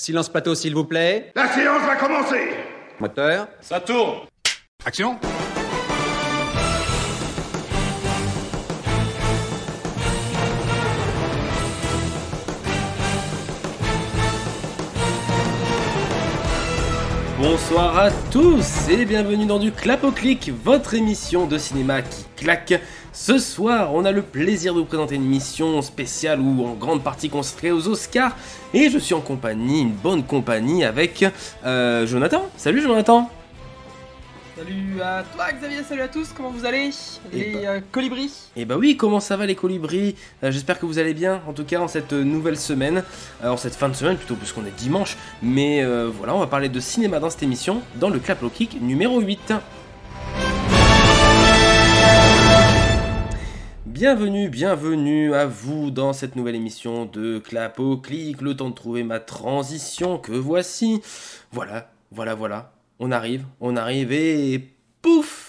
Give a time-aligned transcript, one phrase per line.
[0.00, 1.30] Silence plateau, s'il vous plaît.
[1.36, 2.56] La séance va commencer
[2.98, 3.48] Moteur.
[3.60, 4.20] Ça tourne
[4.82, 5.18] Action
[17.38, 22.24] Bonsoir à tous et bienvenue dans du Clap au Clic, votre émission de cinéma qui
[22.36, 22.80] claque.
[23.12, 27.02] Ce soir, on a le plaisir de vous présenter une émission spéciale ou en grande
[27.02, 28.36] partie consacrée aux Oscars.
[28.72, 31.24] Et je suis en compagnie, une bonne compagnie avec
[31.64, 32.48] euh, Jonathan.
[32.56, 33.28] Salut Jonathan
[34.56, 36.90] Salut à toi Xavier, salut à tous, comment vous allez?
[37.32, 40.14] Eh Les euh, colibris Et bah oui, comment ça va les colibris?
[40.44, 43.02] Euh, J'espère que vous allez bien, en tout cas en cette nouvelle semaine,
[43.42, 45.16] en cette fin de semaine plutôt, puisqu'on est dimanche.
[45.42, 49.20] Mais voilà, on va parler de cinéma dans cette émission, dans le Clap Clic numéro
[49.20, 49.54] 8.
[53.90, 58.40] Bienvenue, bienvenue à vous dans cette nouvelle émission de Clap au Clic.
[58.40, 61.02] Le temps de trouver ma transition que voici.
[61.50, 62.72] Voilà, voilà, voilà.
[63.00, 64.70] On arrive, on arrive et
[65.02, 65.39] pouf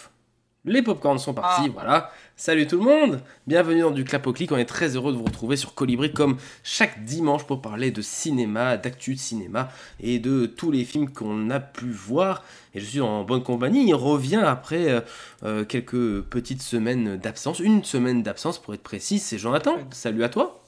[0.64, 1.72] Les popcorns sont partis, Ah.
[1.74, 2.12] voilà.
[2.36, 4.52] Salut tout le monde Bienvenue dans du Clap au Clic.
[4.52, 8.02] On est très heureux de vous retrouver sur Colibri comme chaque dimanche pour parler de
[8.04, 12.44] cinéma, d'actu de cinéma et de tous les films qu'on a pu voir.
[12.76, 13.88] Et je suis en bonne compagnie.
[13.88, 15.02] Il revient après euh,
[15.44, 19.18] euh, quelques petites semaines d'absence, une semaine d'absence pour être précis.
[19.18, 19.78] C'est Jonathan.
[19.90, 20.62] Salut à toi.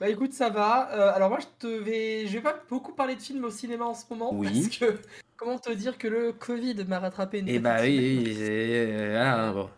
[0.00, 0.90] Bah écoute, ça va.
[0.94, 3.84] Euh, alors moi, je te vais, je vais pas beaucoup parler de films au cinéma
[3.84, 4.62] en ce moment Oui.
[4.62, 4.98] parce que
[5.40, 9.16] comment te dire que le Covid m'a rattrapé une Et petite bah oui, oui, c'est-
[9.16, 9.70] ah, bon.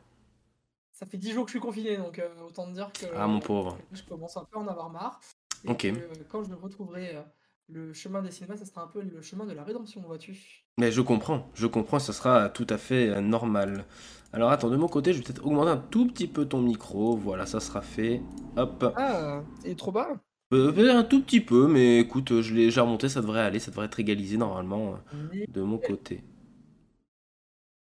[0.93, 3.27] Ça fait 10 jours que je suis confiné, donc euh, autant te dire que Ah,
[3.27, 3.79] mon pauvre.
[3.93, 5.21] je commence un peu à en avoir marre.
[5.65, 5.87] Et Ok.
[5.87, 7.23] que, euh, quand je retrouverai euh,
[7.69, 10.65] le chemin des cinémas, ça sera un peu le chemin de la rédemption, vois-tu.
[10.79, 13.85] Mais je comprends, je comprends, ce sera tout à fait euh, normal.
[14.33, 17.17] Alors attends, de mon côté, je vais peut-être augmenter un tout petit peu ton micro.
[17.17, 18.21] Voilà, ça sera fait.
[18.57, 18.85] Hop.
[18.95, 20.09] Ah, c'est trop bas.
[20.53, 23.41] Euh, peut-être un tout petit peu, mais écoute, euh, je l'ai déjà remonté, ça devrait
[23.41, 26.23] aller, ça devrait être égalisé normalement euh, de mon côté.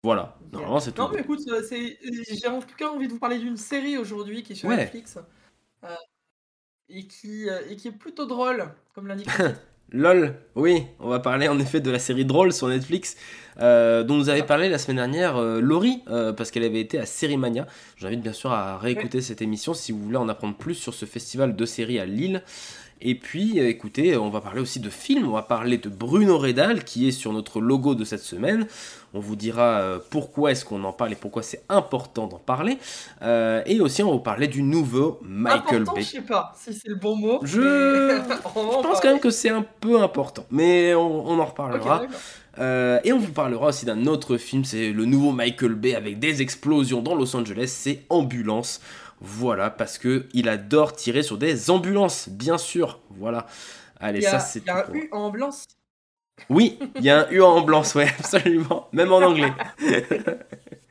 [0.03, 1.01] Voilà, normalement c'est tout.
[1.01, 1.61] Non, mais écoute, euh,
[2.29, 4.77] j'ai en tout cas envie de vous parler d'une série aujourd'hui qui est sur Ouais.
[4.77, 5.17] Netflix
[5.83, 5.95] euh,
[6.89, 9.29] et, qui, et qui est plutôt drôle, comme l'indique.
[9.95, 13.15] LOL, oui, on va parler en effet de la série Drôle sur Netflix,
[13.59, 16.97] euh, dont nous avait parlé la semaine dernière euh, Laurie, euh, parce qu'elle avait été
[16.97, 17.67] à Sérimania.
[17.97, 21.05] J'invite bien sûr à réécouter cette émission si vous voulez en apprendre plus sur ce
[21.05, 22.41] festival de séries à Lille.
[23.05, 26.37] Et puis, euh, écoutez, on va parler aussi de films, on va parler de Bruno
[26.37, 28.65] Redal, qui est sur notre logo de cette semaine.
[29.13, 32.77] On vous dira euh, pourquoi est-ce qu'on en parle et pourquoi c'est important d'en parler.
[33.21, 36.01] Euh, et aussi, on va vous parler du nouveau Michael Important, Bay.
[36.01, 37.39] je sais pas si c'est le bon mot.
[37.43, 38.21] Je-
[38.53, 42.03] pense quand même que c'est un peu important, mais on, on en reparlera.
[42.59, 46.19] Euh, et on vous parlera aussi d'un autre film, c'est le nouveau Michael Bay avec
[46.19, 48.79] des explosions dans Los Angeles, c'est Ambulance.
[49.25, 52.99] Voilà, parce que il adore tirer sur des ambulances, bien sûr.
[53.09, 53.47] Voilà.
[53.99, 55.65] Allez, a, ça c'est il y a un U en ambulance.
[56.49, 58.89] Oui, il y a un U en ambulance, ouais, absolument.
[58.91, 59.53] Même en anglais.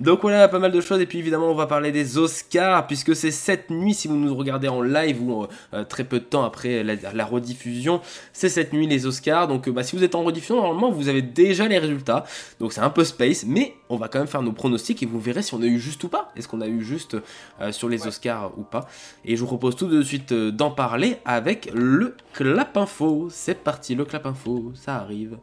[0.00, 1.00] Donc voilà, pas mal de choses.
[1.00, 4.34] Et puis évidemment, on va parler des Oscars, puisque c'est cette nuit, si vous nous
[4.34, 8.00] regardez en live ou euh, très peu de temps après la, la rediffusion,
[8.32, 9.46] c'est cette nuit les Oscars.
[9.48, 12.24] Donc euh, bah, si vous êtes en rediffusion, normalement, vous avez déjà les résultats.
[12.58, 15.20] Donc c'est un peu space, mais on va quand même faire nos pronostics et vous
[15.20, 16.32] verrez si on a eu juste ou pas.
[16.36, 17.16] Est-ce qu'on a eu juste
[17.60, 18.08] euh, sur les Ouais.
[18.08, 18.86] Oscars ou pas
[19.26, 23.28] Et je vous propose tout de suite euh, d'en parler avec le Clap Info.
[23.30, 25.36] C'est parti, le Clap Info, ça arrive.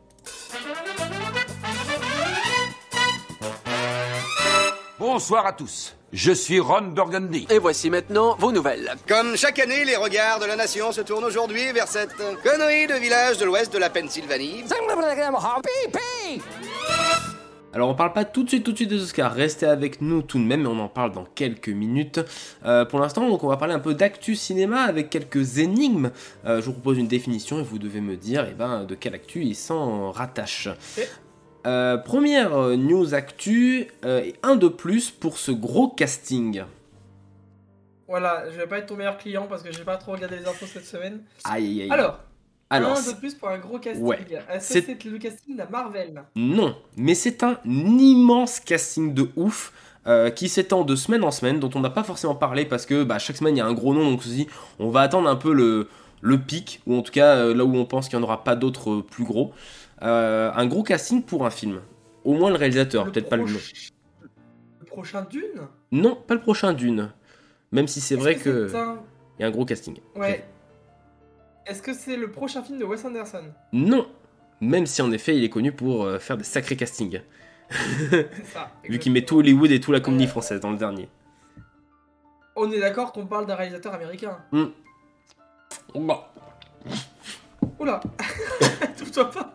[5.10, 5.96] Bonsoir à tous.
[6.12, 7.48] Je suis Ron Burgundy.
[7.50, 8.94] Et voici maintenant vos nouvelles.
[9.08, 12.14] Comme chaque année, les regards de la nation se tournent aujourd'hui vers cette
[12.44, 14.66] connerie de village de l'ouest de la Pennsylvanie.
[17.74, 20.24] Alors on parle pas tout de suite tout de suite des Oscars, restez avec nous
[20.24, 22.20] tout de même, mais on en parle dans quelques minutes.
[22.66, 26.12] Euh, pour l'instant, donc on va parler un peu d'actu cinéma avec quelques énigmes.
[26.46, 29.16] Euh, je vous propose une définition et vous devez me dire eh ben, de quelle
[29.16, 30.68] actu il s'en rattache.
[31.68, 36.64] Euh, première euh, news actu, euh, et un de plus pour ce gros casting.
[38.08, 40.48] Voilà, je vais pas être ton meilleur client parce que j'ai pas trop regardé les
[40.48, 41.24] infos cette semaine.
[41.44, 41.92] Aïe aïe aïe.
[41.92, 42.20] Alors,
[42.70, 44.06] Alors, un de plus pour un gros casting.
[44.06, 44.26] Ouais.
[44.50, 46.24] Est-ce C'est- que c'est le casting d'un Marvel?
[46.38, 49.74] Non, mais c'est un immense casting de ouf
[50.06, 53.04] euh, qui s'étend de semaine en semaine, dont on n'a pas forcément parlé parce que
[53.04, 54.48] bah, chaque semaine il y a un gros nom, donc ceci,
[54.80, 55.90] on va attendre un peu le,
[56.22, 58.56] le pic, ou en tout cas là où on pense qu'il n'y en aura pas
[58.56, 59.52] d'autres plus gros.
[60.04, 61.82] Euh, un gros casting pour un film.
[62.24, 63.60] Au moins le réalisateur, Le peut-être pas le nom.
[64.80, 65.68] Le prochain Dune?
[65.92, 67.12] Non, pas le prochain Dune.
[67.72, 69.00] Même si c'est Est-ce vrai que que c'est un-
[69.38, 69.98] il y a un gros casting.
[70.16, 70.46] Ouais.
[71.66, 73.44] Est-ce que c'est le prochain film de Wes Anderson?
[73.74, 74.08] Non,
[74.62, 77.22] même si en effet il est connu pour euh, faire des sacrés castings.
[77.70, 78.72] C'est ça.
[78.90, 81.10] Vu qu'il met tout Hollywood et tout la comédie française dans le dernier.
[82.56, 84.38] On est d'accord qu'on parle d'un réalisateur américain.
[85.94, 86.20] Bon.
[87.80, 88.00] Oula
[88.98, 89.54] Touche-toi pas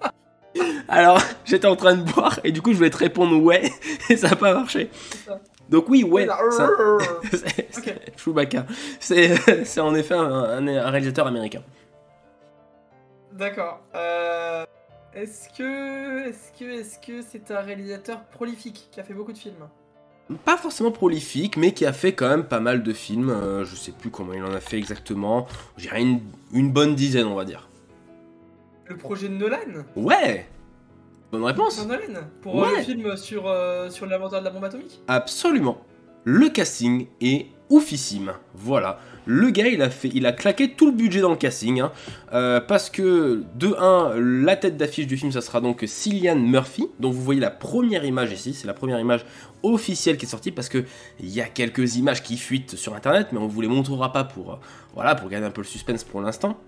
[0.89, 3.71] Alors, j'étais en train de boire et du coup, je voulais te répondre ouais
[4.11, 4.91] et ça n'a pas marché.
[5.69, 6.69] Donc oui, ouais, ça-
[7.31, 8.67] c'est c'est Chewbacca.
[9.01, 11.63] C'est c'est en effet un, un- un réalisateur américain.
[13.33, 13.81] D'accord.
[13.95, 14.65] Euh,
[15.15, 19.39] Est-ce que, est-ce que, est-ce que c'est un réalisateur prolifique qui a fait beaucoup de
[19.39, 19.69] films?
[20.45, 23.31] Pas forcément prolifique, mais qui a fait quand même pas mal de films.
[23.31, 25.47] euh, je sais plus comment il en a fait exactement.
[25.77, 26.21] Je dirais une,
[26.53, 27.69] une bonne dizaine, on va dire.
[28.87, 29.59] Le projet de Nolan
[29.97, 30.47] Ouais
[31.31, 32.79] Bonne réponse Nolan Pour euh, Ouais.
[32.79, 35.79] le film sur, euh, sur l'inventeur de la bombe atomique Absolument.
[36.25, 38.33] Le casting est oufissime.
[38.55, 38.99] Voilà.
[39.25, 41.81] Le gars, il a, fait, il a claqué tout le budget dans le casting.
[41.81, 41.91] hein.
[42.35, 44.15] Euh, parce que, de 1,
[44.45, 46.89] la tête d'affiche du film, ça sera donc Cillian Murphy.
[47.01, 48.53] dont vous voyez la première image ici.
[48.53, 49.25] C'est la première image
[49.63, 50.51] officielle qui est sortie.
[50.53, 50.85] Parce que
[51.19, 53.29] il y a quelques images qui fuitent sur internet.
[53.33, 54.57] Mais on vous les montrera pas pour, euh,
[54.95, 56.59] voilà, pour garder un peu le suspense pour l'instant.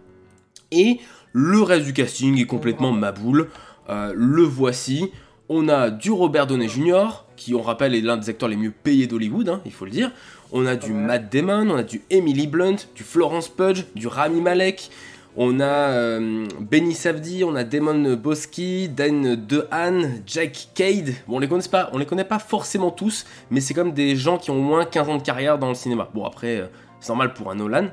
[0.75, 0.99] Et
[1.33, 3.49] le reste du casting est complètement maboule.
[3.89, 5.11] Euh, le voici.
[5.49, 8.71] On a du Robert Downey Jr., qui on rappelle est l'un des acteurs les mieux
[8.71, 10.11] payés d'Hollywood, hein, il faut le dire.
[10.53, 10.93] On a du.
[10.93, 14.91] Matt Damon, on a du Emily Blunt, du Florence Pudge, du Rami Malek.
[15.37, 21.13] On a euh, Benny Safdie, on a Damon Boski, Dan DeHaan, Jack Cade.
[21.27, 24.15] Bon, on les connaît pas, on les connaît pas forcément tous, mais c'est comme des
[24.17, 26.09] gens qui ont au moins 15 ans de carrière dans le cinéma.
[26.15, 26.67] Bon, après, euh,
[27.01, 27.89] c'est normal pour un Nolan.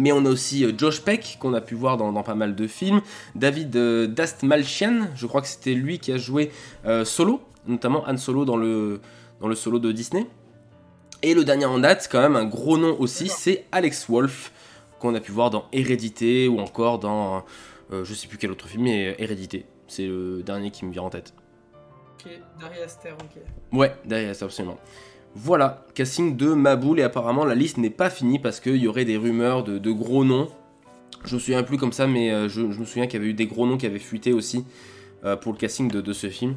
[0.00, 2.54] Mais on a aussi euh, Josh Peck, qu'on a pu voir dans, dans pas mal
[2.54, 3.02] de films.
[3.34, 6.50] David euh, Dastmalchian, je crois que c'était lui qui a joué
[6.86, 9.00] euh, Solo, notamment Han Solo dans le,
[9.40, 10.26] dans le solo de Disney.
[11.22, 14.52] Et le dernier en date, quand même un gros nom aussi, c'est Alex Wolff,
[14.98, 17.44] qu'on a pu voir dans Hérédité ou encore dans
[17.92, 19.66] euh, je sais plus quel autre film, mais euh, Hérédité.
[19.86, 21.34] C'est le dernier qui me vient en tête.
[22.14, 23.42] Ok, Dari Aster, ok.
[23.72, 24.78] Ouais, derrière ça, absolument.
[25.34, 29.04] Voilà, casting de Maboul, et apparemment la liste n'est pas finie parce qu'il y aurait
[29.04, 30.48] des rumeurs de, de gros noms.
[31.24, 33.30] Je me souviens plus comme ça, mais euh, je, je me souviens qu'il y avait
[33.30, 34.64] eu des gros noms qui avaient fuité aussi
[35.24, 36.56] euh, pour le casting de, de ce film.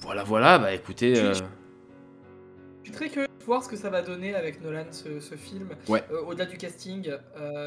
[0.00, 1.16] Voilà, voilà, bah écoutez.
[1.16, 5.20] euh, Je suis très curieux de voir ce que ça va donner avec Nolan, ce,
[5.20, 5.70] ce film.
[5.88, 6.02] Ouais.
[6.10, 7.08] Euh, Au-delà du casting,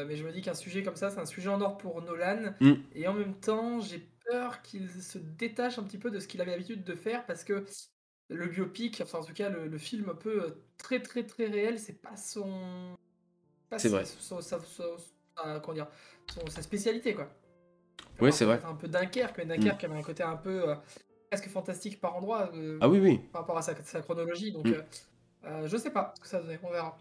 [0.06, 2.52] mais je me dis qu'un sujet comme ça, c'est un sujet en or pour Nolan.
[2.60, 2.72] Mm.
[2.94, 6.40] Et en même temps, j'ai peur qu'il se détache un petit peu de ce qu'il
[6.42, 7.64] avait l'habitude de faire parce que
[8.28, 11.46] le biopic, enfin en tout cas le, le film un peu euh, très très très
[11.46, 12.96] réel, c'est pas son.
[13.76, 14.04] C'est vrai.
[14.04, 14.96] son- sa- son-
[15.36, 15.88] sa- comment dire
[16.32, 17.28] son- Sa spécialité quoi.
[18.20, 18.60] Oui, c'est vrai.
[18.64, 20.74] Un peu Dunkerque, mais Dunkerque avait un côté un peu euh,
[21.30, 22.50] presque fantastique par endroit.
[22.54, 23.18] euh, Ah oui, oui.
[23.32, 24.52] par rapport à sa, sa chronologie.
[24.52, 24.74] Donc, Mm.
[25.44, 26.96] euh, je sais pas ce que ça donnait, on verra.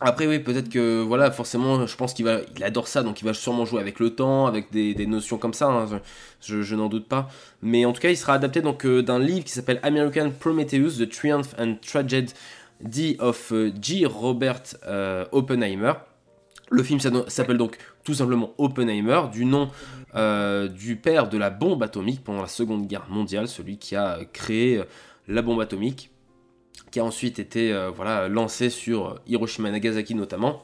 [0.00, 3.24] Après, oui, peut-être que, voilà, forcément, je pense qu'il va, il adore ça, donc il
[3.24, 6.00] va sûrement jouer avec le temps, avec des, notions comme ça, hein,
[6.40, 7.28] je, n'en doute pas.
[7.62, 10.98] Mais en tout cas, il sera adapté donc euh, d'un livre qui s'appelle American Prometheus,
[10.98, 14.04] The Triumph and Tragedy of euh, G.
[14.06, 15.92] Robert euh, Oppenheimer.
[16.70, 19.70] Le film s'appelle donc tout simplement Oppenheimer, du nom
[20.14, 24.82] du père de la bombe atomique pendant la Seconde Guerre mondiale, celui qui a créé
[25.28, 26.11] la bombe atomique,
[26.92, 30.62] qui a ensuite été euh, voilà, lancé sur Hiroshima Nagasaki notamment.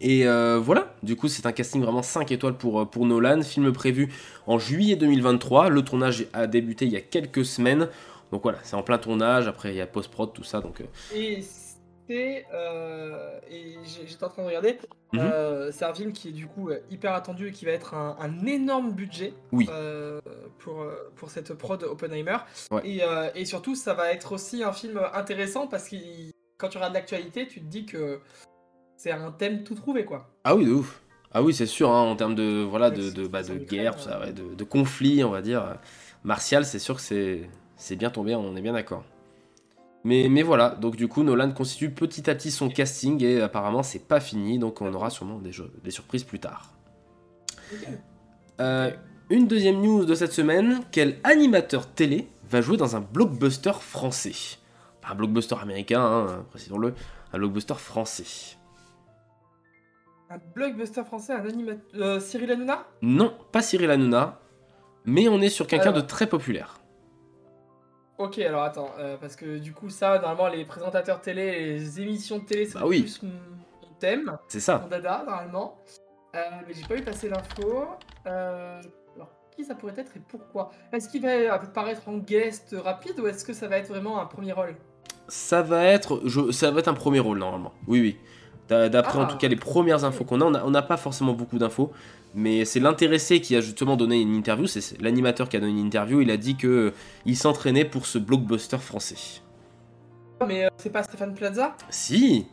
[0.00, 3.42] Et euh, voilà, du coup c'est un casting vraiment 5 étoiles pour, euh, pour Nolan,
[3.42, 4.12] film prévu
[4.46, 7.88] en juillet 2023, le tournage a débuté il y a quelques semaines,
[8.30, 10.84] donc voilà, c'est en plein tournage, après il y a post-prod, tout ça, donc...
[12.10, 14.78] euh, et j'étais en train de regarder.
[15.12, 15.20] Mhm.
[15.20, 17.94] euh, c'est un film qui est du coup euh, hyper attendu et qui va être
[17.94, 19.68] un, un énorme budget Oui.
[20.58, 20.86] pour,
[21.16, 22.38] pour cette prod Oppenheimer.
[22.70, 22.82] Ouais.
[22.84, 23.02] Et,
[23.34, 25.96] et surtout, ça va être aussi un film intéressant parce que
[26.58, 28.20] quand tu regardes l'actualité, tu te dis que
[28.96, 30.28] c'est un thème tout trouvé quoi.
[30.44, 31.02] Ah oui, de ouf.
[31.32, 33.92] Ah oui, c'est sûr, hein, en termes de, voilà, de, de, bah, de guerre, Ukraine,
[33.92, 34.26] tout ça, ouais.
[34.26, 35.76] ouais, de, de conflit, on va dire.
[36.24, 37.02] Martial, c'est sûr que
[37.76, 39.04] c'est bien tombé, on est bien d'accord.
[40.04, 43.82] Mais, mais voilà, donc du coup, Nolan constitue petit à petit son casting et apparemment,
[43.82, 46.72] c'est pas fini, donc on aura sûrement des, jeux- des surprises plus tard.
[48.60, 48.90] Euh,
[49.28, 54.58] une deuxième news de cette semaine, quel animateur télé va jouer dans un blockbuster français?
[55.02, 56.94] Pas un blockbuster américain, hein, précisons-le,
[57.32, 58.56] un blockbuster français.
[60.30, 62.22] Un blockbuster français, un animateur.
[62.22, 62.86] Cyril Hanouna?
[63.02, 64.40] Non, pas Cyril Hanouna,
[65.04, 66.78] mais on est sur quelqu'un de très populaire.
[68.18, 72.38] Ok, alors attends, euh, parce que du coup, ça, normalement, les présentateurs télé, les émissions
[72.40, 73.02] de télé, c'est Bah oui.
[73.02, 74.78] plus mon mon thème, C'est ça.
[74.78, 75.78] mon dada, normalement.
[76.34, 77.86] Euh, mais j'ai pas eu passer l'info.
[78.26, 78.80] Euh,
[79.16, 80.70] alors, qui ça pourrait être et pourquoi?
[80.92, 84.26] Est-ce qu'il va apparaître en guest rapide ou est-ce que ça va être vraiment un
[84.26, 84.74] premier rôle?
[85.28, 87.72] Ça va être, je, ça va être un premier rôle normalement.
[87.86, 88.16] Oui, oui.
[88.68, 89.26] D'a- D'après en Ah.
[89.26, 91.90] tout cas les premières infos qu'on a, on a- on n'a pas forcément beaucoup d'infos,
[92.34, 94.66] mais c'est l'intéressé qui a justement donné une interview.
[94.66, 96.20] C'est l'animateur qui a donné une interview.
[96.20, 96.92] Il a dit que
[97.26, 99.16] il s'entraînait pour ce blockbuster français.
[100.46, 101.76] Mais euh, c'est pas Stéphane Plaza?
[101.90, 102.46] Si,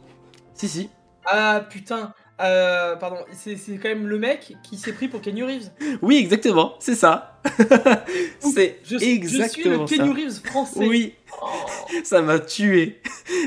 [0.54, 0.90] si, si.
[1.26, 5.70] Ah putain Euh, pardon, c'est quand même le mec qui s'est pris pour Kenny Reeves.
[6.02, 7.40] Oui, exactement, c'est ça.
[8.40, 9.86] c'est suis- je suis le exactement.
[9.86, 10.86] Kenny Reeves français.
[10.86, 11.46] Oui, Oh.
[12.04, 13.02] ça m'a tué.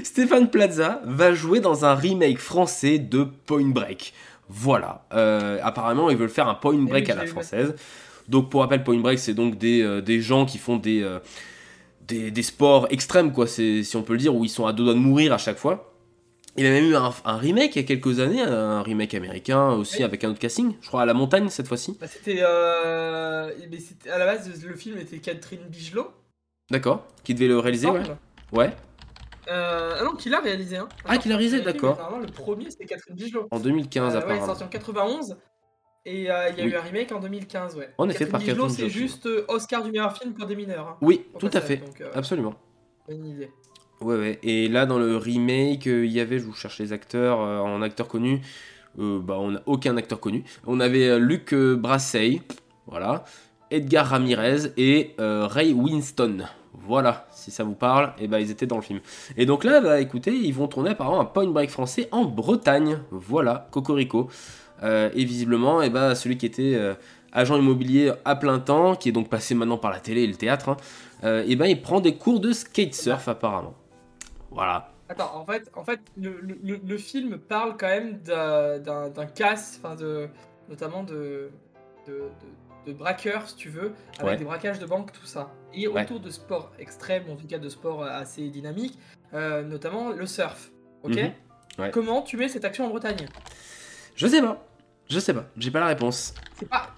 [0.04, 4.14] Stéphane Plaza va jouer dans un remake français de Point Break.
[4.48, 5.06] Voilà.
[5.12, 7.74] Euh, apparemment, ils veulent faire un Point Break à la française.
[8.28, 11.18] Donc, pour rappel, Point Break, c'est donc des, euh, des gens qui font des, euh,
[12.06, 14.84] des, des sports extrêmes, quoi, si on peut le dire, où ils sont à deux
[14.84, 15.84] doigts de mourir à chaque fois.
[16.56, 19.14] Il y a même eu un, un remake il y a quelques années, un remake
[19.14, 20.02] américain aussi Oui.
[20.02, 21.96] avec un autre casting, je crois à la montagne cette fois-ci.
[22.00, 23.50] Bah, c'était, euh,
[24.12, 26.08] à la base le film était Catherine Bigelow.
[26.70, 27.86] D'accord, qui devait le réaliser.
[28.50, 28.74] Ouais,
[29.50, 30.76] Euh, ah non, qui l'a réalisé.
[30.76, 30.88] Hein.
[31.04, 31.96] Ah, qui l'a réalisé, d'accord.
[31.96, 33.48] Normalement, le premier c'était Catherine Bigelow.
[33.50, 34.46] en 2015 Euh, ouais, il est apparemment.
[34.46, 35.36] sorti en 91.
[36.04, 36.70] Et euh, il y a Oui.
[36.70, 37.90] eu un remake en 2015, ouais.
[37.98, 39.00] En effet, Catherine par Bigelow, Catherine c'est Bigelow.
[39.06, 40.86] juste euh, Oscar du meilleur film pour des mineurs.
[40.88, 42.54] hein, Oui, tout à fait, donc, euh, absolument.
[43.08, 43.50] bonne idée.
[44.00, 44.38] Ouais, ouais.
[44.42, 47.58] Et là, dans le remake, euh, il y avait, je vous cherche les acteurs, euh,
[47.58, 48.40] en acteurs connus,
[48.98, 50.44] euh, bah, on n'a aucun acteur connu.
[50.66, 52.40] On avait euh, Luc euh, Brassey,
[52.86, 53.24] voilà,
[53.70, 56.44] Edgar Ramirez et euh, Ray Winston.
[56.72, 59.00] Voilà, si ça vous parle, et bah ils étaient dans le film.
[59.36, 62.98] Et donc là, bah écoutez, ils vont tourner apparemment un Point Break français en Bretagne.
[63.10, 64.28] Voilà, Cocorico.
[64.82, 66.94] Euh, et visiblement, et bah celui qui était euh,
[67.32, 70.36] agent immobilier à plein temps, qui est donc passé maintenant par la télé et le
[70.36, 70.76] théâtre, hein,
[71.24, 73.74] euh, et ben il prend des cours de skatesurf apparemment.
[74.50, 74.92] Voilà.
[75.08, 80.28] Attends, en fait, en fait le, film parle quand même d'un casse, enfin de,
[80.68, 81.50] notamment de-
[82.88, 84.36] de braqueurs, si tu veux, avec Ouais.
[84.36, 85.52] des braquages de banque, tout ça.
[85.74, 86.02] Et Ouais.
[86.02, 88.98] autour de sports extrêmes, en tout cas de sports assez dynamiques,
[89.34, 90.70] euh, notamment le surf.
[91.02, 91.32] Ok Mhm.
[91.78, 91.90] Ouais.
[91.92, 93.26] Comment tu mets cette action en Bretagne?
[94.16, 94.64] Je sais pas.
[95.08, 95.44] Je sais pas.
[95.56, 96.34] J'ai pas la réponse.
[96.58, 96.88] C'est pas.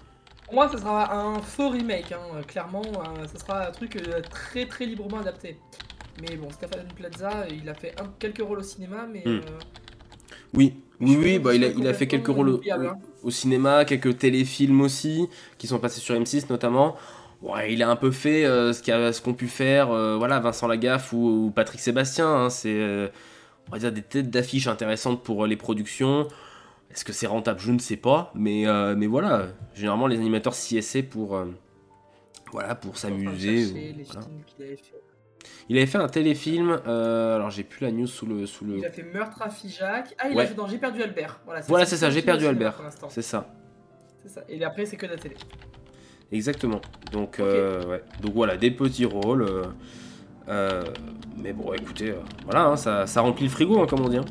[0.45, 2.81] Pour moi, ce sera un faux remake, hein, euh, clairement.
[2.85, 5.59] euh, ce sera un truc euh, très très librement adapté.
[6.21, 9.23] Mais bon, Stéphane Plaza, il a fait un- quelques rôles au cinéma, mais.
[9.25, 9.41] Hmm.
[10.53, 11.39] Oui, oui, oui.
[11.39, 12.49] Bah, il, a, c'est il a fait quelques rôles
[13.23, 15.27] au, cinéma, quelques téléfilms aussi,
[15.57, 16.95] qui sont passés sur M6 notamment.
[17.41, 20.39] Ouais, il a un peu fait euh, ce qu'a- ce qu'ont pu faire euh, voilà,
[20.39, 22.27] Vincent Lagaffe ou, ou Patrick Sébastien.
[22.27, 22.49] hein.
[22.51, 23.07] C'est, euh,
[23.67, 26.27] on va dire, des têtes d'affiche intéressantes pour euh, les productions.
[26.91, 27.59] Est-ce que c'est rentable?
[27.59, 28.31] Je ne sais pas.
[28.35, 28.65] Mais,
[28.97, 31.41] mais voilà, généralement, les animateurs s'y essaient pour,
[32.51, 33.65] voilà, pour s'amuser.
[33.65, 33.73] ou-
[34.11, 34.27] voilà.
[35.69, 38.45] Il avait fait un téléfilm, euh, alors j'ai plus la news sous le...
[38.45, 38.77] Sous le...
[38.79, 40.13] Il a fait Meurtre à Figeac.
[40.19, 40.43] Ah, il Ouais.
[40.43, 41.39] a fait dans J'ai perdu Albert.
[41.45, 42.81] Voilà, Voilà, c'est ça, seul j'ai perdu Albert.
[43.09, 43.47] C'est ça,
[44.23, 44.41] C'est ça.
[44.49, 45.35] Et après, c'est que de la télé.
[46.31, 46.81] exactement.
[47.11, 48.03] Donc, euh, ouais.
[48.21, 49.47] Donc voilà, des petits rôles.
[50.49, 50.83] euh,
[51.37, 52.13] mais bon, écoutez,
[52.45, 54.17] voilà, hein, ça, ça remplit le frigo, hein, comme on dit.
[54.17, 54.25] hein.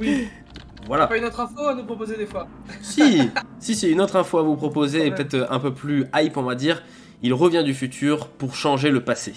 [0.00, 0.28] Oui,
[0.86, 1.06] Voilà.
[1.06, 2.48] pas une autre info à nous proposer des fois.
[2.80, 6.36] Si, si, c'est une autre info à vous proposer, et peut-être un peu plus hype,
[6.38, 6.82] on va dire.
[7.20, 9.34] Il revient du futur pour changer le passé.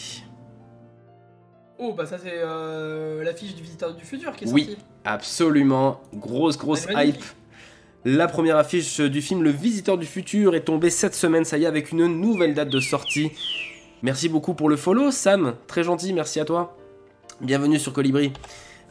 [1.83, 4.65] Oh, bah ça, c'est euh, l'affiche du Visiteur du Futur qui est Oui.
[4.65, 4.77] sortie.
[5.03, 7.23] Absolument, grosse, grosse hype.
[8.05, 11.63] La première affiche du film Le Visiteur du Futur est tombée cette semaine, ça y
[11.63, 13.31] est, avec une nouvelle date de sortie.
[14.03, 15.55] Merci beaucoup pour le follow, Sam.
[15.65, 16.77] Très gentil, merci à toi.
[17.41, 18.31] Bienvenue sur Colibri.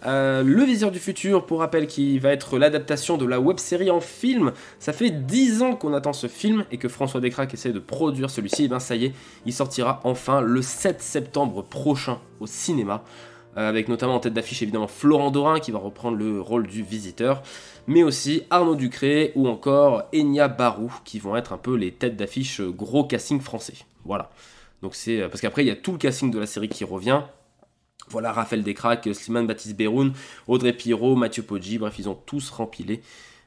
[0.07, 4.01] Euh, le Visiteur du Futur, pour rappel, qui va être l'adaptation de la web-série en
[4.01, 4.53] film.
[4.79, 8.31] Ça fait 10 ans qu'on attend ce film et que François Descraques essaie de produire
[8.31, 8.65] celui-ci.
[8.65, 9.13] Et ben ça y est,
[9.47, 13.03] il sortira enfin le 7 septembre prochain au cinéma.
[13.57, 16.85] Euh, avec notamment en tête d'affiche évidemment Florent Dorin qui va reprendre le rôle du
[16.85, 17.43] visiteur,
[17.89, 22.17] mais aussi Arnaud Ducré ou encore Enya Barou qui vont être un peu les têtes
[22.17, 23.75] d'affiche euh, gros casting français.
[24.05, 24.31] Voilà.
[24.83, 27.23] Donc c'est parce qu'après il y a tout le casting de la série qui revient.
[28.11, 30.13] Voilà, Raphaël Descraques, Slimane Baptiste Beroun,
[30.49, 33.01] Audrey Pirot, Mathieu Poggi, bref, ils ont tous rempilé.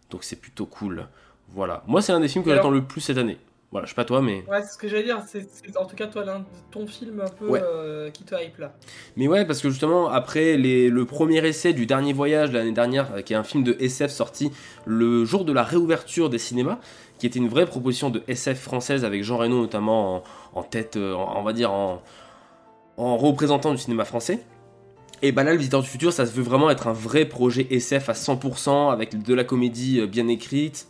[0.09, 1.07] Donc c'est plutôt cool.
[1.53, 1.83] Voilà.
[1.87, 3.37] Moi, c'est un des films que j'attends le plus cette année.
[3.71, 4.43] Voilà, je sais pas toi, mais.
[4.47, 5.19] Ouais, c'est ce que j'allais dire.
[5.25, 7.59] C'est en tout cas, toi, l'un de ton film un peu Ouais.
[7.63, 8.73] euh, qui te hype là.
[9.17, 13.11] Mais ouais, parce que justement, après les- le premier essai du Dernier Voyage l'année dernière,
[13.15, 14.51] euh, qui est un film de SF sorti
[14.85, 16.77] le jour de la réouverture des cinémas,
[17.17, 20.95] qui était une vraie proposition de SF française avec Jean Reno notamment en, en tête,
[20.97, 22.03] euh, en- on va dire en,
[22.97, 24.39] en représentant du cinéma français.
[25.25, 27.65] Et bah là, Le Visiteur du Futur, ça se veut vraiment être un vrai projet
[27.71, 30.87] SF à 100%, avec de la comédie euh, bien écrite.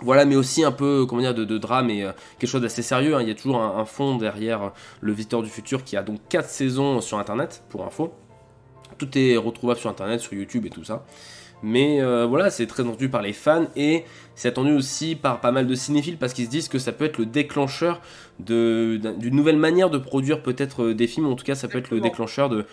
[0.00, 2.80] Voilà, mais aussi un peu, comment dire, de, de drame et euh, quelque chose d'assez
[2.80, 3.14] sérieux.
[3.14, 3.20] hein.
[3.20, 4.68] Il y a toujours un, un fond derrière euh,
[5.02, 8.14] Le Visiteur du Futur qui a donc 4 saisons sur Internet, pour info.
[8.96, 11.04] Tout est retrouvable sur Internet, sur YouTube et tout ça.
[11.62, 15.50] Mais euh, voilà, c'est très attendu par les fans et c'est attendu aussi par pas
[15.50, 18.00] mal de cinéphiles parce qu'ils se disent que ça peut être le déclencheur
[18.38, 21.26] d'une nouvelle manière de produire peut-être des films.
[21.26, 22.64] En tout cas, ça peut être le déclencheur de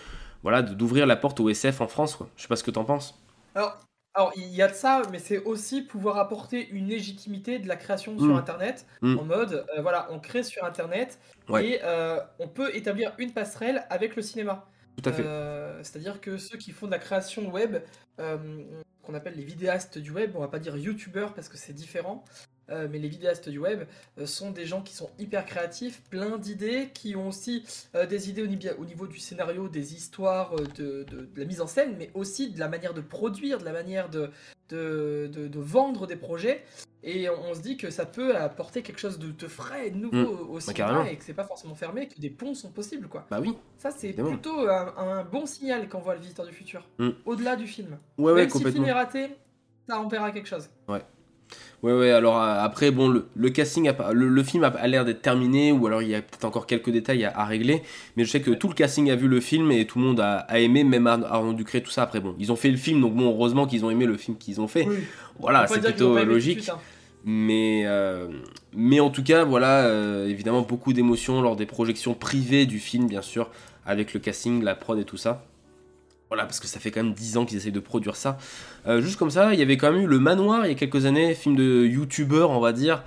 [0.46, 2.16] voilà d'ouvrir la porte au SF en France.
[2.16, 2.30] Quoi.
[2.38, 3.20] Je sais pas ce que t'en penses.
[3.56, 3.80] Alors,
[4.14, 7.76] alors, il y a de ça, mais c'est aussi pouvoir apporter une légitimité de la
[7.76, 8.38] création sur Mm.
[8.38, 9.18] Internet, Mm.
[9.20, 11.66] en mode, euh, voilà, on crée sur Internet Ouais.
[11.68, 14.66] et euh, on peut établir une passerelle avec le cinéma.
[15.02, 15.24] Tout à fait.
[15.26, 17.78] Euh, C'est-à-dire que ceux qui font de la création web,
[18.18, 22.24] qu'on appelle les vidéastes du web, on va pas dire youtubeurs parce que c'est différent,
[22.70, 23.84] euh, mais les vidéastes du web
[24.18, 27.64] euh, sont des gens qui sont hyper créatifs, plein d'idées, qui ont aussi
[27.96, 31.68] euh, des idées au, niveau du scénario, des histoires, de, de- de la mise en
[31.68, 34.30] scène, mais aussi de la manière de produire, de la manière de,
[34.70, 36.64] de, de- de vendre des projets.
[37.08, 39.98] Et on, on se dit que ça peut apporter quelque chose de, frais et de
[39.98, 41.06] nouveau au cinéma carrément.
[41.06, 43.28] et que c'est pas forcément fermé, que des ponts sont possibles, quoi.
[43.30, 43.56] Bah oui.
[43.78, 46.88] Ça, c'est plutôt un, un bon signal voit le visiteur du futur.
[46.98, 47.10] Mm.
[47.26, 48.00] Au-delà du film.
[48.18, 49.30] Ouais, ouais, Même si le film est raté,
[49.88, 50.68] ça en verra quelque chose.
[50.88, 51.02] Ouais,
[51.94, 55.04] ouais, alors euh, après, bon, le, le casting, a le, le film a, a l'air
[55.06, 57.82] d'être terminé, ou alors il y a peut-être encore quelques détails à, à régler,
[58.16, 60.20] mais je sais que tout le casting a vu le film et tout le monde
[60.20, 62.04] a, a aimé, même Ar- Arnaud Ducré, tout ça.
[62.04, 64.38] Après, bon, ils ont fait le film, donc bon, heureusement qu'ils ont aimé le film
[64.38, 64.86] qu'ils ont fait.
[64.88, 64.98] Oui.
[65.40, 66.62] Voilà, c'est plutôt logique.
[66.62, 66.80] suite, hein.
[67.28, 68.28] Mais, euh,
[68.74, 73.08] mais en tout cas, voilà, euh, évidemment, beaucoup d'émotions lors des projections privées du film,
[73.08, 73.50] bien sûr,
[73.86, 75.44] avec le casting, la prod et tout ça.
[76.30, 78.38] Voilà, parce que ça fait quand même 10 ans qu'ils essayent de produire ça.
[78.88, 80.76] Euh, juste comme ça, il y avait quand même eu Le Manoir il y a
[80.76, 83.04] quelques années, film de youtubeur, on va dire.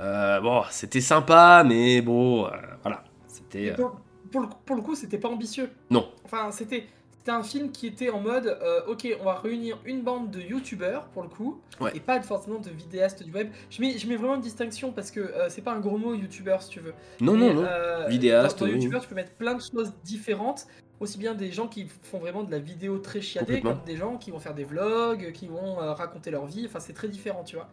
[0.00, 2.50] Euh, bon, c'était sympa, mais bon, euh,
[2.82, 3.04] voilà.
[3.28, 3.72] C'était.
[3.74, 4.00] Pour,
[4.32, 5.70] pour le, pour le coup, c'était pas ambitieux.
[5.90, 6.08] Non.
[6.24, 6.86] Enfin, c'était
[7.18, 8.56] c'était un film qui était en mode
[8.86, 11.90] ok, on va réunir une bande de youtubeurs pour le coup, Ouais.
[11.96, 13.48] et pas forcément de vidéastes du web.
[13.68, 16.62] Je mets, je mets vraiment une distinction parce que c'est pas un gros mot youtubeur
[16.62, 16.94] si tu veux.
[17.20, 17.68] Non, Mais, non, non.
[18.08, 18.78] Vidéaste, Dans, dans oui.
[18.78, 20.66] youtubeur, tu peux mettre plein de choses différentes.
[20.98, 24.16] Aussi bien des gens qui font vraiment de la vidéo très chiadée, comme des gens
[24.16, 26.64] qui vont faire des vlogs, qui vont euh, raconter leur vie.
[26.66, 27.68] Enfin, c'est très différent, tu vois.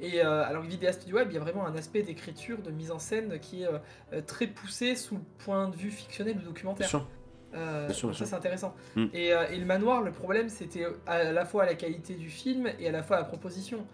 [0.00, 2.70] Et euh, alors, que vidéaste du web, il y a vraiment un aspect d'écriture, de
[2.70, 6.38] mise en scène qui est euh, très poussé sous le point de vue fictionnel ou
[6.38, 6.88] Bien documentaire.
[6.88, 7.06] sûr.
[7.52, 8.72] Bien sûr, ça, c'est intéressant.
[8.94, 9.06] Mm.
[9.14, 12.86] Et, et le manoir, le problème, c'était à la fois la qualité du film et
[12.86, 13.84] à la fois la proposition.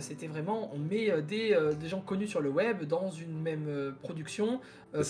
[0.00, 4.60] C'était vraiment, on met des, des gens connus sur le web dans une même production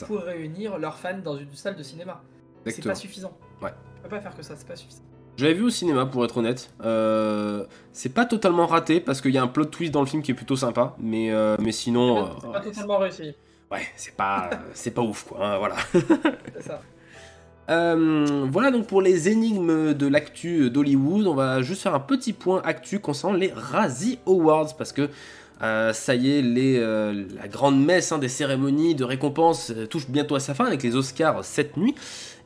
[0.07, 2.23] pour réunir leurs fans dans une salle de cinéma.
[2.67, 3.33] C'est pas suffisant.
[3.63, 3.71] Ouais.
[3.99, 5.03] On peut pas faire que ça, c'est pas suffisant.
[5.37, 6.71] Je l'avais vu au cinéma, pour être honnête.
[6.85, 10.23] Euh, c'est pas totalement raté, parce qu'il y a un plot twist dans le film
[10.23, 12.27] qui est plutôt sympa, mais, euh, mais sinon.
[12.41, 13.35] c'est euh, pas ouais, totalement réussi.
[13.71, 15.47] Ouais, c'est pas, c'est pas ouf, quoi.
[15.47, 15.77] hein, voilà.
[15.93, 16.83] C'est ça.
[17.71, 21.27] Euh, voilà donc pour les énigmes de l'actu d'Hollywood.
[21.27, 25.11] On va juste faire un petit point actu concernant les Razzie Awards parce que
[25.61, 29.87] euh, ça y est, les, euh, la grande messe hein, des cérémonies de récompense euh,
[29.87, 31.95] touche bientôt à sa fin avec les Oscars cette nuit.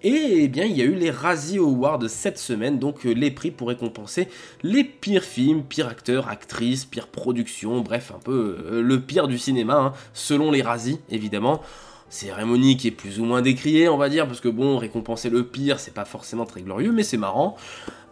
[0.05, 3.31] Et eh bien, il y a eu les Razzie Awards cette semaine, donc euh, les
[3.31, 4.29] prix pour récompenser
[4.65, 9.39] les pires films, pires acteurs, actrices, pires productions, bref, un peu euh, le pire du
[9.39, 11.63] cinéma, hein, selon les Razzie évidemment.
[12.13, 15.47] Cérémonie qui est plus ou moins décriée, on va dire, parce que bon, récompenser le
[15.47, 17.57] pire, c'est pas forcément très glorieux, mais c'est marrant.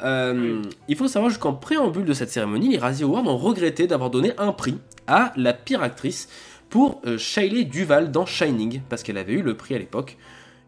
[0.02, 4.08] Euh, Il faut savoir qu'en préambule de cette cérémonie, les Razzie Awards ont regretté d'avoir
[4.08, 6.28] donné un prix à la pire actrice
[6.70, 10.16] pour euh, Shiley Duval dans Shining, parce qu'elle avait eu le prix à l'époque.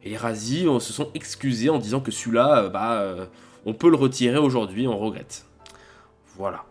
[0.05, 3.27] Et les Razzie euh, se sont excusés en disant que celui-là, euh, bah, euh,
[3.65, 5.47] on peut le retirer aujourd'hui, on regrette.
[6.37, 6.65] Voilà.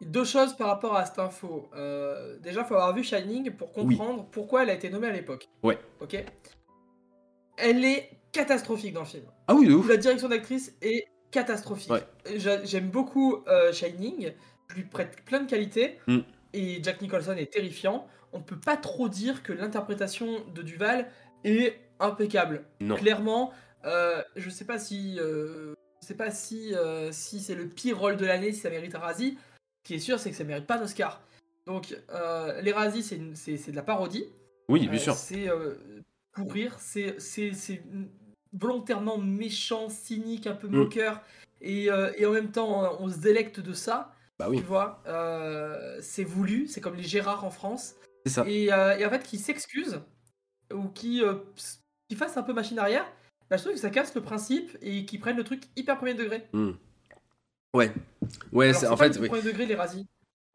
[0.00, 1.68] Deux choses par rapport à cette info.
[1.76, 3.96] Euh, déjà, il faut avoir vu Shining pour Oui.
[3.96, 5.48] comprendre pourquoi elle a été nommée à l'époque.
[5.62, 5.78] Ouais.
[6.00, 6.16] Ok.
[7.56, 9.24] Elle est catastrophique dans le film.
[9.46, 9.88] Ah oui, de ouf.
[9.88, 11.90] La direction d'actrice est catastrophique.
[11.92, 12.02] Ouais.
[12.64, 14.32] J'aime beaucoup euh, Shining,
[14.70, 16.18] je lui prête plein de qualités, Mm.
[16.52, 18.06] et Jack Nicholson est terrifiant.
[18.32, 21.06] On peut pas trop dire que l'interprétation de Duval
[21.44, 22.64] est impeccable.
[22.80, 22.96] Non.
[22.96, 23.52] Clairement,
[23.84, 27.98] euh, je sais pas si, euh, je sais pas si, euh, si c'est le pire
[27.98, 29.38] rôle de l'année, si ça mérite un Razzie.
[29.84, 31.20] Ce qui est sûr, c'est que ça mérite pas d'Oscar.
[31.66, 31.96] Donc,
[32.62, 34.26] les Razzie, c'est une- c'est c'est de la parodie.
[34.68, 35.14] Oui, bien sûr.
[35.14, 35.48] C'est
[36.32, 37.82] pour rire, c'est c'est- c'est
[38.52, 40.76] volontairement méchant, cynique, un peu Mm.
[40.76, 41.22] moqueur,
[41.60, 44.14] et, euh, et en même temps, on se délecte de ça.
[44.38, 47.94] Bah oui, Tu vois, Euh, c'est voulu, c'est comme les Gérard en France.
[48.26, 48.44] c'est ça.
[48.48, 50.00] Et, euh, et en fait, qui s'excuse
[50.72, 51.34] ou qui, euh,
[52.12, 53.06] qui fasse un peu machine arrière,
[53.48, 56.12] bah, je trouve que ça casse le principe et qui prennent le truc hyper premier
[56.12, 56.46] degré.
[57.74, 57.90] Ouais.
[58.52, 59.18] Ouais, Alors, c'est en pas fait.
[59.18, 59.28] oui.
[59.28, 60.06] premier degré les razzies.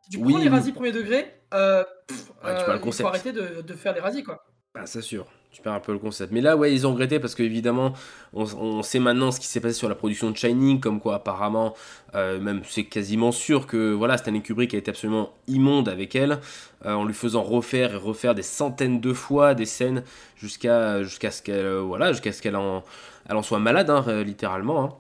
[0.03, 3.01] Si tu Oui, prends les razzies premier degré, euh, pff, Ouais, tu euh, il concept.
[3.01, 4.45] faut arrêter de, de faire les razzies quoi.
[4.75, 5.25] Bah, c'est sûr,
[5.57, 6.31] tu perds un peu le concept.
[6.31, 7.93] Mais là, ouais, ils ont regretté parce qu'évidemment,
[8.31, 11.15] on, on sait maintenant ce qui s'est passé sur la production de Shining, comme quoi
[11.15, 11.73] apparemment,
[12.13, 16.39] euh, même c'est quasiment sûr que voilà, Stanley Kubrick a été absolument immonde avec elle,
[16.85, 20.03] euh, en lui faisant refaire et refaire des centaines de fois des scènes
[20.35, 22.83] jusqu'à jusqu'à ce qu'elle euh, voilà, jusqu'à ce qu'elle en,
[23.27, 24.83] elle en soit malade, hein, littéralement.
[24.83, 24.93] hein.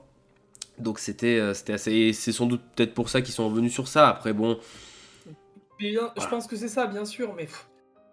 [0.79, 1.91] Donc c'était c'était assez.
[1.91, 4.09] et C'est sans doute peut-être pour ça qu'ils sont revenus sur ça.
[4.09, 4.57] Après, bon,
[6.17, 7.47] je pense que c'est ça, bien sûr, mais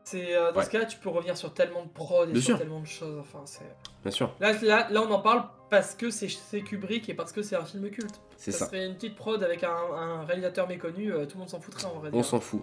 [0.04, 0.64] c'est euh, dans Ouais.
[0.66, 2.58] ce cas-là, tu peux revenir sur tellement de prod et Bien sur sûr.
[2.58, 3.18] tellement de choses.
[3.18, 3.64] Enfin, c'est
[4.02, 6.28] bien sûr, là, là, là, on en parle parce que c'est
[6.60, 8.20] Kubrick et parce que c'est un film culte.
[8.36, 11.48] c'est ça, serait une petite prod avec un, un réalisateur méconnu, euh, tout le monde
[11.48, 12.10] s'en foutrait en vrai.
[12.12, 12.62] On s'en fout.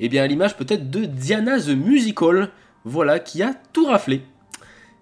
[0.00, 2.50] Et bien à l'image peut-être de Diana the Musical,
[2.84, 4.22] voilà, qui a tout raflé.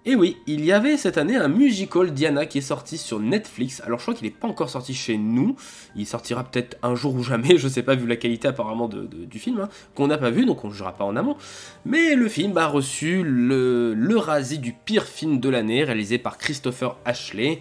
[0.07, 3.81] Et oui, il y avait cette année un musical Diana qui est sorti sur Netflix.
[3.83, 5.55] Alors je crois qu'il n'est pas encore sorti chez nous.
[5.95, 9.39] Il sortira peut-être un jour ou jamais, je sais pas, vu la qualité apparemment du
[9.39, 11.37] film, hein, qu'on n'a pas vu, donc on ne jugera pas en amont.
[11.85, 16.97] Mais le film a reçu le, le du pire film de l'année, réalisé par Christopher
[17.03, 17.59] Ashley.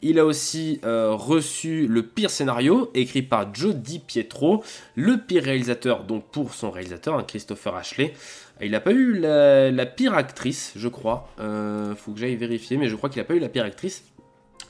[0.00, 3.74] Il a aussi euh, reçu le pire scénario, écrit par Joe
[4.06, 4.62] Pietro,
[4.94, 8.14] le pire réalisateur, donc pour son réalisateur, hein, Christopher Ashley.
[8.60, 11.28] Il n'a pas eu la, pire actrice, je crois.
[11.40, 14.04] Euh, faut que j'aille vérifier, mais je crois qu'il n'a pas eu la pire actrice.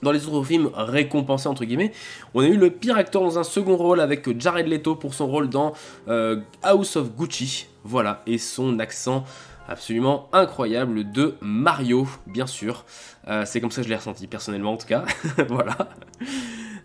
[0.03, 1.93] Dans les autres films récompensés, entre guillemets,
[2.35, 5.27] on a eu le pire acteur dans un second rôle avec Jared Leto pour son
[5.27, 5.73] rôle dans
[6.09, 7.67] euh, House of Gucci.
[7.83, 9.25] Voilà, et son accent
[9.69, 12.85] absolument incroyable de Mario, bien sûr.
[13.29, 15.05] Euh, c'est comme ça que je l'ai ressenti, personnellement en tout cas.
[15.49, 15.77] voilà.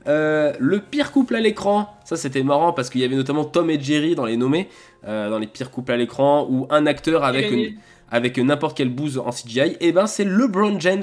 [0.07, 3.69] Euh, le pire couple à l'écran, ça c'était marrant parce qu'il y avait notamment Tom
[3.69, 4.67] et Jerry dans les nommés,
[5.07, 7.67] euh, dans les pires couples à l'écran, ou un acteur avec, gagné.
[7.69, 7.75] une-
[8.11, 11.01] avec n'importe quelle bouse en CGI, et ben c'est LeBron James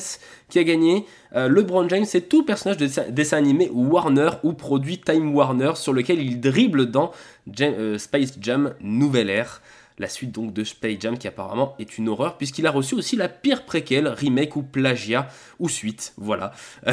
[0.49, 1.07] qui a gagné.
[1.35, 5.73] Euh, LeBron James, c'est tout personnage de dessin, dessin animé Warner ou produit Time Warner
[5.77, 7.11] sur lequel il dribble dans
[7.51, 9.61] Jam- Space Jam Nouvelle Ère.
[10.01, 13.17] La suite donc de Space Jam qui apparemment est une horreur puisqu'il a reçu aussi
[13.17, 16.15] la pire préquelle, remake ou plagiat ou suite.
[16.17, 16.53] Voilà.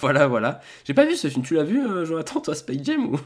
[0.00, 0.60] voilà, voilà.
[0.84, 1.44] J'ai pas vu ce film.
[1.44, 3.20] Tu l'as vu, euh, Jonathan, toi, Space Jam ou...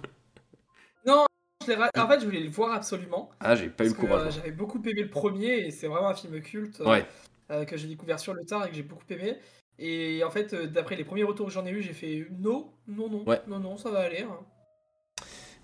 [1.06, 1.26] Non,
[1.66, 3.30] je en fait, je voulais le voir absolument.
[3.40, 4.28] Ah, j'ai pas eu le courage.
[4.28, 7.06] euh, J'avais beaucoup aimé le premier et c'est vraiment un film culte euh, Ouais.
[7.50, 9.36] euh, que j'ai découvert sur le tard et que j'ai beaucoup aimé.
[9.78, 13.08] Et en fait, d'après les premiers retours que j'en ai eu, j'ai fait non, non,
[13.10, 13.40] non, Ouais.
[13.46, 14.22] non, non, ça va aller.
[14.22, 14.38] hein.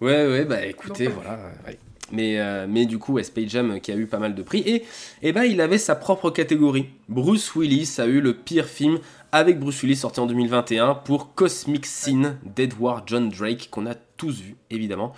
[0.01, 1.53] Ouais, ouais, bah écoutez, voilà.
[1.67, 1.79] ouais.
[2.15, 4.61] Mais, euh, mais du coup, Space Jam euh, qui a eu pas mal de prix.
[4.61, 4.85] Et,
[5.23, 6.87] et ben, il avait sa propre catégorie.
[7.09, 8.99] Bruce Willis a eu le pire film
[9.33, 14.41] avec Bruce Willis sorti en 2021 pour Cosmic Sin d'Edward John Drake, qu'on a tous
[14.41, 15.13] vu, évidemment.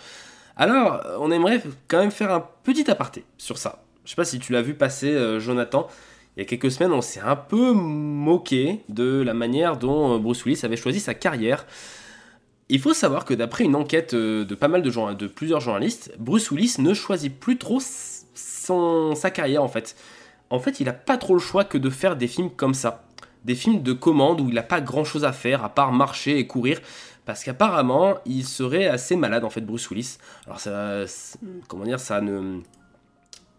[0.57, 3.83] Alors, on aimerait quand même faire un petit aparté sur ça.
[4.05, 5.87] Je sais pas si tu l'as vu passer, euh, Jonathan.
[6.37, 10.45] Il y a quelques semaines, on s'est un peu moqué de la manière dont Bruce
[10.45, 11.67] Willis avait choisi sa carrière.
[12.69, 16.51] Il faut savoir que d'après une enquête euh, de pas mal de, plusieurs journalistes, Bruce
[16.51, 19.95] Willis ne choisit plus trop sa carrière en fait.
[20.51, 23.05] En fait, il a pas trop le choix que de faire des films comme ça.
[23.45, 26.39] Des films de commande où il n'a pas grand chose à faire à part marcher
[26.39, 26.81] et courir.
[27.25, 30.19] Parce qu'apparemment, il serait assez malade en fait, Bruce Willis.
[30.47, 31.05] Alors ça,
[31.69, 32.61] comment dire, ça ne,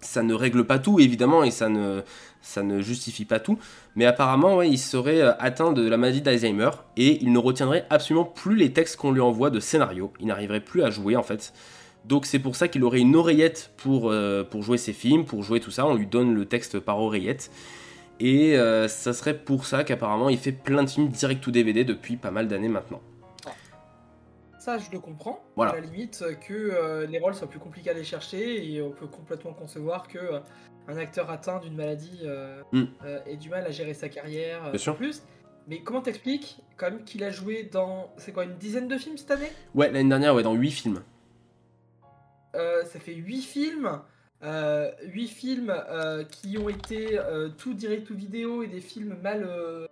[0.02, 2.02] ça ne règle pas tout évidemment et ça ne,
[2.42, 3.60] ça ne justifie pas tout.
[3.96, 7.86] Mais apparemment, ouais, il serait euh, atteint de la maladie d'Alzheimer et il ne retiendrait
[7.90, 10.12] absolument plus les textes qu'on lui envoie de scénario.
[10.20, 11.54] Il n'arriverait plus à jouer en fait.
[12.06, 15.44] Donc c'est pour ça qu'il aurait une oreillette pour, euh, pour jouer ses films, pour
[15.44, 15.86] jouer tout ça.
[15.86, 17.52] On lui donne le texte par oreillette.
[18.20, 21.84] Et euh, ça serait pour ça qu'apparemment il fait plein de films direct ou DVD
[21.84, 23.02] depuis pas mal d'années maintenant.
[24.60, 25.42] Ça, je le comprends.
[25.56, 25.72] Voilà.
[25.72, 28.92] À la limite, que euh, les rôles soient plus compliqués à aller chercher et on
[28.92, 30.20] peut complètement concevoir que
[30.88, 32.22] un acteur atteint d'une maladie
[32.72, 32.84] Mm.
[33.26, 34.94] ait du mal à gérer sa carrière euh, Bien sûr.
[34.94, 35.22] en plus.
[35.68, 39.18] Mais comment t'expliques quand même qu'il a joué dans, c'est quoi, une dizaine de films
[39.18, 39.52] cette année?
[39.76, 41.04] Ouais, l'année dernière, ouais, dans 8 films.
[42.56, 44.00] Euh, ça fait 8 films.
[44.44, 47.20] Euh, 8 films euh, qui ont été
[47.58, 49.48] tout direct ou vidéo et des films mal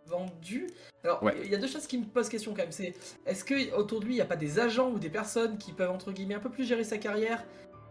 [0.05, 0.67] vendus.
[1.03, 1.47] Alors, il Ouais.
[1.47, 2.71] y a deux choses qui me posent question quand même.
[2.71, 2.93] C'est
[3.25, 5.71] est-ce que autour de lui, il n'y a pas des agents ou des personnes qui
[5.71, 7.43] peuvent entre guillemets un peu plus gérer sa carrière?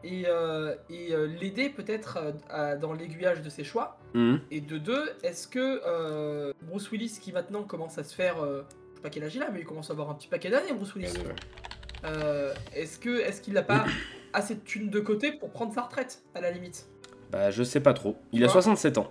[0.04, 2.18] Et, euh, et euh, l'aider peut-être
[2.52, 4.40] euh, dans l'aiguillage de ses choix Mhm.
[4.52, 8.62] Et de deux, est-ce que euh, Bruce Willis, qui maintenant commence à se faire, je
[8.94, 10.72] sais pas quel âge il a, mais il commence à avoir un petit paquet d'années,
[10.72, 11.12] Bruce Willis.
[12.74, 13.84] Est-ce que est-ce qu'il n'a pas
[14.32, 16.86] assez de thunes de côté pour prendre sa retraite à la limite?
[17.32, 18.16] Bah, je sais pas trop.
[18.32, 18.52] Il a Ouais.
[18.52, 19.10] 67 ans.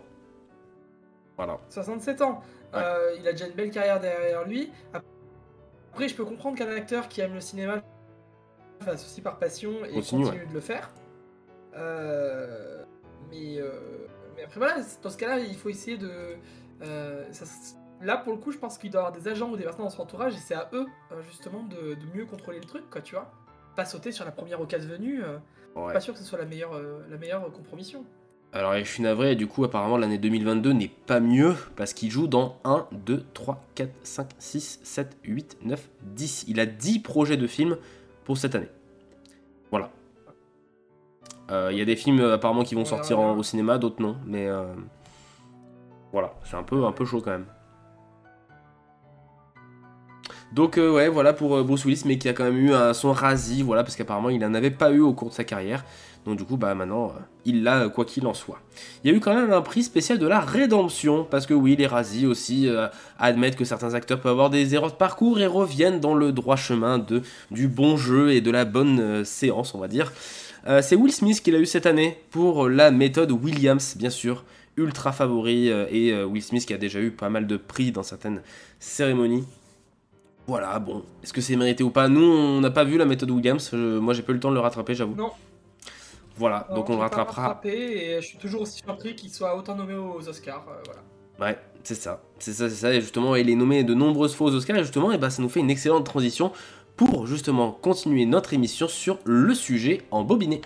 [1.36, 1.60] Voilà.
[1.70, 2.42] 67 ans.
[2.74, 2.80] Ouais.
[3.20, 4.72] Il a déjà une belle carrière derrière lui.
[5.92, 7.82] Après, je peux comprendre qu'un acteur qui aime le cinéma
[8.84, 10.90] fasse aussi par passion et Continue, continue, de le faire.
[11.76, 12.84] Euh,
[13.32, 13.72] mais, euh,
[14.36, 16.10] mais après, voilà, dans ce cas-là, il faut essayer de.
[16.84, 17.46] euh, ça
[18.02, 19.90] là, pour le coup, je pense qu'il doit avoir des agents ou des personnes dans
[19.90, 23.02] son entourage et c'est à eux, euh, justement, de, de mieux contrôler le truc, quoi,
[23.02, 23.32] tu vois.
[23.76, 25.24] Pas sauter sur la première occasion venue.
[25.24, 25.38] euh,
[25.76, 25.92] Ouais.
[25.92, 28.06] Pas sûr que ce soit la meilleure, euh, la meilleure compromission.
[28.52, 32.28] Alors, je suis navré, du coup, apparemment, l'année 2022 n'est pas mieux parce qu'il joue
[32.28, 36.46] dans 1, 2, 3, 4, 5, 6, 7, 8, 9, 10.
[36.48, 37.78] Il a 10 projets de films
[38.24, 38.70] pour cette année.
[39.72, 39.90] Voilà.
[41.52, 44.18] Euh, Il y a des films euh, apparemment qui vont sortir au cinéma, d'autres non,
[44.26, 44.74] mais euh,
[46.12, 47.46] voilà, c'est un peu, chaud quand même.
[50.54, 52.94] Donc euh, ouais, voilà pour euh, Bruce Willis, mais qui a quand même eu un,
[52.94, 55.84] son Razzie, voilà, parce qu'apparemment il n'en avait pas eu au cours de sa carrière.
[56.26, 58.60] Donc du coup, bah maintenant, euh, il l'a euh, quoi qu'il en soit.
[59.04, 61.76] Il y a eu quand même un prix spécial de la rédemption, parce que oui,
[61.76, 62.88] les Razzie aussi euh,
[63.20, 66.56] admettent que certains acteurs peuvent avoir des erreurs de parcours et reviennent dans le droit
[66.56, 70.14] chemin de, du bon jeu et de la bonne séance, on va dire.
[70.82, 74.46] C'est Will Smith qui l'a eu cette année pour la méthode Williams, bien sûr.
[74.78, 78.42] ultra favori et Will Smith qui a déjà eu pas mal de prix dans certaines
[78.80, 79.44] cérémonies.
[80.48, 82.08] Voilà, bon, est-ce que c'est mérité ou pas?
[82.08, 83.74] Nous, on n'a pas vu la méthode Williams.
[83.74, 85.16] Moi, j'ai pas eu le temps de le rattraper, j'avoue.
[85.16, 85.32] Non.
[86.36, 87.42] Voilà, donc on le rattrapera.
[87.44, 90.66] rattrapé et je suis toujours aussi surpris qu'il soit autant nommé aux Oscars.
[90.70, 91.02] euh, voilà.
[91.40, 92.94] Ouais, c'est ça, c'est ça, c'est ça.
[92.94, 94.78] Et justement, il est nommé de nombreuses fois aux Oscars.
[94.78, 96.52] Et justement, et ben, ça nous fait une excellente transition
[96.96, 100.62] pour justement continuer notre émission sur le sujet en bobiné.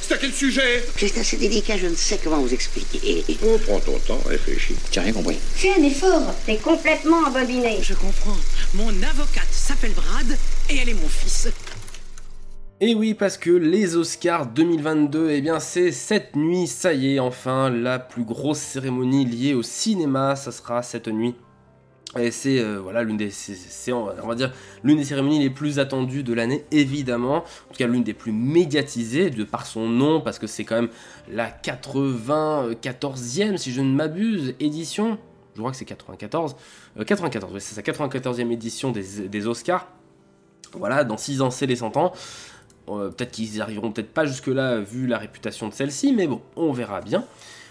[0.00, 0.82] C'est à quel sujet?
[0.96, 3.24] C'est assez délicat, je ne sais comment vous expliquer.
[3.46, 4.74] Oh, prends ton temps, réfléchis.
[4.90, 5.36] J'ai rien compris.
[5.54, 7.78] Fais un effort, t'es complètement embobiné.
[7.82, 8.36] Je comprends.
[8.74, 10.36] Mon avocate s'appelle Brad
[10.70, 11.48] et elle est mon fils.
[12.84, 17.20] Et oui, parce que les Oscars 2022, eh bien, c'est cette nuit, ça y est,
[17.20, 21.36] enfin, la plus grosse cérémonie liée au cinéma, ça sera cette nuit.
[22.18, 23.30] Et c'est euh, voilà l'une des,
[23.92, 27.36] on va dire l'une des cérémonies les plus attendues de l'année, évidemment.
[27.36, 30.74] En tout cas, l'une des plus médiatisées de par son nom, parce que c'est quand
[30.74, 30.90] même
[31.30, 35.18] la 94e, si je ne m'abuse, édition.
[35.54, 36.56] Je crois que c'est 94.
[36.98, 39.86] Euh, 94, oui, c'est sa 94e édition des, des Oscars.
[40.74, 42.12] Voilà, dans 6 ans, c'est les 100 ans.
[42.88, 46.72] Euh, peut-être qu'ils arriveront peut-être pas jusque-là vu la réputation de celle-ci, mais bon, on
[46.72, 47.24] verra bien.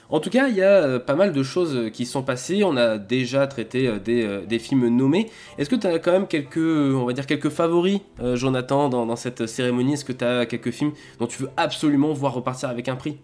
[0.10, 2.63] En tout cas, il y a euh, pas mal de choses euh, qui sont passées.
[2.63, 5.30] On a déjà traité des, films nommés.
[5.58, 8.02] Est-ce que tu as quand même quelques, on va dire quelques favoris,
[8.34, 9.93] Jonathan, dans, dans cette cérémonie?
[9.93, 13.19] Est-ce que tu as quelques films dont tu veux absolument voir repartir avec un prix?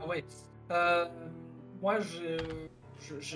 [0.00, 0.24] Ah Ouais.
[1.82, 2.75] Moi, je-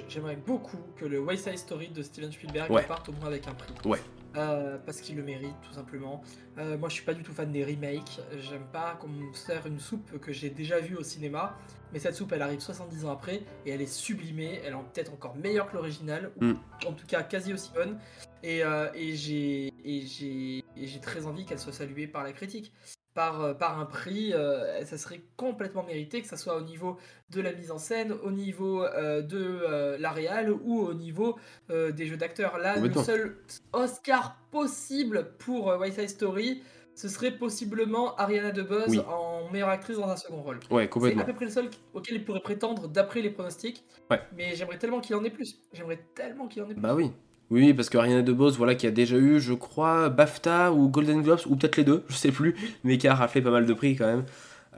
[0.09, 2.85] j'aimerais beaucoup que le West Side Story de Steven Spielberg Ouais.
[2.87, 3.73] parte au moins avec un prix.
[3.85, 3.99] Ouais.
[4.37, 6.23] Euh, parce qu'il le mérite, tout simplement.
[6.59, 8.21] Euh, moi, je suis pas du tout fan des remakes.
[8.39, 11.57] J'aime pas qu'on me sert une soupe que j'ai déjà vue au cinéma.
[11.93, 14.61] Mais cette soupe, elle arrive 70 ans après et elle est sublimée.
[14.65, 16.57] Elle est peut-être encore meilleure que l'original, ou Mm.
[16.87, 17.99] en tout cas quasi aussi bonne.
[18.45, 22.73] Et, euh, et j'ai très envie qu'elle soit saluée par la critique.
[23.15, 26.97] Par, euh, par un prix, euh, ça serait complètement mérité, que ce soit au niveau
[27.31, 31.37] de la mise en scène, au niveau euh, de euh, la réal ou au niveau
[31.69, 32.59] des jeux d'acteurs.
[32.59, 33.37] Là, le seul
[33.73, 36.63] Oscar possible pour West Side Story,
[36.95, 39.01] ce serait possiblement Ariana DeBose Oui.
[39.09, 40.61] en meilleure actrice dans un second rôle.
[40.71, 43.85] Ouais, C'est à peu près le seul auquel il pourrait prétendre d'après les pronostics.
[44.11, 44.21] Ouais.
[44.37, 45.59] Mais j'aimerais tellement qu'il en ait plus.
[45.73, 46.81] J'aimerais tellement qu'il en ait plus.
[46.83, 47.11] Bah oui.
[47.51, 51.21] Oui, parce que Ariana DeBose, voilà, qui a déjà eu, je crois, BAFTA ou Golden
[51.23, 53.73] Globes, ou peut-être les deux, je sais plus, mais qui a raflé pas mal de
[53.75, 54.25] prix quand même.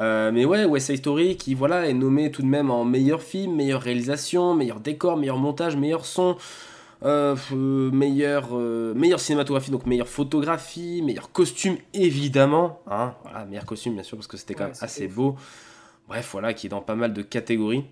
[0.00, 3.22] Euh, mais ouais, West Side Story, qui voilà, est nommé tout de même en meilleur
[3.22, 6.36] film, meilleure réalisation, meilleur décor, meilleur montage, meilleur son,
[7.02, 12.80] euh, euh, meilleur, euh, meilleure cinématographie, donc meilleure photographie, meilleur costume, évidemment.
[12.90, 15.14] Hein, voilà, meilleur costume, bien sûr, parce que c'était quand Ouais, même assez ouf.
[15.14, 15.36] beau.
[16.08, 17.84] Bref, voilà, qui est dans pas mal de catégories.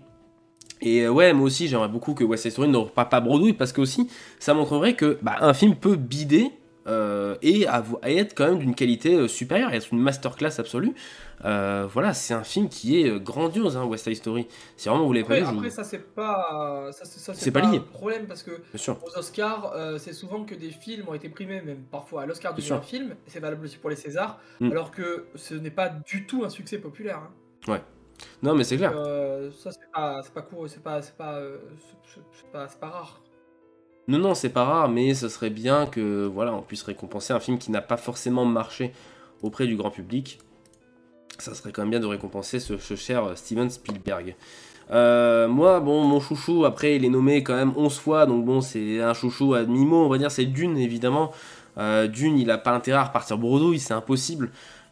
[0.81, 3.71] Et euh, ouais, moi aussi, j'aimerais beaucoup que West Side Story ne pas bredouille, parce
[3.73, 6.51] que aussi, ça montrerait que bah, un film peut bider
[6.87, 7.67] euh, et,
[8.07, 10.93] et être quand même d'une qualité euh, supérieure, être une masterclass absolue.
[11.45, 14.47] Euh, voilà, c'est un film qui est grandiose, hein, West Side Story.
[14.77, 17.51] Si vraiment vous l'avez pas Après, je après, ça c'est pas ça, c'est- ça, C'est
[17.51, 17.77] pas lié.
[17.77, 21.83] un problème parce que aux Oscars, c'est souvent que des films ont été primés, même
[21.91, 23.15] parfois à l'Oscar du meilleur film.
[23.27, 24.71] C'est valable aussi pour les Césars, Mm.
[24.71, 27.21] alors que ce n'est pas du tout un succès populaire.
[27.67, 27.79] hein.
[28.43, 28.93] Non, mais c'est clair.
[28.95, 31.57] Euh, ça c'est pas court, c'est pas pas, euh,
[32.51, 33.21] pas pas rare.
[34.07, 37.39] Non, non, c'est pas rare, mais ce serait bien que voilà, on puisse récompenser un
[37.39, 38.93] film qui n'a pas forcément marché
[39.41, 40.39] auprès du grand public.
[41.37, 44.35] Ça serait quand même bien de récompenser ce, ce cher euh, Steven Spielberg.
[44.91, 48.61] Euh, moi, bon, mon chouchou, après, il est nommé quand même 11 fois, donc bon,
[48.61, 51.31] c'est un chouchou à demi-mot, on va dire, c'est Dune, évidemment.
[51.77, 54.51] Euh, Dune, il a pas intérêt à repartir bredouille, c'est impossible,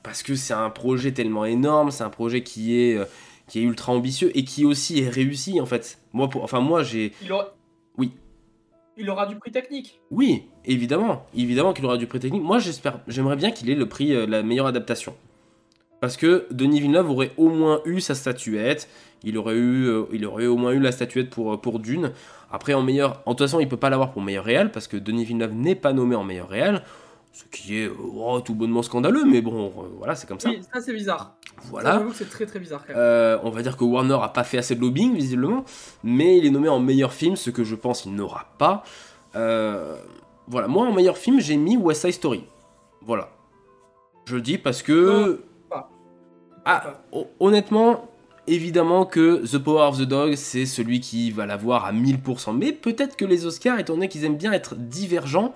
[0.10, 3.06] parce que c'est un projet tellement énorme, c'est un projet qui est, euh,
[3.48, 6.00] qui est ultra ambitieux et qui aussi est réussi, en fait.
[6.14, 7.14] Moi, pour, enfin, moi, j'ai...
[7.22, 7.54] Il aura
[7.96, 8.14] Oui.
[8.98, 10.02] Il aura du prix technique.
[10.10, 12.42] Oui, évidemment, évidemment qu'il aura du prix technique.
[12.42, 15.14] Moi, j'espère, j'aimerais bien qu'il ait le prix euh, de la meilleure adaptation.
[16.02, 18.90] Parce que Denis Villeneuve aurait au moins eu sa statuette.
[19.24, 22.14] Il aurait eu, euh, il aurait au moins eu la statuette pour, pour Dune.
[22.52, 24.98] Après, en meilleur, en toute façon, il peut pas l'avoir pour meilleur réel parce que
[24.98, 26.82] Denis Villeneuve n'est pas nommé en meilleur réel.
[27.40, 30.50] Ce qui est euh, oh, tout bonnement scandaleux, mais bon, euh, voilà, c'est comme ça.
[30.50, 31.36] Oui, ça c'est bizarre.
[31.70, 32.04] Voilà.
[32.14, 33.02] c'est très très bizarre quand même.
[33.02, 35.64] Euh, on va dire que Warner a pas fait assez de lobbying visiblement,
[36.04, 38.84] mais il est nommé en meilleur film, ce que je pense il n'aura pas.
[39.36, 39.96] Euh,
[40.48, 42.44] voilà, moi en meilleur film j'ai mis West Side Story.
[43.06, 43.30] Voilà.
[44.26, 45.42] Je le dis parce que...
[46.66, 48.10] Ah, ho- honnêtement,
[48.48, 52.56] évidemment que The Power of the Dog c'est celui qui va l'avoir à 1000%.
[52.56, 55.54] Mais peut-être que les Oscars, étant donné qu'ils aiment bien être divergents,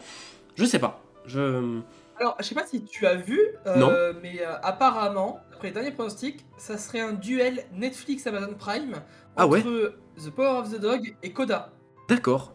[0.56, 1.03] je sais pas.
[1.26, 1.80] Je...
[2.20, 3.92] Alors, je sais pas si tu as vu, euh, Non.
[4.22, 9.02] mais euh, apparemment, après les derniers pronostics, ça serait un duel Netflix-Amazon Prime
[9.36, 11.72] Ah ouais entre The Power of the Dog et Coda.
[12.08, 12.54] D'accord.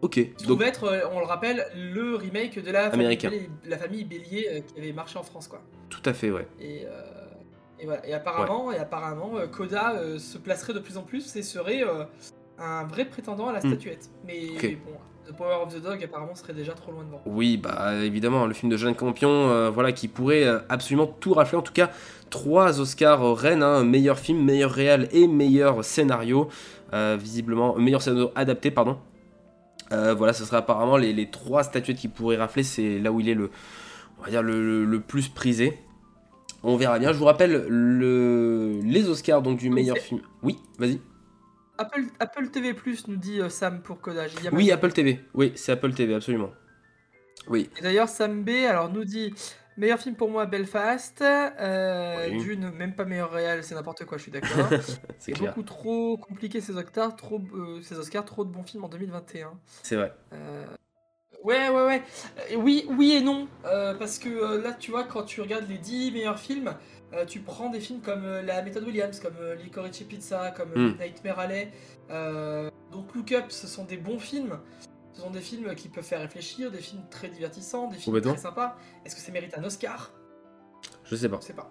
[0.00, 0.12] Ok.
[0.36, 3.16] Qui Donc, être, euh, on le rappelle, le remake de la famille.
[3.16, 5.60] Bélier, la famille Bélier qui avait marché en France, quoi.
[5.90, 6.48] tout à fait, ouais.
[6.58, 6.90] Et, euh,
[7.78, 8.06] Et, voilà.
[8.06, 11.82] et apparemment, et apparemment Coda se placerait de plus en plus et serait
[12.58, 13.68] un vrai prétendant à la Hmm.
[13.68, 14.08] statuette.
[14.26, 14.76] Mais Ok.
[14.86, 14.92] bon,
[15.26, 17.22] The Power of the Dog apparemment serait déjà trop loin devant.
[17.26, 21.32] Oui, bah évidemment, le film de Jeanne Campion, euh, voilà, qui pourrait euh, absolument tout
[21.32, 21.58] rafler.
[21.58, 21.90] En tout cas,
[22.28, 26.48] trois Oscars euh, Rennes, hein, meilleur film, meilleur réal et meilleur scénario,
[26.92, 28.98] euh, visiblement, meilleur scénario adapté, pardon.
[29.90, 33.28] Voilà, ce serait apparemment les, les trois statuettes qui pourraient rafler, c'est là où il
[33.28, 33.50] est le,
[34.18, 35.78] on va dire le, le- le plus prisé.
[36.62, 37.12] On verra bien.
[37.12, 40.22] Je vous rappelle le, les Oscars donc du meilleur film.
[40.42, 40.98] Oui, vas-y.
[41.78, 44.28] Apple, Apple TV Plus nous dit euh, Sam pour Coda.
[44.28, 45.24] J'ai dit à Oui, Apple TV.
[45.34, 46.50] Oui, c'est Apple TV, absolument.
[47.48, 47.70] Oui.
[47.78, 49.34] Et d'ailleurs, Sam B alors, nous dit
[49.76, 51.22] meilleur film pour moi, Belfast.
[51.22, 52.38] Euh, Oui.
[52.38, 54.68] Dune, même pas meilleur réel, c'est n'importe quoi, je suis d'accord.
[55.18, 55.50] C'est clair.
[55.50, 59.52] beaucoup trop compliqué ces Oscars, trop, euh, ces Oscars, trop de bons films en 2021.
[59.82, 60.12] C'est vrai.
[60.32, 60.66] Euh,
[61.44, 62.02] Ouais, ouais, ouais.
[62.52, 63.48] Euh, oui, oui et non.
[63.64, 66.72] Euh, parce que euh, là, tu vois, quand tu regardes les 10 meilleurs films,
[67.14, 70.70] euh, tu prends des films comme euh, La méthode Williams, comme euh, Licorice Pizza, comme
[70.74, 70.96] Mm.
[71.00, 71.70] Nightmare Alley.
[72.90, 74.58] Donc, Look Up, ce sont des bons films.
[75.14, 78.36] Ce sont des films qui peuvent faire réfléchir, des films très divertissants, des films très
[78.36, 78.76] sympas.
[79.04, 80.10] Est-ce que ça mérite un Oscar?
[81.04, 81.38] Je sais pas.
[81.40, 81.70] Je sais pas.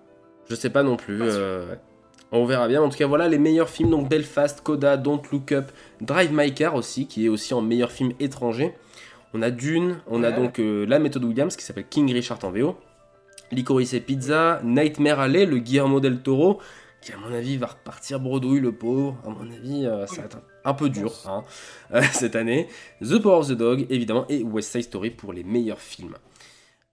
[0.50, 1.20] Je sais pas non plus.
[1.20, 1.40] Pas sûr.
[1.70, 1.80] ouais.
[2.32, 2.82] On verra bien.
[2.82, 3.90] En tout cas, voilà les meilleurs films.
[3.90, 7.92] Donc Belfast, Coda, Don't Look Up, Drive My Car aussi, qui est aussi en meilleur
[7.92, 8.74] film étranger.
[9.34, 12.78] On a Dune, on a donc La méthode Williams, qui s'appelle King Richard en VO.
[13.52, 16.60] Licorice Pizza, Nightmare Alley, le Guillermo del Toro,
[17.02, 19.18] qui à mon avis va repartir bredouille, le pauvre.
[19.26, 21.44] À mon avis, euh, ça va être un peu dur hein,
[21.94, 22.68] euh, cette année.
[23.02, 26.16] The Power of the Dog, évidemment, et West Side Story pour les meilleurs films.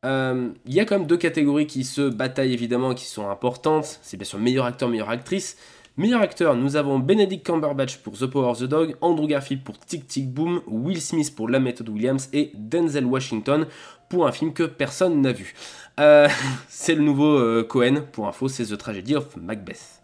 [0.05, 3.99] Euh, Il y a quand même deux catégories qui se bataillent évidemment, qui sont importantes.
[4.03, 5.57] C'est bien sûr meilleur acteur, meilleure actrice.
[5.99, 9.81] Meilleur acteur, nous avons Benedict Cumberbatch pour The Power of the Dog, Andrew Garfield pour
[9.81, 13.67] Tic Tic Boom, Will Smith pour La méthode Williams et Denzel Washington
[14.09, 15.55] pour un film que personne n'a vu.
[15.99, 16.29] Euh,
[16.69, 20.03] c'est le nouveau euh, Cohen, pour info, c'est The Tragedy of Macbeth.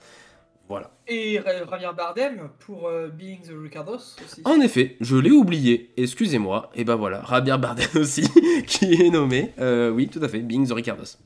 [0.69, 0.91] Voilà.
[1.07, 4.41] Et Javier Bardem pour euh, Being the Ricardos aussi.
[4.45, 8.27] En effet, je l'ai oublié, excusez-moi, et ben voilà, Javier Bardem aussi,
[8.67, 9.53] qui est nommé.
[9.59, 11.19] Oui, tout à fait, Being the Ricardos.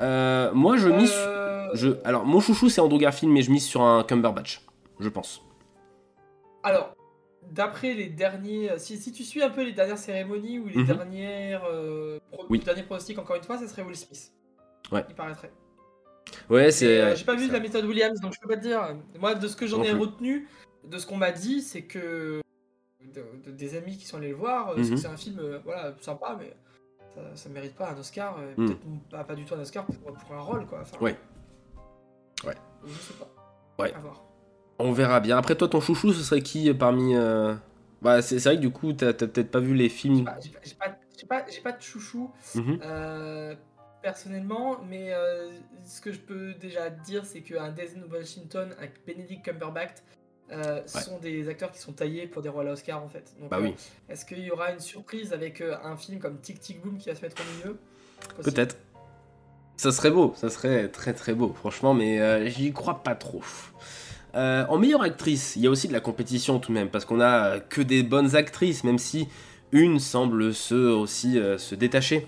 [0.00, 1.14] Moi, je mise.
[1.72, 4.60] Je, alors, mon chouchou, c'est Andrew Garfield, mais je mise sur un Cumberbatch,
[4.98, 5.44] je pense.
[6.64, 6.96] Alors,
[7.50, 10.86] d'après les derniers, si, si tu suis un peu les dernières cérémonies ou les Mhm.
[10.86, 12.58] dernières, euh, pro- Oui.
[12.58, 14.32] le dernier pronostic encore une fois, ça serait Will Smith.
[14.92, 15.04] Ouais.
[15.08, 15.52] Il paraîtrait.
[16.48, 17.00] Ouais, c'est.
[17.00, 18.96] euh, J'ai pas vu de la méthode Williams, donc je peux pas te dire.
[19.18, 19.98] Moi, de ce que j'en ai plus.
[19.98, 20.48] retenu,
[20.84, 22.40] de ce qu'on m'a dit, c'est que
[23.02, 24.90] de- de- des amis qui sont allés le voir, euh, c'est Mhm.
[24.90, 26.54] que c'est un film, euh, voilà, sympa, mais
[27.14, 28.66] ça, ça mérite pas un Oscar, euh, Mhm.
[28.66, 30.80] peut-être pas, pas du tout un Oscar pour, pour un rôle, quoi.
[30.82, 31.16] Enfin, Ouais.
[32.46, 32.54] Ouais.
[32.86, 33.28] Je sais pas.
[33.82, 33.92] Ouais.
[33.92, 34.22] À voir.
[34.80, 35.36] On verra bien.
[35.36, 37.14] Après, toi, ton chouchou, ce serait qui euh, parmi.
[37.14, 37.54] euh,
[38.02, 40.24] Bah, c'est vrai que du coup, t'as peut-être pas vu les films.
[40.62, 40.74] J'ai
[41.26, 42.30] pas, pas, de chouchou.
[42.54, 42.80] Mhm.
[42.82, 43.54] Euh,
[44.02, 45.50] personnellement, mais euh,
[45.84, 49.96] ce que je peux déjà dire, c'est qu'un Denzel Washington, un Benedict Cumberbatch,
[50.86, 53.34] sont des acteurs qui sont taillés pour des rôles à Oscar en fait.
[53.38, 53.74] Donc, Bah oui,
[54.08, 57.14] Est-ce qu'il y aura une surprise avec un film comme Tic Tic Boom qui va
[57.14, 57.78] se mettre au milieu?
[58.42, 58.76] Peut-être.
[59.76, 63.42] Ça serait beau, ça serait très très beau, franchement, mais j'y crois pas trop.
[64.36, 67.04] Euh, en meilleure actrice, il y a aussi de la compétition tout de même, parce
[67.04, 69.28] qu'on a euh, que des bonnes actrices, même si
[69.72, 72.26] une semble se aussi euh, se détacher.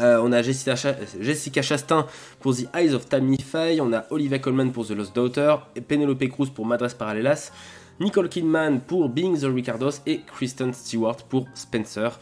[0.00, 2.04] On a Jessica, Cha- Jessica Chastain
[2.40, 5.54] pour The Eyes of Tammy Faye, on a Olivia Colman pour The Lost Daughter,
[5.86, 7.52] Penelope Cruz pour Madres Paralelas,
[8.00, 12.18] Nicole Kidman pour Being the Ricardos et Kristen Stewart pour Spencer.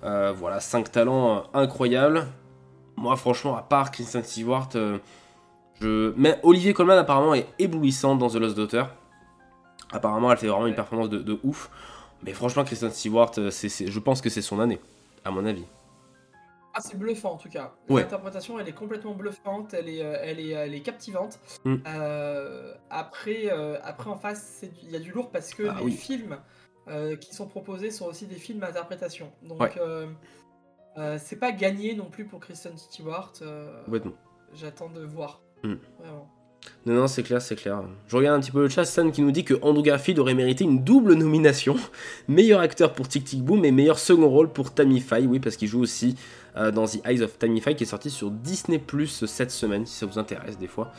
[0.00, 2.24] Voilà, 5 talents incroyables.
[2.96, 4.68] Moi, franchement, à part Kristen Stewart,
[5.80, 6.12] je...
[6.16, 8.84] mais Olivier Colman apparemment est éblouissant dans The Lost Daughter.
[9.90, 10.76] Apparemment, elle fait vraiment une Ouais.
[10.76, 11.70] performance de, de ouf.
[12.22, 14.80] Mais franchement, Kristen Stewart, euh, c'est, je pense que c'est son année,
[15.24, 15.64] à mon avis.
[16.74, 17.72] Ah, c'est bluffant en tout cas.
[17.88, 18.02] Ouais.
[18.02, 21.38] L'interprétation, elle est complètement bluffante, elle est, euh, elle est, elle est captivante.
[21.64, 21.76] Mm.
[21.86, 25.84] Euh, après, euh, après, en face, il y a du lourd parce que Ah les
[25.86, 25.92] oui.
[25.92, 26.38] films
[26.88, 29.32] euh, qui sont proposés sont aussi des films à interprétation.
[29.42, 31.18] Donc, Ouais.
[31.18, 33.32] c'est pas gagné non plus pour Kristen Stewart.
[33.84, 34.12] Complètement.
[34.54, 35.40] J'attends de voir.
[35.62, 35.74] Mm.
[35.98, 36.28] Vraiment.
[36.86, 37.82] Non, non, c'est clair, c'est clair.
[38.06, 40.34] Je regarde un petit peu le chat, Stan qui nous dit que Andrew Garfield aurait
[40.34, 41.76] mérité une double nomination.
[42.28, 45.26] meilleur acteur pour Tic Tic Boom et meilleur second rôle pour Tammy Faye.
[45.26, 46.16] Oui, parce qu'il joue aussi
[46.56, 49.86] euh, dans The Eyes of Tammy Faye qui est sorti sur Disney Plus cette semaine,
[49.86, 50.92] si ça vous intéresse des fois.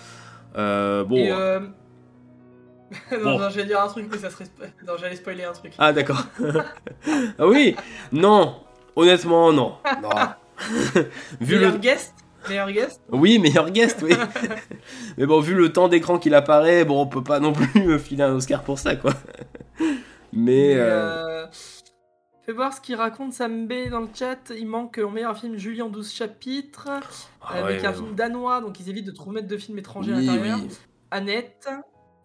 [0.57, 1.15] Euh, bon.
[1.17, 1.59] Et, euh,
[3.11, 3.39] non, Bon.
[3.39, 4.45] non, j'allais dire un truc, mais ça serait.
[4.85, 5.73] Non, j'allais spoiler un truc.
[5.77, 6.23] Ah, d'accord.
[7.37, 7.75] ah oui
[8.11, 8.55] Non
[8.95, 9.75] Honnêtement, non.
[10.01, 10.09] non.
[11.39, 11.77] Vu Meilleur le...
[11.77, 12.13] guest?
[12.47, 14.11] Meilleur guest Oui, meilleur guest, oui.
[15.17, 17.99] Mais bon, vu le temps d'écran qu'il apparaît, bon, on peut pas non plus euh,
[17.99, 19.13] filer un Oscar pour ça, quoi.
[19.79, 19.95] Mais.
[20.31, 21.47] Mais, euh, euh,
[22.47, 24.37] vais voir ce qu'il raconte Sam B dans le chat.
[24.57, 26.87] Il manque en meilleur film Julie en 12 chapitres,
[27.41, 29.77] Ah avec ouais, un ouais, film danois, donc ils évitent de trop mettre de films
[29.79, 30.59] étrangers à l'intérieur.
[30.61, 30.69] oui.
[31.11, 31.67] Annette,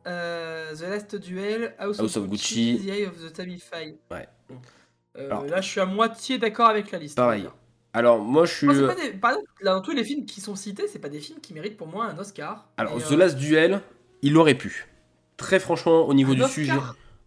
[0.06, 2.86] euh, The Last Duel, House, House of, Gucci, Gucci.
[2.86, 3.96] The Eye of the Tamify.
[4.10, 4.28] Ouais.
[5.16, 7.16] Euh, Alors- là, je suis à moitié d'accord avec la liste.
[7.16, 7.48] Pareil.
[7.94, 8.66] Alors, moi, je suis.
[8.66, 11.20] Moi, pas des- Par exemple, dans tous les films qui sont cités, c'est pas des
[11.20, 12.66] films qui méritent pour moi un Oscar.
[12.76, 13.80] Alors, The euh, Last Duel,
[14.22, 14.86] il aurait pu.
[15.36, 16.72] Très franchement, au niveau un du Oscar sujet.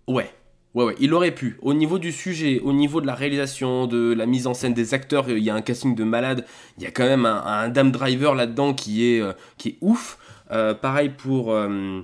[0.08, 0.30] Ouais.
[0.74, 1.58] Ouais, ouais, il aurait pu.
[1.64, 4.94] Au niveau du sujet, au niveau de la réalisation, de la mise en scène des
[4.94, 6.46] acteurs, il y a un casting de malade.
[6.78, 9.78] Il y a quand même un, un Dame Driver là-dedans qui est, euh, qui est
[9.82, 10.20] ouf.
[10.52, 12.02] Euh, pareil pour, euh,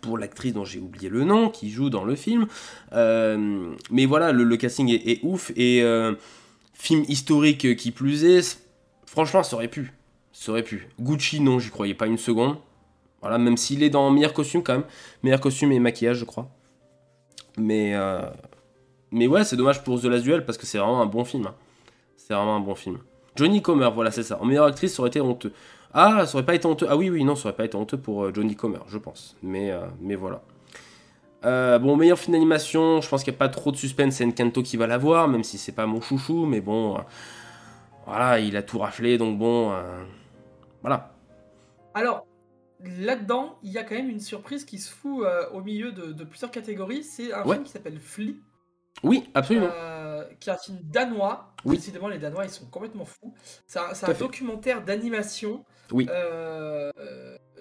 [0.00, 2.46] pour l'actrice dont j'ai oublié le nom, qui joue dans le film.
[2.94, 5.52] Euh, mais voilà, le, le casting est, est ouf.
[5.56, 6.14] Et euh,
[6.80, 8.58] film historique qui plus est,
[9.06, 9.92] franchement, ça aurait pu.
[10.32, 10.88] Ça aurait pu.
[10.98, 12.56] Gucci, non, j'y croyais pas une seconde.
[13.20, 14.84] Voilà, même s'il est dans meilleur costume quand même.
[15.22, 16.48] Meilleur costume et maquillage, je crois.
[17.58, 18.22] Mais, euh,
[19.10, 21.46] mais ouais, c'est dommage pour The Last Duel parce que c'est vraiment un bon film.
[21.46, 21.54] hein.
[22.16, 22.98] C'est vraiment un bon film.
[23.36, 24.40] Johnny Comer, voilà, c'est ça.
[24.40, 25.52] En meilleure actrice, ça aurait été honteux.
[25.92, 26.86] Ah, ça aurait pas été honteux.
[26.88, 29.36] Ah oui, oui, non, ça aurait pas été honteux pour euh, Johnny Comer, je pense.
[29.42, 30.42] Mais, euh, mais voilà.
[31.44, 34.24] Euh, bon, meilleur film d'animation, je pense qu'il n'y a pas trop de suspense, c'est
[34.24, 37.00] Encanto qui va l'avoir, même si c'est pas mon chouchou, mais bon, euh,
[38.06, 40.02] voilà, il a tout raflé, donc bon, euh,
[40.82, 41.14] voilà.
[41.94, 42.26] Alors,
[42.84, 46.24] là-dedans, il y a quand même une surprise qui se fout au milieu de, de
[46.24, 47.02] plusieurs catégories.
[47.04, 47.54] C'est un Ouais.
[47.54, 48.36] film qui s'appelle Flea,
[49.02, 49.68] Oui, absolument.
[50.40, 51.54] qui est un film danois.
[51.64, 51.76] Oui.
[51.76, 53.34] Décidément, les Danois, ils sont complètement fous.
[53.66, 56.06] C'est un, documentaire d'animation Oui.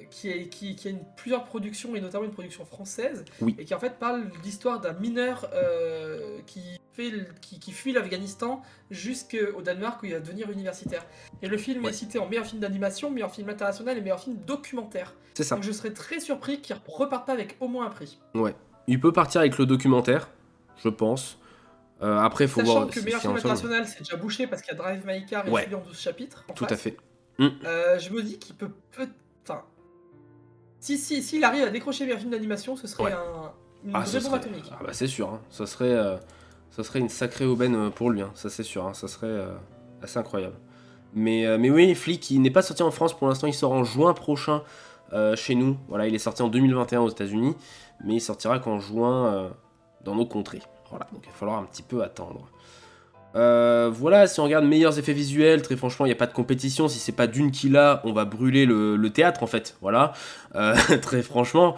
[0.09, 3.55] Qui, est, qui, qui a une, plusieurs productions, et notamment une production française, Oui.
[3.59, 6.61] et qui en fait parle de l'histoire d'un mineur euh, qui,
[6.93, 11.05] fait, qui, qui fuit l'Afghanistan jusqu'au Danemark où il va devenir universitaire.
[11.41, 11.91] Et le film Ouais.
[11.91, 15.13] est cité en meilleur film d'animation, meilleur film international et meilleur film documentaire.
[15.33, 15.55] C'est ça.
[15.55, 18.19] Donc je serais très surpris qu'il reparte pas avec au moins un prix.
[18.33, 18.55] Ouais.
[18.87, 20.29] Il peut partir avec le documentaire,
[20.83, 21.37] je pense.
[22.01, 22.89] Euh, après, il faut Sachant voir.
[22.89, 25.51] que meilleur film international, c'est déjà bouché parce qu'il y a Drive My Car et
[25.51, 25.73] Ouais.
[25.75, 26.45] En 12 chapitres.
[26.49, 26.95] en Tout à fait.
[27.41, 28.69] Euh, je me dis qu'il peut.
[28.91, 29.09] peut enfin.
[30.79, 33.11] Si, si, s'il arrive à décrocher meilleur film d'animation, ce serait Ouais.
[33.13, 33.51] un,
[33.85, 34.69] une Ah, vraie bombe atomique.
[34.71, 35.41] ah bah c'est sûr, hein.
[35.49, 36.17] ça, serait, euh,
[36.71, 38.31] ça serait une sacrée aubaine euh, pour lui, hein.
[38.35, 38.93] ça c'est sûr, hein.
[38.93, 39.53] ça serait euh,
[40.01, 40.55] assez incroyable.
[41.13, 43.71] Mais, euh, mais oui, Flick, il n'est pas sorti en France pour l'instant, il sort
[43.73, 44.63] en juin prochain
[45.35, 45.75] chez nous.
[45.87, 47.55] Voilà, il est sorti en 2021 aux États-Unis,
[48.05, 49.49] mais il sortira qu'en juin
[50.03, 50.61] dans nos contrées.
[50.91, 52.47] Voilà, donc il va falloir un petit peu attendre.
[53.35, 56.33] Euh, voilà, si on regarde meilleurs effets visuels, très franchement, il n'y a pas de
[56.33, 56.87] compétition.
[56.87, 59.77] Si c'est pas d'une qui l'a, on va brûler le, le théâtre en fait.
[59.81, 60.13] Voilà,
[60.55, 61.75] Euh, très franchement,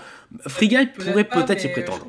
[0.47, 2.07] Free Guy pourrait peut-être y prétendre.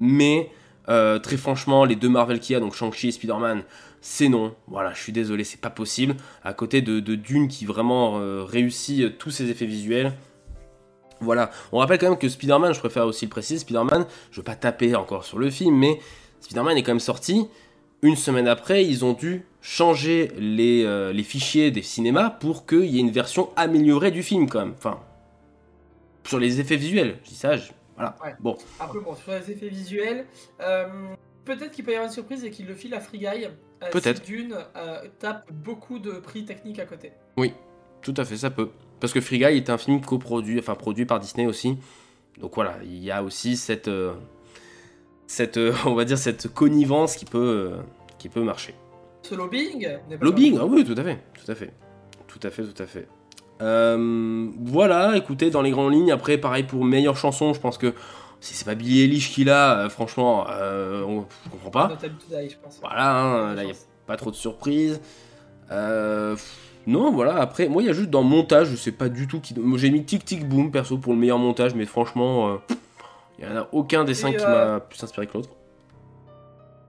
[0.00, 0.50] Mais
[0.88, 3.62] euh, très franchement, les deux Marvel qu'il y a, donc Shang-Chi et Spider-Man,
[4.00, 4.54] c'est non.
[4.66, 6.16] Voilà, je suis désolé, c'est pas possible.
[6.44, 10.12] À côté de, de Dune qui vraiment réussit tous ses effets visuels.
[11.20, 14.44] Voilà, on rappelle quand même que Spider-Man, je préfère aussi le préciser, Spider-Man, je veux
[14.44, 15.98] pas taper encore sur le film, mais
[16.40, 17.46] Spider-Man est quand même sorti.
[18.06, 22.84] Une semaine après, ils ont dû changer les, euh, les fichiers des cinémas pour qu'il
[22.86, 24.74] y ait une version améliorée du film quand même.
[24.78, 25.00] Enfin,
[26.24, 28.16] sur les effets visuels, je dis ça, je- voilà.
[28.24, 28.34] Ouais.
[28.38, 30.26] Bon, Après, bon, sur les effets visuels,
[30.60, 30.86] euh,
[31.44, 33.46] peut-être qu'il peut y avoir une surprise et qu'il le file à Free Guy.
[33.82, 34.24] euh, Peut-être.
[34.24, 34.56] Si Dune
[35.18, 37.10] tape beaucoup de prix techniques à côté.
[38.02, 38.68] Tout à fait, ça peut.
[39.00, 41.76] Parce que Free Guy est un film coproduit, enfin produit par Disney aussi.
[42.38, 43.90] Donc voilà, il y a aussi cette,
[45.26, 47.38] cette, euh, on va dire cette connivence qui peut,
[47.74, 47.76] euh,
[48.26, 48.74] qui peut marcher.
[49.22, 51.72] Ce lobbying pas Lobbying, ah oui, tout à fait, tout à fait,
[52.26, 53.08] tout à fait, tout à fait.
[53.62, 57.94] Euh, voilà, écoutez, dans les grandes lignes, après, pareil pour meilleure chanson, je pense que
[58.40, 61.98] si c'est pas Billie Eilish qui l'a, euh, franchement, euh, on, je comprends pas.
[62.00, 62.78] Je pense.
[62.80, 65.00] Voilà, hein, là, il y a pas trop de surprises.
[65.70, 66.36] Euh,
[66.86, 69.40] non, voilà, après, moi, il y a juste dans montage, je sais pas du tout
[69.40, 69.58] qui.
[69.58, 72.58] moi, J'ai mis Tic Tic Boom perso pour le meilleur montage, mais franchement,
[73.38, 75.50] il y en a aucun des cinq qui m'a plus inspiré que l'autre.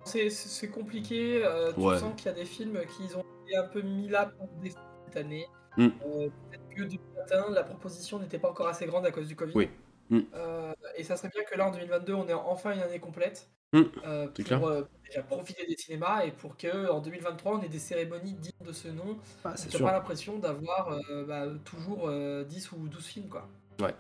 [0.08, 1.43] C'est- compliqué.
[1.45, 1.97] euh, tu Ouais.
[1.99, 4.72] sens qu'il y a des films qui ont été un peu mis là pour des
[5.05, 5.45] cette année.
[5.78, 5.86] Mm.
[6.05, 9.36] Euh, Peut-être que du matin, la proposition n'était pas encore assez grande à cause du
[9.36, 9.53] Covid.
[9.55, 9.70] Oui.
[10.10, 10.20] Mm.
[10.36, 13.49] Euh, et ça serait bien que là, en 2022, on ait enfin une année complète
[13.74, 13.82] Mm.
[14.05, 14.64] euh, pour clair.
[14.66, 18.66] euh, déjà profiter des cinémas et pour que en 2023, on ait des cérémonies dignes
[18.66, 19.18] de ce nom.
[19.43, 23.28] Ah, c'est pas l'impression d'avoir euh, bah, toujours euh, 10 ou 12 films.
[23.30, 23.47] Quoi.
[23.82, 23.93] Ouais,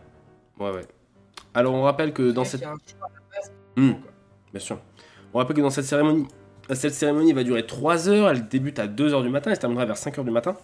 [0.59, 0.81] ouais.
[1.53, 2.63] Alors, on rappelle que dans Il y a cette.
[2.63, 3.53] un choix à la base.
[4.51, 4.79] Bien sûr.
[5.33, 6.25] On rappelle que dans cette cérémonie,
[6.73, 8.29] cette cérémonie va durer 3 heures.
[8.29, 10.55] Elle débute à 2 heures du matin, elle se terminera vers 5 heures du matin.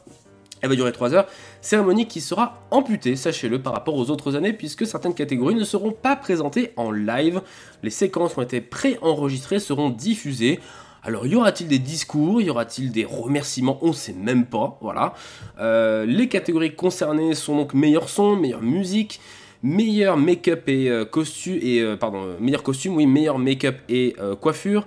[0.61, 1.27] Elle va durer 3 heures.
[1.61, 5.91] Cérémonie qui sera amputée, sachez-le, par rapport aux autres années, puisque certaines catégories ne seront
[5.91, 7.41] pas présentées en live.
[7.83, 10.61] Les séquences ont été pré-enregistrées, seront diffusées.
[11.03, 12.41] Alors, y aura-t-il des discours?
[12.41, 13.77] Y aura-t-il des remerciements?
[13.81, 14.77] On sait même pas.
[14.79, 15.13] Voilà.
[15.59, 19.19] Euh, les catégories concernées sont donc meilleur son, meilleure musique,
[19.63, 24.15] meilleur make-up et euh, costume et euh, pardon, euh, meilleur costume, oui, meilleur make-up et
[24.39, 24.85] coiffure,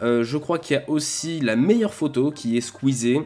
[0.00, 3.22] je crois qu'il y a aussi la meilleure photo qui est squeezée.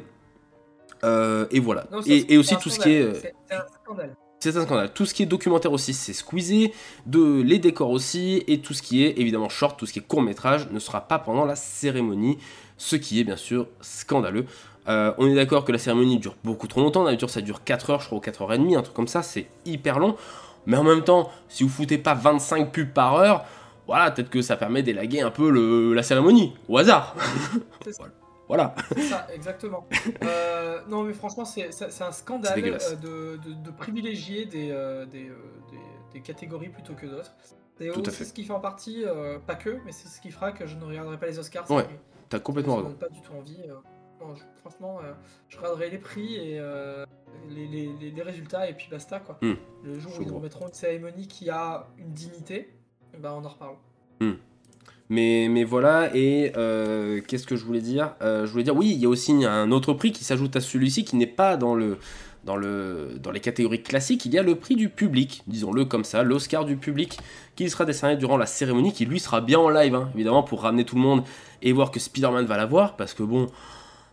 [1.03, 1.87] Et voilà.
[1.91, 3.15] Non, et, et aussi tout ce qui est.
[3.15, 4.17] C'est c'est un scandale.
[4.39, 4.93] C'est un scandale.
[4.95, 6.73] Tout ce qui est documentaire aussi, c'est squeezé.
[7.07, 8.45] De, les décors aussi.
[8.47, 11.01] Et tout ce qui est évidemment short, tout ce qui est court métrage, ne sera
[11.01, 12.39] pas pendant la cérémonie.
[12.77, 14.47] Ce qui est bien sûr scandaleux.
[14.89, 17.05] Euh, on est d'accord que la cérémonie dure beaucoup trop longtemps.
[17.05, 19.09] D'habitude, ça dure 4 heures, je crois, ou 4 heures et demie, un truc comme
[19.09, 19.23] ça.
[19.23, 20.17] C'est hyper long.
[20.67, 23.45] Mais en même temps, si vous foutez pas 25 pubs par heure,
[23.87, 26.55] voilà, peut-être que ça permet d'élaguer un peu le- la cérémonie.
[26.69, 27.17] Au hasard.
[28.49, 28.75] Voilà.
[28.97, 29.87] C'est ça, exactement.
[30.25, 31.71] Euh, non, mais franchement, c'est
[32.03, 35.35] un scandale euh, de, de- de privilégier des, euh, des, euh,
[35.71, 35.79] des-
[36.15, 37.31] des catégories plutôt que d'autres.
[37.79, 40.51] C'est aussi ce qui fait en partie, euh, pas que, mais c'est ce qui fera
[40.51, 41.71] que je ne regarderai pas les Oscars.
[41.71, 41.87] Ouais.
[42.29, 42.91] T'as complètement raison.
[42.99, 43.57] pas du tout envie.
[44.21, 45.13] Non, je- franchement, euh,
[45.49, 47.05] je regarderai les prix et euh,
[47.49, 49.39] les, les- les- les résultats et puis basta quoi.
[49.43, 49.55] Hmm.
[49.85, 52.71] Le jour où ils remettront une cérémonie qui a une dignité,
[53.19, 53.77] ben on en reparle.
[55.09, 58.15] Mais, mais voilà, et euh, qu'est-ce que je voulais dire?
[58.21, 61.05] Je voulais dire, oui, il y a aussi un autre prix qui s'ajoute à celui-ci
[61.05, 61.99] qui n'est pas dans, le,
[62.45, 64.25] dans, le, dans les catégories classiques.
[64.27, 67.19] Il y a le prix du public, disons-le comme ça, l'Oscar du public,
[67.57, 70.63] qui sera décerné durant la cérémonie, qui lui sera bien en live, hein, évidemment, pour
[70.63, 71.25] ramener tout le monde
[71.61, 73.47] et voir que Spider-Man va l'avoir, parce que bon.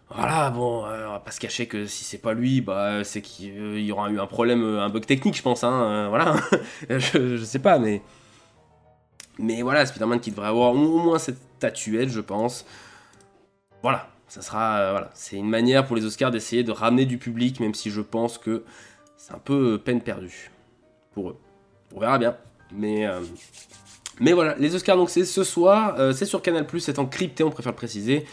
[0.10, 3.22] Voilà, bon, euh, on va pas se cacher que si c'est pas lui, bah, c'est
[3.22, 6.36] qu'il euh, y aura eu un problème, euh, un bug technique, je pense, hein, voilà.
[6.90, 8.02] je, sais pas, mais.
[9.38, 12.66] Mais voilà, Spider-Man qui devrait avoir au moins cette statuette, je pense.
[13.84, 14.92] Voilà, ça sera.
[14.92, 18.02] voilà, c'est une manière pour les Oscars d'essayer de ramener du public, même si je
[18.02, 18.64] pense que
[19.18, 20.52] c'est un peu peine perdue
[21.14, 21.38] pour eux.
[21.94, 22.36] On verra bien.
[22.72, 23.06] Mais,
[24.20, 27.74] mais voilà, les Oscars, donc c'est ce soir, c'est sur Canal, c'est encrypté, on préfère
[27.74, 28.26] le préciser.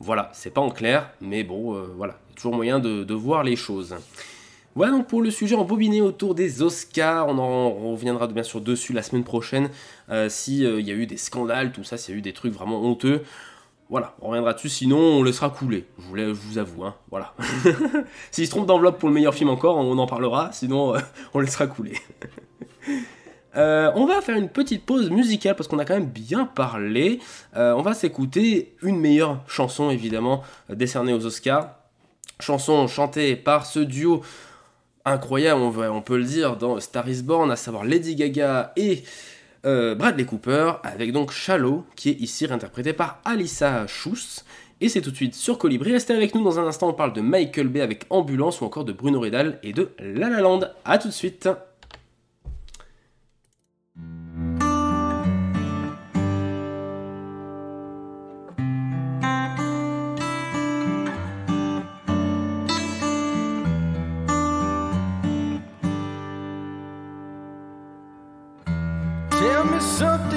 [0.00, 3.14] Voilà, c'est pas en clair, mais bon, euh, voilà, il y a toujours moyen de,
[3.14, 3.96] voir les choses.
[4.74, 7.28] Voilà donc pour le sujet embobiné autour des Oscars.
[7.28, 9.68] On en reviendra bien sûr dessus la semaine prochaine.
[10.08, 12.32] Euh, si euh, y a eu des scandales, tout ça, s'il y a eu des
[12.32, 13.22] trucs vraiment honteux.
[13.90, 15.84] Voilà, on reviendra dessus, sinon on laissera couler.
[15.98, 17.34] Je je vous avoue, hein, voilà.
[18.30, 20.94] S'il se trompe d'enveloppe pour le meilleur film encore, on en parlera, sinon
[21.34, 21.98] on laissera couler.
[23.56, 27.20] Euh, on va faire une petite pause musicale parce qu'on a quand même bien parlé.
[27.56, 31.74] Euh, on va s'écouter une meilleure chanson évidemment euh, décernée aux Oscars.
[32.38, 34.22] Chanson chantée par ce duo
[35.04, 39.02] incroyable, on, peut le dire, dans Star is Born, à savoir Lady Gaga et
[39.64, 44.44] Bradley Cooper, avec donc Shallow, qui est ici réinterprété par Alissa Schuss.
[44.80, 45.92] Et c'est tout de suite sur Colibri.
[45.92, 48.84] Restez avec nous dans un instant, on parle de Michael Bay avec Ambulance ou encore
[48.84, 50.42] de Bruno Redal et de La La.
[50.84, 51.48] A tout de suite.
[69.80, 70.29] there's something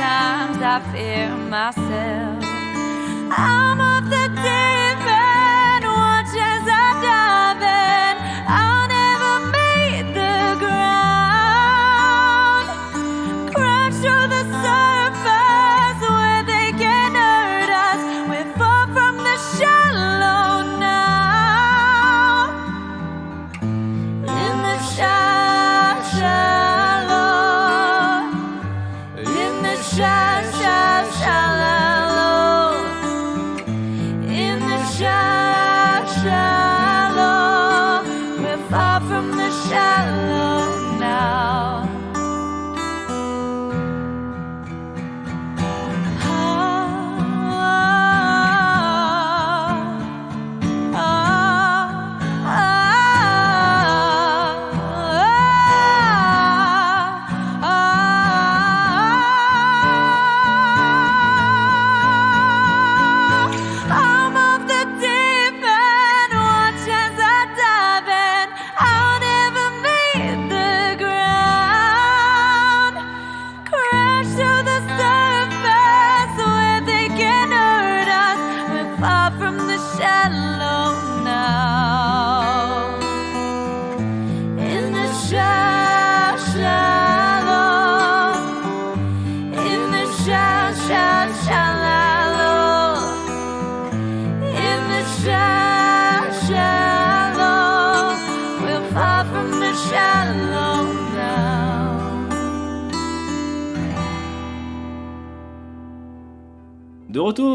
[0.00, 2.44] bad times, I fear myself.
[3.32, 4.79] I'm of the deep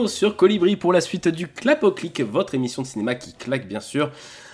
[0.05, 3.33] retour sur Colibri pour la suite du Clap au clic, votre émission de cinéma qui
[3.33, 4.11] claque bien sûr.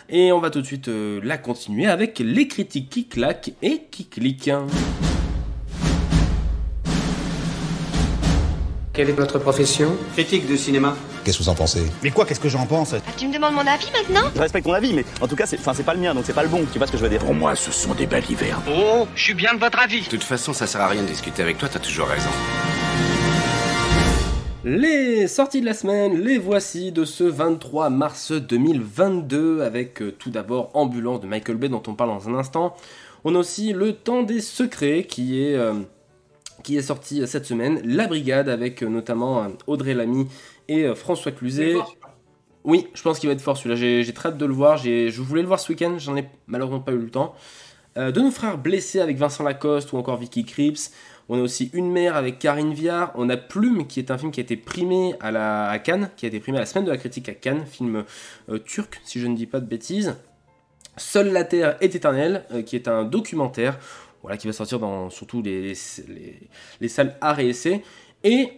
[0.09, 3.83] Et on va tout de suite euh, la continuer avec les critiques qui claquent et
[3.91, 4.51] qui cliquent.
[8.93, 9.95] Quelle est votre profession?
[10.13, 10.95] Critique de cinéma.
[11.23, 11.83] Qu'est-ce que vous en pensez?
[12.03, 12.95] Mais quoi, qu'est-ce que j'en pense?
[13.17, 14.29] Tu me demandes mon avis maintenant?
[14.35, 16.23] Je respecte ton avis, mais en tout cas, c'est enfin, c'est pas le mien, donc
[16.25, 16.65] c'est pas le bon.
[16.71, 17.19] Tu vois ce que je veux dire?
[17.19, 18.63] Pour moi, ce sont des balivernes.
[18.69, 20.01] Oh, je suis bien de votre avis.
[20.01, 22.29] De toute façon, ça sert à rien de discuter avec toi, t'as toujours raison.
[24.63, 30.29] Les sorties de la semaine, les voici de ce 23 mars 2022 avec euh, tout
[30.29, 32.75] d'abord Ambulance de Michael Bay dont on parle dans un instant.
[33.23, 35.73] On a aussi Le Temps des Secrets qui est, euh,
[36.63, 37.81] qui est sorti cette semaine.
[37.83, 40.27] La Brigade avec euh, notamment euh, Audrey Lamy
[40.67, 41.73] et euh, François Cluzet.
[42.63, 44.03] Oui, je pense qu'il va être fort celui-là.
[44.03, 44.77] J'ai très hâte de le voir.
[44.77, 47.33] Je voulais le voir ce week-end, j'en ai malheureusement pas eu le temps.
[47.97, 50.91] Euh, de nos frères blessés avec Vincent Lacoste ou encore Vicky Krieps.
[51.33, 53.13] On a aussi Une mère avec Karine Viard.
[53.15, 56.25] On a Plume qui est un film qui a été primé à, la, Cannes, qui
[56.25, 58.03] a été primé à la semaine de la critique à Cannes, film
[58.49, 60.17] euh, turc si je ne dis pas de bêtises.
[60.97, 63.79] Seule la Terre est éternelle, euh, qui est un documentaire,
[64.23, 67.81] voilà, qui va sortir dans surtout les salles art et essai.
[68.25, 68.49] Et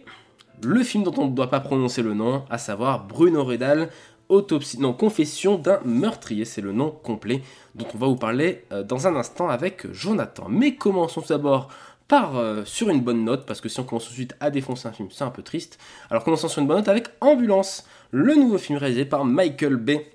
[0.60, 3.88] le film dont on ne doit pas prononcer le nom, à savoir Bruno Redal,
[4.28, 7.42] autopsie, non, confession d'un meurtrier, c'est le nom complet
[7.74, 10.46] dont on va vous parler euh, dans un instant avec Jonathan.
[10.48, 11.68] Mais commençons tout d'abord
[12.08, 14.50] par euh, sur une bonne note, parce que si on commence tout de suite à
[14.50, 15.78] défoncer un film, c'est un peu triste.
[16.10, 20.10] Alors commençons sur une bonne note avec Ambulance, le nouveau film réalisé par Michael Bay.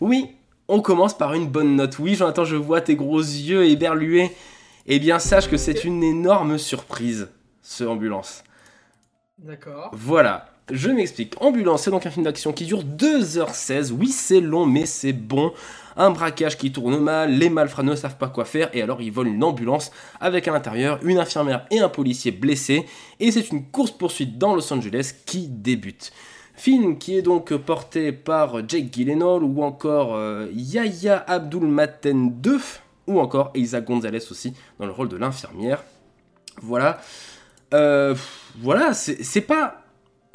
[0.00, 0.36] Oui,
[0.68, 1.98] on commence par une bonne note.
[1.98, 4.30] Oui, Jonathan, je vois tes gros yeux éberlués.
[4.86, 7.28] Eh bien, sache que c'est une énorme surprise,
[7.62, 8.42] ce Ambulance.
[9.38, 9.90] D'accord.
[9.92, 11.34] Voilà, je m'explique.
[11.40, 13.90] Ambulance, c'est donc un film d'action qui dure 2h16.
[13.92, 15.52] Oui, c'est long, mais c'est bon.
[15.96, 19.12] Un braquage qui tourne mal, les malfrats ne savent pas quoi faire, et alors ils
[19.12, 19.90] volent une ambulance
[20.20, 22.86] avec à l'intérieur une infirmière et un policier blessés,
[23.20, 26.12] et c'est une course-poursuite dans Los Angeles qui débute.
[26.54, 32.60] Film qui est donc porté par Jake Gyllenhaal ou encore euh, Yahya Abdul Maten 2
[33.06, 35.82] ou encore Isa Gonzalez aussi dans le rôle de l'infirmière.
[36.60, 37.00] Voilà.
[37.74, 38.14] Euh,
[38.60, 39.81] voilà, c'est pas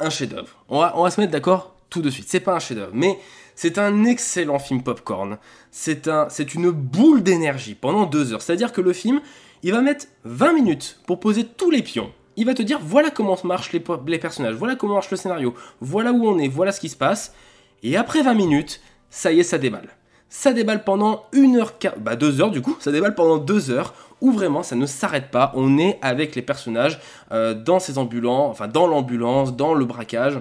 [0.00, 0.64] un chef-d'œuvre.
[0.68, 2.26] On va, on va se mettre d'accord tout de suite.
[2.28, 3.18] C'est pas un chef-d'œuvre, mais
[3.54, 5.38] c'est un excellent film popcorn.
[5.70, 8.42] C'est un, c'est une boule d'énergie pendant deux heures.
[8.42, 9.20] C'est-à-dire que le film,
[9.62, 12.12] il va mettre 20 minutes pour poser tous les pions.
[12.36, 15.54] Il va te dire voilà comment marchent les, les personnages, voilà comment marche le scénario,
[15.80, 17.34] voilà où on est, voilà ce qui se passe.
[17.82, 18.80] Et après 20 minutes,
[19.10, 19.88] ça y est, ça déballe.
[20.28, 23.94] Ça déballe pendant une heure, bah deux heures du coup, ça déballe pendant deux heures
[24.20, 25.52] où vraiment ça ne s'arrête pas.
[25.54, 27.00] On est avec les personnages
[27.32, 30.40] euh, dans ces ambulances, enfin dans l'ambulance, dans le braquage.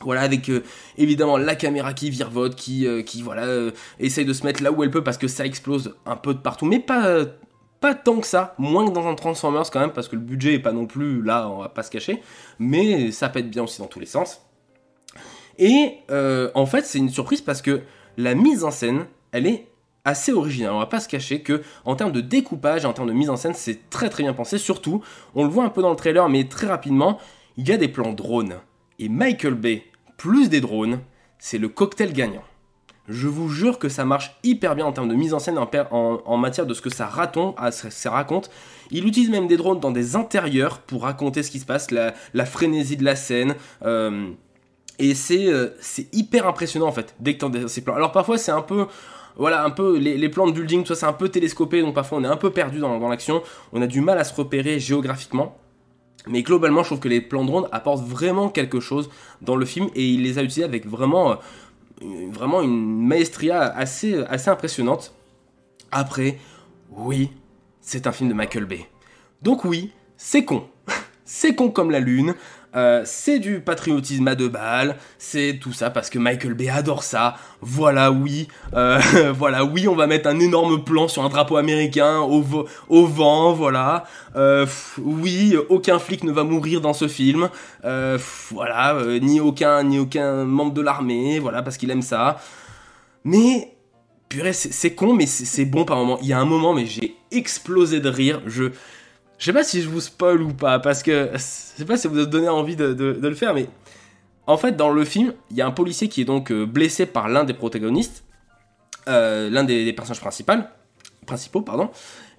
[0.00, 0.64] Voilà, avec euh,
[0.98, 4.82] évidemment la caméra qui virevolte, qui, euh, qui voilà, essaye de se mettre là où
[4.82, 7.24] elle peut parce que ça explose un peu de partout, mais pas,
[7.94, 10.58] tant que ça, moins que dans un Transformers quand même, parce que le budget est
[10.58, 12.20] pas non plus là, on va pas se cacher,
[12.58, 14.40] mais ça pète bien aussi dans tous les sens.
[15.58, 17.82] Et en fait, c'est une surprise parce que
[18.16, 19.71] la mise en scène, elle est
[20.04, 20.72] assez originale.
[20.72, 23.36] On va pas se cacher que en termes de découpage en termes de mise en
[23.36, 24.58] scène, c'est très très bien pensé.
[24.58, 25.02] Surtout,
[25.34, 27.18] on le voit un peu dans le trailer, mais très rapidement,
[27.56, 28.56] il y a des plans drones.
[28.98, 29.84] Et Michael Bay,
[30.16, 31.00] plus des drones,
[31.38, 32.44] c'est le cocktail gagnant.
[33.08, 35.68] Je vous jure que ça marche hyper bien en termes de mise en scène, en,
[36.24, 36.88] en- matière de ce que
[37.56, 38.50] ah, ça, raconte.
[38.92, 42.14] Il utilise même des drones dans des intérieurs pour raconter ce qui se passe, la,
[42.32, 43.56] la frénésie de la scène.
[43.84, 44.30] euh,
[44.98, 47.94] et c'est euh, c'est hyper impressionnant en fait, dès que t'as ces plans.
[47.94, 48.86] Alors parfois c'est un peu...
[49.36, 52.24] Voilà, un peu les, plans de building, tout c'est un peu télescopé, donc parfois on
[52.24, 55.56] est un peu perdu dans, l'action, on a du mal à se repérer géographiquement.
[56.28, 59.10] Mais globalement, je trouve que les plans drones apportent vraiment quelque chose
[59.40, 61.36] dans le film et il les a utilisés avec vraiment, euh,
[62.30, 65.14] vraiment une maestria assez, assez impressionnante.
[65.90, 66.38] Après,
[66.90, 67.30] oui,
[67.80, 68.86] c'est un film de Michael Bay.
[69.40, 70.64] Donc oui, c'est con.
[71.24, 72.34] c'est con comme la lune.
[72.74, 77.02] Euh, c'est du patriotisme à deux balles, c'est tout ça parce que Michael Bay adore
[77.02, 77.36] ça.
[77.60, 79.00] Voilà, oui, euh,
[79.36, 84.04] voilà, oui, on va mettre un énorme plan sur un drapeau américain au, vent, voilà.
[84.36, 84.66] Euh,
[84.98, 87.48] oui, aucun flic ne va mourir dans ce film,
[87.82, 92.40] voilà, ni aucun, ni aucun membre de l'armée, voilà, parce qu'il aime ça.
[93.24, 93.72] Mais
[94.32, 96.18] purée, c'est con, mais c'est bon par moment.
[96.22, 98.40] Il y a un moment, mais j'ai explosé de rire.
[98.46, 98.72] Je,
[99.42, 102.06] je sais pas si je vous spoil ou pas, parce que je sais pas si
[102.06, 103.66] vous donné envie de, le faire, mais
[104.46, 107.06] en fait, dans le film, il y a un policier qui est donc euh, blessé
[107.06, 108.22] par l'un des protagonistes,
[109.08, 111.90] euh, l'un des, personnages principaux, pardon.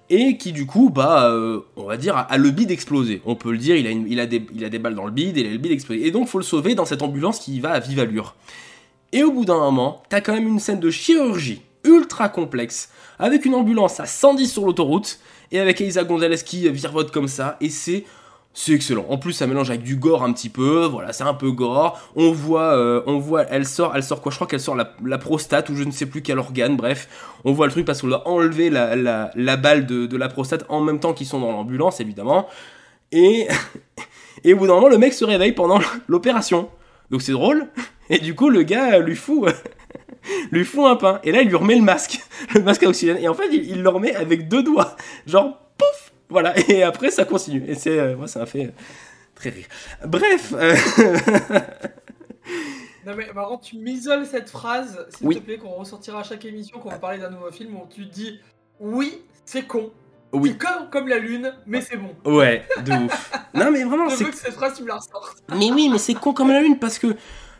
[0.08, 3.20] et qui du coup, bah, euh, on va dire, a, le bide explosé.
[3.26, 5.12] On peut le dire, il a, il, a des, il a des balles dans le
[5.12, 6.06] bide, et il a le bide explosé.
[6.06, 8.34] Et donc, faut le sauver dans cette ambulance qui va à vive allure.
[9.12, 12.88] Et au bout d'un moment, t'as quand même une scène de chirurgie ultra complexe,
[13.18, 15.18] avec une ambulance à 110 sur l'autoroute,
[15.52, 18.04] et avec Elisa Gonzalez qui virevote comme ça, et c'est...
[18.56, 19.04] C'est excellent.
[19.08, 20.84] En plus, ça mélange avec du gore un petit peu.
[20.84, 22.00] Voilà, c'est un peu gore.
[22.14, 24.30] On voit, euh, on voit, elle sort, elle sort quoi?
[24.30, 26.76] Je crois qu'elle sort la, prostate ou je ne sais plus quel organe.
[26.76, 27.08] Bref,
[27.44, 30.64] on voit le truc parce qu'on doit enlever la, la, balle de, de la prostate
[30.68, 32.46] en même temps qu'ils sont dans l'ambulance, évidemment.
[33.10, 33.48] Et,
[34.44, 36.68] et au bout d'un moment, le mec se réveille pendant l'opération.
[37.10, 37.66] Donc c'est drôle.
[38.08, 39.52] Et du coup, le gars lui fout,
[40.50, 41.20] lui fout un pain.
[41.24, 42.20] Et là, il lui remet le masque,
[42.54, 43.18] le masque à oxygène.
[43.18, 44.96] Et en fait, il, il le remet avec deux doigts.
[45.26, 46.54] Genre, pouf Voilà.
[46.68, 47.64] Et après, ça continue.
[47.68, 48.70] Et c'est, euh, moi, ça m'a fait euh,
[49.34, 49.66] très rire.
[50.06, 50.52] Bref.
[50.56, 50.74] euh,
[53.06, 55.34] Non mais contre, tu m'isoles cette phrase, s'il Oui.
[55.36, 58.06] te plaît, qu'on ressortira à chaque émission, qu'on va parler d'un nouveau film où tu
[58.06, 58.40] dis
[58.80, 59.90] oui, c'est con.
[60.32, 60.50] Oui.
[60.58, 62.14] C'est comme, comme la lune, mais c'est bon.
[62.24, 63.30] ouais, de ouf.
[63.52, 65.36] Non, mais vraiment, Je c'est veux que cette phrase, tu me la ressortes.
[65.50, 67.14] Mais oui, mais c'est con comme la lune parce que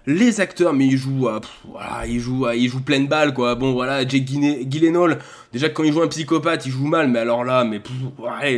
[0.06, 1.28] les acteurs, mais ils jouent,
[1.70, 3.54] voilà, ils jouent, pleine balle quoi.
[3.54, 5.18] Bon voilà, Jake Gyllen- Gyllenhaal,
[5.52, 7.80] déjà quand il joue un psychopathe, il joue mal, mais alors là, mais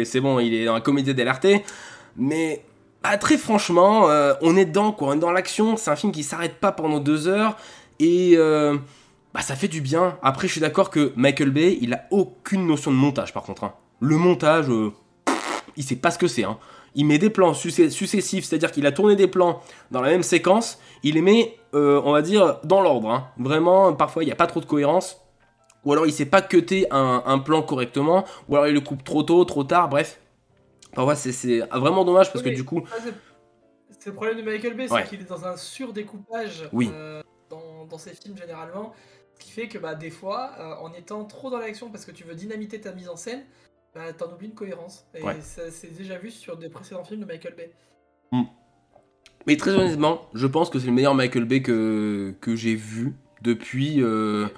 [0.05, 1.63] c'est bon, il est dans un comédie d'LRT.
[2.17, 2.63] Mais
[3.03, 5.77] ah, très franchement, euh, on est dedans quoi, on est dans l'action.
[5.77, 7.57] C'est un film qui s'arrête pas pendant deux heures
[8.01, 8.77] et euh,
[9.35, 10.17] bah ça fait du bien.
[10.23, 13.65] Après, je suis d'accord que Michael Bay, il a aucune notion de montage par contre.
[13.65, 13.73] hein.
[14.01, 14.93] Le montage, euh,
[15.77, 16.45] il sait pas ce que c'est.
[16.45, 16.59] Hein.
[16.97, 20.81] Il met des plans successifs, c'est-à-dire qu'il a tourné des plans dans la même séquence,
[21.03, 23.11] il les met, euh, on va dire, dans l'ordre.
[23.11, 23.29] hein.
[23.39, 25.21] Vraiment, parfois, il n'y a pas trop de cohérence.
[25.85, 29.05] Ou alors, il sait pas cutter un, un plan correctement, ou alors il le coupe
[29.05, 30.21] trop tôt, trop tard, bref.
[30.95, 33.13] Parfois, c'est- vraiment dommage parce que du coup, ça, c'est-
[34.01, 35.05] C'est le problème de Michael Bay, c'est Ouais.
[35.05, 36.91] qu'il est dans un surdécoupage Oui.
[36.93, 38.93] euh, dans, dans ses films généralement.
[39.39, 42.13] Ce qui fait que bah, des fois, euh, en étant trop dans l'action parce que
[42.13, 43.45] tu veux dynamiter ta mise en scène,
[43.97, 45.07] bah, t'en oublies une cohérence.
[45.15, 45.41] Et Ouais.
[45.41, 47.71] ça c'est déjà vu sur des précédents films de Michael Bay.
[49.47, 53.15] Mais très honnêtement, je pense que c'est le meilleur Michael Bay que, que j'ai vu
[53.43, 54.49] depuis, euh,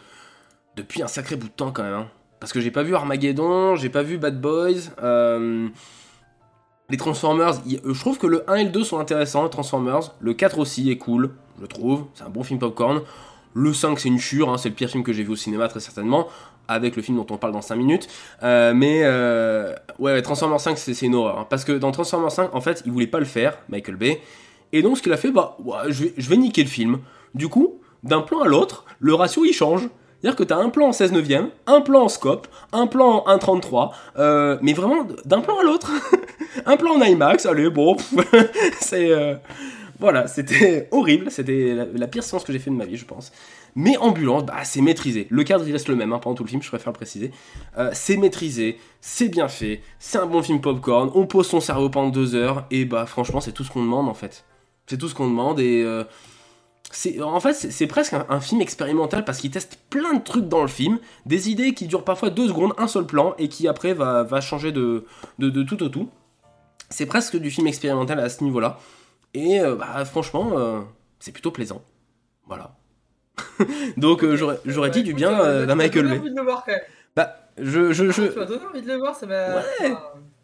[0.77, 1.93] depuis un sacré bout de temps quand même.
[1.95, 2.09] hein.
[2.41, 4.91] Parce que j'ai pas vu Armageddon, j'ai pas vu Bad Boys.
[5.03, 5.69] euh,
[6.91, 10.15] les Transformers, je trouve que le 1 et le 2 sont intéressants, les Transformers.
[10.21, 12.07] Le 4 aussi est cool, je trouve.
[12.15, 13.03] C'est un bon film popcorn.
[13.55, 15.69] Le 5, c'est une chure, hein, c'est le pire film que j'ai vu au cinéma,
[15.69, 16.29] très certainement.
[16.69, 18.09] Avec le film dont on parle dans 5 minutes.
[18.43, 21.39] Euh, mais euh, ouais, Transformers 5, c'est une horreur.
[21.39, 21.47] hein.
[21.49, 24.21] parce que dans Transformers 5, en fait, il voulait pas le faire, Michael Bay.
[24.73, 25.57] Et donc, ce qu'il a fait, bah,
[25.89, 26.99] je, vais, niquer le film.
[27.35, 29.89] Du coup, d'un plan à l'autre, le ratio il change.
[30.21, 33.23] C'est-à-dire que tu as un plan en 16 neuvième, un plan en scope, un plan
[33.25, 35.91] en 1.33, euh, mais vraiment d'un plan à l'autre.
[36.67, 37.97] un plan en IMAX, allez, bon,
[38.81, 39.11] c'est.
[40.01, 43.33] Voilà, c'était horrible, c'était la, pire séance que j'ai fait de ma vie, je pense.
[43.75, 45.27] Mais ambulance, bah, c'est maîtrisé.
[45.31, 47.33] Le cadre, il reste le même hein, pendant tout le film, je préfère le préciser.
[47.77, 51.91] Euh, c'est maîtrisé, c'est bien fait, c'est un bon film popcorn, on pose son cerveau
[51.91, 54.45] pendant deux heures, et bah, franchement, c'est tout ce qu'on demande en fait.
[54.87, 55.83] C'est tout ce qu'on demande, et.
[55.83, 56.05] euh,
[57.23, 60.69] en fait, c'est presque un, film expérimental parce qu'il teste plein de trucs dans le
[60.69, 64.41] film, des idées qui durent parfois deux secondes, un seul plan, et qui après va,
[64.41, 65.05] changer de
[65.39, 66.09] tout au tout.
[66.91, 68.79] C'est presque du film expérimental à ce niveau-là.
[69.35, 70.81] Et euh, bah, franchement, euh,
[71.19, 71.83] c'est plutôt plaisant.
[72.47, 72.73] Voilà.
[73.97, 76.21] Donc euh, j'aurais, dit du bien euh, d'un Michael J'ai Bay.
[76.21, 76.81] envie de le voir quand même.
[77.15, 78.23] Bah, je, je, je...
[78.23, 79.57] Tu m'as donné envie de le voir, ça m'a.
[79.57, 79.95] Ouais.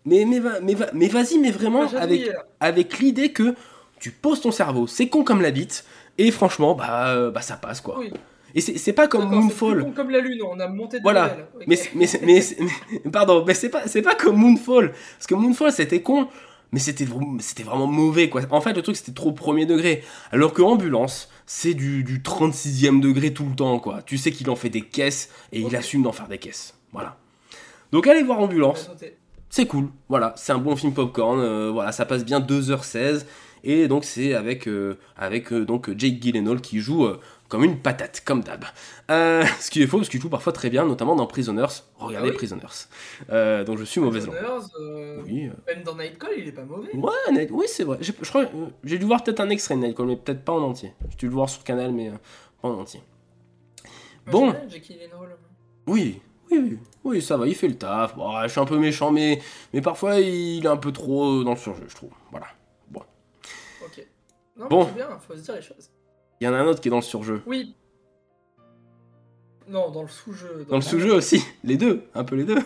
[0.05, 2.31] Mais, mais, va- mais, va- mais vas-y, mais vraiment, avec,
[2.61, 3.55] avec l'idée que
[4.01, 5.85] tu poses ton cerveau, c'est con comme la bite,
[6.19, 7.99] et franchement, bah, bah ça passe quoi.
[7.99, 8.13] Oui.
[8.55, 9.83] Et c'est c'est pas comme Moonfall.
[9.83, 11.37] con comme la lune, on a monté de Voilà.
[11.67, 12.41] Mais, mais, mais,
[13.13, 14.93] pardon, mais c'est pas, c'est pas comme Moonfall.
[14.93, 16.29] Parce que Moonfall, c'était con,
[16.75, 18.43] mais c'était, vr- c'était vraiment mauvais, quoi.
[18.51, 20.03] En fait, le truc, c'était trop premier degré.
[20.33, 24.03] Alors que Ambulance, c'est du, du 36e degré tout le temps, quoi.
[24.03, 26.75] Tu sais qu'il en fait des caisses, et il assume d'en faire des caisses.
[26.93, 27.17] Voilà.
[27.93, 28.91] Donc allez voir Ambulance.
[29.51, 33.25] C'est cool, voilà, c'est un bon film popcorn, euh, voilà, ça passe bien 2h16,
[33.63, 37.07] et donc c'est avec, euh, avec euh, donc Jake Gyllenhaal qui joue
[37.55, 38.65] comme une patate, comme d'hab.
[39.13, 41.67] Euh, ce qui est faux, parce qu'il joue parfois très bien, notamment dans Prisoners.
[41.99, 42.89] Regardez Ah oui Prisoners.
[43.31, 44.35] Euh, donc je suis mauvaise langue.
[44.81, 46.93] Euh, Oui, euh, Même dans Nightcall, il est pas mauvais.
[46.93, 47.99] Ouais, Night- oui, c'est vrai.
[48.01, 48.47] Je crois,
[48.83, 50.93] j'ai dû voir peut-être un extrait de Nightcall, mais peut-être pas en entier.
[51.11, 52.11] J'ai dû le voir sur Canal, mais
[52.61, 53.01] pas en entier.
[54.27, 54.47] Bon.
[54.47, 54.57] Moi.
[55.87, 58.17] Oui, oui, oui, oui, ça va, il fait le taf.
[58.17, 59.41] Bon, je suis un peu méchant, mais,
[59.73, 62.11] mais parfois il est un peu trop dans le surjeu, je trouve.
[62.31, 62.47] Voilà.
[62.91, 63.03] Bon.
[63.85, 64.05] Ok.
[64.57, 64.85] Non, Bon.
[64.87, 65.91] bien, faut se dire les choses.
[66.41, 67.43] Il y en a un autre qui est dans le surjeu.
[67.47, 67.75] Oui.
[69.69, 70.67] Non, dans le sous-jeu.
[70.69, 72.59] Dans le sous-jeu aussi, les deux, un peu les deux.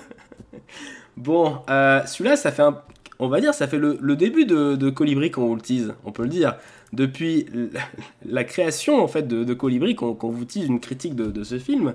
[1.17, 2.83] bon, euh, celui-là, ça fait un.
[3.21, 5.95] On va dire, ça fait le, le début de, de Colibri qu'on vous le tease,
[6.05, 6.57] on peut le dire.
[6.93, 7.47] Depuis
[8.25, 11.45] la, création, en fait, de, de Colibri, qu'on qu'on vous tease une critique de, de
[11.45, 11.95] ce film,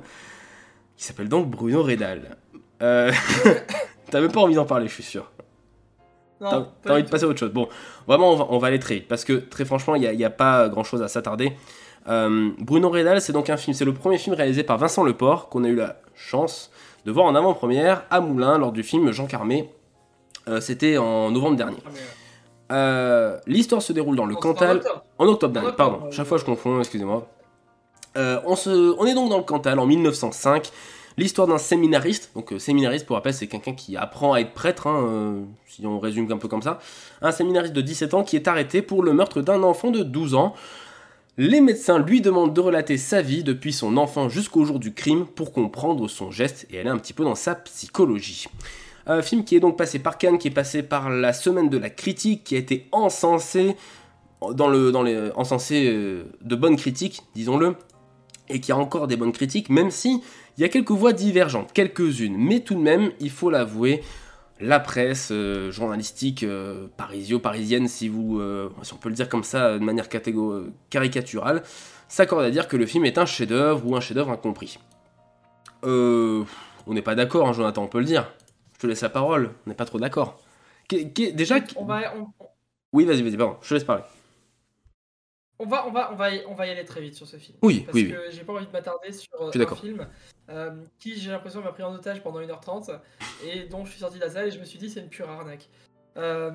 [0.97, 2.37] qui s'appelle donc Bruno Redal.
[2.81, 3.11] Euh,
[4.13, 5.31] T'as même pas envie d'en parler, je suis sûr.
[6.51, 7.51] Non, T'as envie de passer à autre chose.
[7.51, 7.67] Bon,
[8.07, 9.07] vraiment, on va, on va aller très vite.
[9.07, 11.53] Parce que, très franchement, il n'y a, il y a pas grand chose à s'attarder.
[12.09, 13.73] Euh, Bruno Redal, c'est donc un film.
[13.73, 16.69] C'est le premier film réalisé par Vincent Leport qu'on a eu la chance
[17.05, 19.69] de voir en avant-première à Moulins lors du film Jean Carmé.
[20.49, 21.77] Euh, C'était en novembre dernier.
[22.69, 24.77] Ah, euh, L'histoire se déroule dans le en Cantal.
[24.77, 25.03] octobre.
[25.17, 26.05] En octobre dernier, pardon.
[26.05, 26.11] ouais.
[26.11, 27.27] Chaque fois je confonds, excusez-moi.
[28.15, 28.69] On, se,
[28.99, 30.71] on est donc dans le Cantal en 1905.
[31.17, 32.31] L'histoire d'un séminariste.
[32.35, 35.85] Donc, euh, séminariste, pour rappel, c'est quelqu'un qui apprend à être prêtre, hein, euh, si
[35.85, 36.79] on résume un peu comme ça.
[37.21, 40.33] Un séminariste de 17 ans qui est arrêté pour le meurtre d'un enfant de 12
[40.33, 40.53] ans.
[41.37, 45.25] Les médecins lui demandent de relater sa vie depuis son enfant jusqu'au jour du crime
[45.25, 48.45] pour comprendre son geste et aller un petit peu dans sa psychologie.
[49.07, 51.77] Un film qui est donc passé par Cannes, qui est passé par la semaine de
[51.77, 53.75] la critique, qui a été encensé
[54.51, 57.75] dans le, encensé euh, de bonnes critiques, disons-le,
[58.53, 60.21] et qui a encore des bonnes critiques, même si
[60.57, 64.03] il y a quelques voix divergentes, quelques-unes, mais tout de même, il faut l'avouer,
[64.59, 69.43] la presse euh, journalistique euh, parisio-parisienne, si, vous, euh, si on peut le dire comme
[69.43, 70.07] ça de manière
[70.89, 71.63] caricaturale,
[72.07, 74.79] s'accorde à dire que le film est un chef-d'œuvre ou un chef-d'œuvre incompris.
[75.81, 76.45] On
[76.93, 78.31] n'est pas d'accord, hein, Jonathan, on peut le dire.
[78.75, 80.39] Je te laisse la parole, on n'est pas trop d'accord.
[80.89, 82.27] Déjà, On va, on,
[82.93, 84.03] oui, vas-y, vas-y, pardon, je te laisse parler.
[85.63, 87.37] On va, on va, on va, y, on va y aller très vite sur ce
[87.37, 87.57] film.
[87.61, 90.07] Oui, parce oui, que j'ai pas envie de m'attarder sur euh, un film
[90.49, 92.99] euh, qui, j'ai l'impression, m'a pris en otage pendant 1h30
[93.45, 95.09] et dont je suis sorti de la salle et je me suis dit c'est une
[95.09, 95.69] pure arnaque.
[96.17, 96.51] Euh,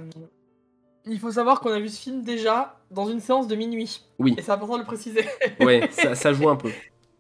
[1.07, 4.03] il faut savoir qu'on a vu ce film déjà dans une séance de minuit.
[4.19, 4.35] Oui.
[4.37, 5.25] Et c'est important de le préciser.
[5.61, 6.71] Ouais, ça, ça joue un peu.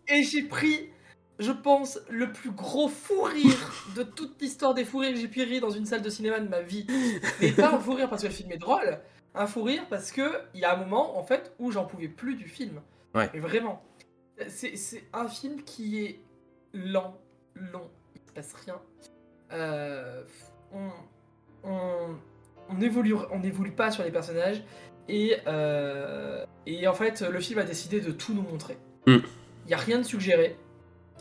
[0.09, 0.91] Et j'ai pris,
[1.39, 5.29] je pense, le plus gros fou rire de toute l'histoire des fous rires que j'ai
[5.29, 6.87] pu rire dans une salle de cinéma de ma vie.
[7.41, 9.01] Mais pas un fou rire parce que le film est drôle,
[9.35, 10.23] un fou rire parce que
[10.55, 12.81] il y a un moment en fait où j'en pouvais plus du film.
[13.15, 13.29] Ouais.
[13.35, 13.83] Mais vraiment,
[14.49, 16.21] c'est c'est un film qui est
[16.73, 17.17] lent,
[17.55, 18.81] long, il se passe rien.
[19.53, 20.23] Euh,
[20.73, 20.91] on,
[21.65, 22.17] on,
[22.69, 24.63] on évolue, on n'évolue pas sur les personnages
[25.09, 28.77] et, euh, et en fait le film a décidé de tout nous montrer.
[29.07, 29.17] Mm.
[29.65, 30.57] Il y a rien de suggéré.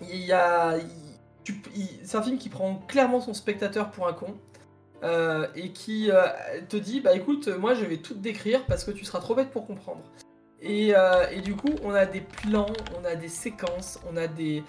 [0.02, 0.76] Il y a,
[1.44, 1.62] tu-
[2.04, 4.36] c'est un film qui prend clairement son spectateur pour un con.
[5.04, 6.26] Euh, et qui euh,
[6.68, 9.52] te dit bah écoute moi je vais tout décrire parce que tu seras trop bête
[9.52, 10.02] pour comprendre.
[10.60, 14.26] Et, euh, et du coup on a des plans on a des séquences on a
[14.26, 14.64] des,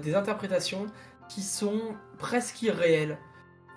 [0.00, 0.86] des interprétations
[1.28, 1.80] qui sont
[2.18, 3.18] presque irréelles.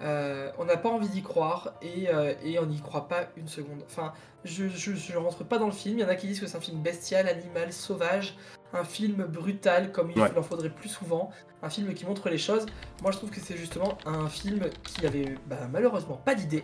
[0.02, 2.10] On n'a pas envie d'y croire et,
[2.44, 3.82] et on n'y croit pas une seconde.
[3.86, 5.98] Enfin je, je, je rentre pas dans le film.
[5.98, 8.38] Il y en a qui disent que c'est un film bestial animal sauvage
[8.76, 10.38] un film brutal comme il Ouais.
[10.38, 11.32] en faudrait plus souvent
[11.64, 12.66] un film qui montre les choses
[13.02, 16.64] moi je trouve que c'est justement un film qui avait bah, malheureusement pas d'idée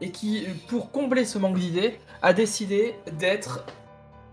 [0.00, 3.64] et qui pour combler ce manque d'idées a décidé d'être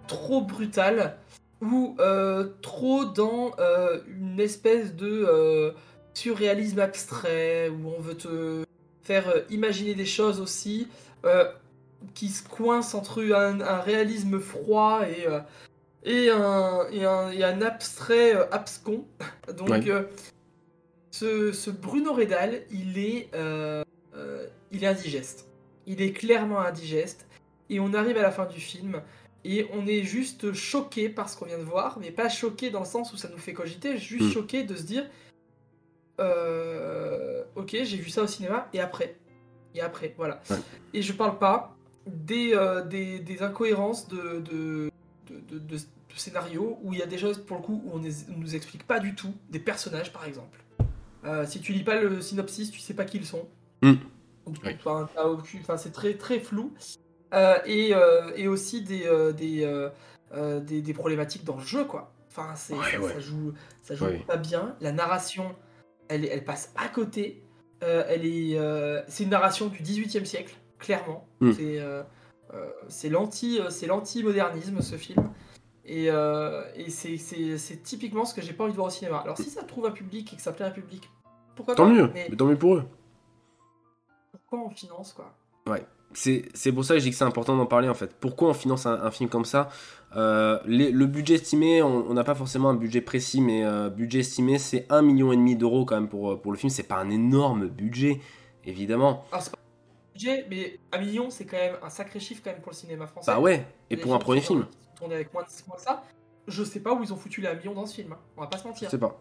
[0.07, 1.17] trop brutal
[1.61, 5.71] ou euh, trop dans euh, une espèce de euh,
[6.13, 8.63] surréalisme abstrait où on veut te
[9.01, 10.87] faire imaginer des choses aussi
[12.13, 15.25] qui se coincent entre un, un réalisme froid et,
[16.05, 19.05] et, un, et, un, et un abstrait euh, abscon.
[19.57, 19.89] Donc Ouais.
[19.89, 20.03] euh,
[21.11, 23.83] ce, ce Bruno Redal, il est, euh,
[24.71, 25.47] il est indigeste.
[25.87, 27.25] Il est clairement indigeste.
[27.69, 29.01] Et on arrive à la fin du film
[29.43, 32.79] et on est juste choqué par ce qu'on vient de voir, mais pas choqué dans
[32.79, 34.31] le sens où ça nous fait cogiter, juste Mm.
[34.31, 35.05] choqué de se dire
[37.55, 39.15] Ok, j'ai vu ça au cinéma, et après
[39.73, 40.41] Et après, voilà.
[40.49, 40.57] Ouais.
[40.93, 41.75] Et je parle pas
[42.07, 42.55] des,
[42.87, 44.89] des, des incohérences de, de,
[45.27, 47.91] de, de- de- de scénario où il y a des choses, pour le coup, où
[47.93, 50.63] on ne nous explique pas du tout, des personnages par exemple.
[51.25, 53.47] Euh, si tu lis pas le synopsis, tu sais pas qui ils sont.
[53.81, 53.93] Mm.
[54.45, 56.73] Donc, enfin, c'est très très flou.
[57.33, 59.89] Euh, et, euh, et aussi des, des,
[60.61, 62.13] des, des problématiques dans le jeu, quoi.
[62.29, 63.13] Enfin, Ouais, ça, ouais.
[63.13, 64.23] ça joue, ça joue Ouais.
[64.27, 64.75] pas bien.
[64.81, 65.55] La narration,
[66.09, 67.41] elle, elle passe à côté.
[67.81, 68.57] Elle est,
[69.07, 71.27] c'est une narration du 18e siècle, clairement.
[71.39, 71.51] Mm.
[71.53, 71.79] C'est,
[72.87, 75.29] c'est l'anti, euh, c'est l'anti-modernisme ce film.
[75.87, 79.19] Et, euh, et c'est, typiquement ce que j'ai pas envie de voir au cinéma.
[79.19, 81.09] Alors si ça trouve un public et que ça plaît à un public,
[81.55, 82.83] pourquoi Tant pas mieux, Mais mais tant mieux pour eux.
[84.31, 85.31] pourquoi on finance quoi?
[85.67, 85.85] Ouais.
[86.13, 88.15] C'est pour ça que je dis que c'est important d'en parler en fait.
[88.19, 89.69] Pourquoi on finance un, un film comme ça?
[90.15, 94.19] Euh, les- Le budget estimé, on n'a pas forcément un budget précis, mais euh, budget
[94.19, 96.69] estimé c'est 1,5 million d'euros quand même pour, euh, pour le film.
[96.69, 98.21] C'est pas un énorme budget,
[98.65, 99.25] évidemment.
[99.31, 99.57] Alors, c'est pas
[100.15, 103.05] budget, mais un million, c'est quand même un sacré chiffre quand même pour le cinéma
[103.07, 103.31] français.
[103.31, 104.65] Bah ouais, et pour un premier film.
[105.03, 106.03] avec moins de, moins de ça.
[106.47, 108.13] Je sais pas où ils ont foutu les 1 million dans ce film.
[108.13, 108.17] hein.
[108.37, 108.89] On va pas se Je mentir.
[108.89, 109.19] sais pas.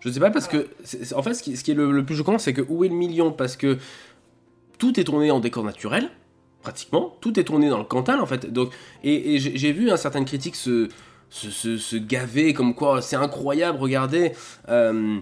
[0.00, 0.68] Je sais pas parce que,
[1.14, 2.88] en fait, ce qui, ce qui est le, le plus choquant, c'est que où est
[2.88, 3.32] le million?
[3.32, 3.78] Parce que
[4.78, 6.10] tout est tourné en décor naturel,
[6.62, 7.16] pratiquement.
[7.20, 8.52] Tout est tourné dans le Cantal, en fait.
[8.52, 8.72] Donc,
[9.02, 10.88] et, et j'ai vu un certaines critiques se,
[11.30, 14.32] se, se- se gaver comme quoi c'est incroyable, regardez.
[14.68, 15.18] euh,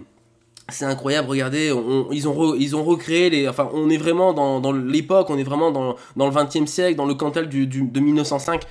[0.69, 3.47] c'est incroyable, regardez, on- ils, ont ils ont recréé les.
[3.47, 6.65] Enfin, on est vraiment dans, dans l'époque, on est vraiment dans, dans le 20 e
[6.65, 8.63] siècle, dans le Cantal du, du- de 1905.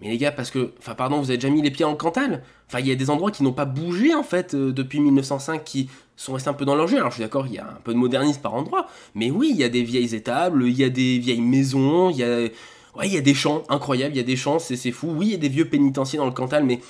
[0.00, 0.72] Mais les gars, parce que.
[0.78, 3.10] Enfin, pardon, vous avez déjà mis les pieds le Cantal Enfin, il y a des
[3.10, 6.64] endroits qui n'ont pas bougé, en fait, euh, depuis 1905, qui sont restés un peu
[6.64, 6.96] dans leur jeu.
[6.96, 8.86] Alors, je suis d'accord, il y a un peu de modernisme par endroit.
[9.14, 12.16] Mais oui, il y a des vieilles étables, il y a des vieilles maisons, il
[12.16, 12.48] y a.
[12.94, 15.08] Ouais, il y a des champs incroyables, il y a des champs, c'est fou.
[15.16, 16.80] Oui, il y a des vieux pénitenciers dans le Cantal, mais.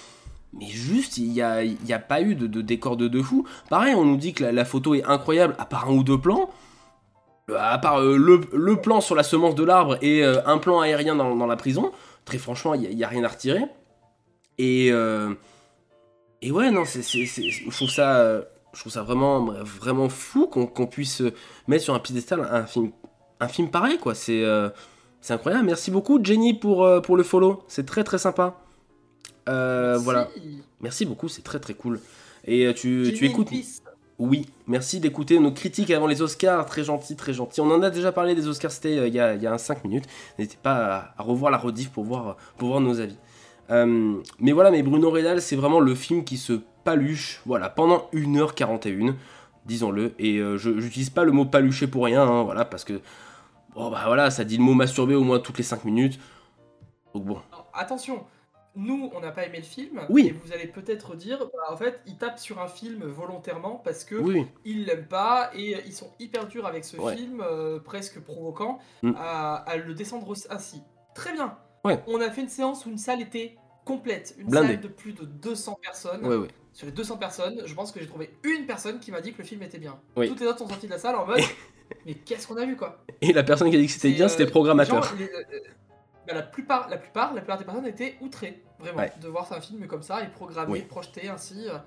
[0.53, 3.47] Mais juste, il n'y a, y a pas eu de, décor de, de fou.
[3.71, 6.51] Pareil, on nous dit que la, photo est incroyable, à part un ou deux plans.
[7.51, 10.81] Euh, À part euh, le, plan sur la semence de l'arbre et euh, un plan
[10.81, 11.91] aérien dans, la prison.
[12.25, 13.65] Très franchement, il n'y a, rien à retirer.
[14.59, 14.89] Et,
[16.43, 21.23] et ouais, non, c'est, c'est- c'est- je trouve ça, vraiment, fou qu'on, puisse
[21.67, 22.93] mettre sur un piédestal un film,
[23.41, 24.15] un film pareil, quoi.
[24.15, 24.45] C'est,
[25.21, 25.65] c'est incroyable.
[25.65, 27.65] Merci beaucoup, Jenny, pour, pour le follow.
[27.67, 28.63] C'est très, très sympa.
[29.49, 30.29] Euh, voilà.
[30.81, 32.01] Merci beaucoup, c'est très très cool.
[32.45, 33.51] Et euh, tu, tu écoutes.
[34.19, 36.67] Oui, merci d'écouter nos critiques avant les Oscars.
[36.67, 37.61] Très gentil, très gentil.
[37.61, 39.59] On en a déjà parlé des Oscars, c'était euh, il y a, il y a
[39.59, 40.05] 5 minutes.
[40.39, 43.17] N'hésitez pas à, à revoir la rediff pour voir, pour voir nos avis.
[43.71, 48.09] Euh, mais voilà, mais Bruno Redal, c'est vraiment le film qui se paluche voilà, pendant
[48.13, 49.15] 1h41,
[49.67, 50.15] disons-le.
[50.19, 53.01] Et euh, je n'utilise pas le mot palucher pour rien, hein, voilà, parce que
[53.75, 56.19] bon, bah, voilà, ça dit le mot masturber au moins toutes les 5 minutes.
[57.15, 57.39] Donc bon.
[57.75, 58.25] Attention,
[58.75, 60.01] nous, on n'a pas aimé le film.
[60.09, 60.29] Oui.
[60.29, 64.05] Et vous allez peut-être dire, bah, en fait, ils tapent sur un film volontairement parce
[64.05, 64.47] que Oui.
[64.65, 67.17] ils l'aiment pas et ils sont hyper durs avec ce Ouais.
[67.17, 69.13] film, euh, presque provoquant, Mm.
[69.19, 70.83] à, à le descendre ainsi.
[71.15, 71.57] Très bien.
[71.85, 72.03] Ouais.
[72.07, 75.25] On a fait une séance où une salle était complète, une salle de plus de
[75.25, 76.25] 200 personnes.
[76.25, 76.49] Ouais.
[76.73, 79.39] Sur les 200 personnes, je pense que j'ai trouvé une personne qui m'a dit que
[79.39, 80.01] le film était bien.
[80.17, 80.29] Oui.
[80.29, 81.37] Toutes les autres sont sorties de la salle en mode,
[82.07, 83.05] mais qu'est-ce qu'on a vu quoi?
[83.21, 85.03] Et la personne qui a dit que c'était bien, euh, c'était le programmateur.
[85.19, 85.61] les gens, les- euh,
[86.27, 89.13] bah, la, plupart, la, plupart, la plupart des personnes étaient outrées, vraiment, Ouais.
[89.21, 90.81] de voir un film comme ça et programmé, Oui.
[90.83, 91.67] projeté ainsi.
[91.69, 91.79] euh.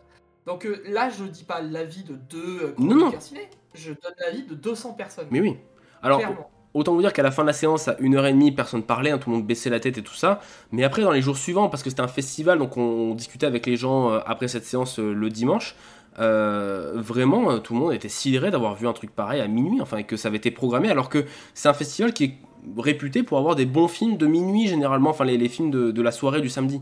[0.46, 3.20] Donc euh, là, je dis pas l'avis de deux euh, Non, non.
[3.20, 5.28] ciné, je donne l'avis de 200 personnes.
[5.32, 5.58] Mais oui.
[6.04, 6.50] Alors, Clairement.
[6.76, 9.30] autant vous dire qu'à la fin de la séance, à 1h30, personne parlait, hein, tout
[9.32, 10.40] le monde baissait la tête et tout ça.
[10.72, 13.48] Mais après, dans les jours suivants, parce que c'était un festival, donc on, on discutait
[13.48, 15.76] avec les gens euh, après cette séance euh, le dimanche.
[16.20, 19.98] euh, vraiment, tout le monde était sidéré d'avoir vu un truc pareil à minuit, enfin,
[19.98, 22.34] et que ça avait été programmé, alors que c'est un festival qui est
[22.78, 26.02] réputé pour avoir des bons films de minuit, généralement, enfin, les, les films de, de
[26.02, 26.82] la soirée du samedi.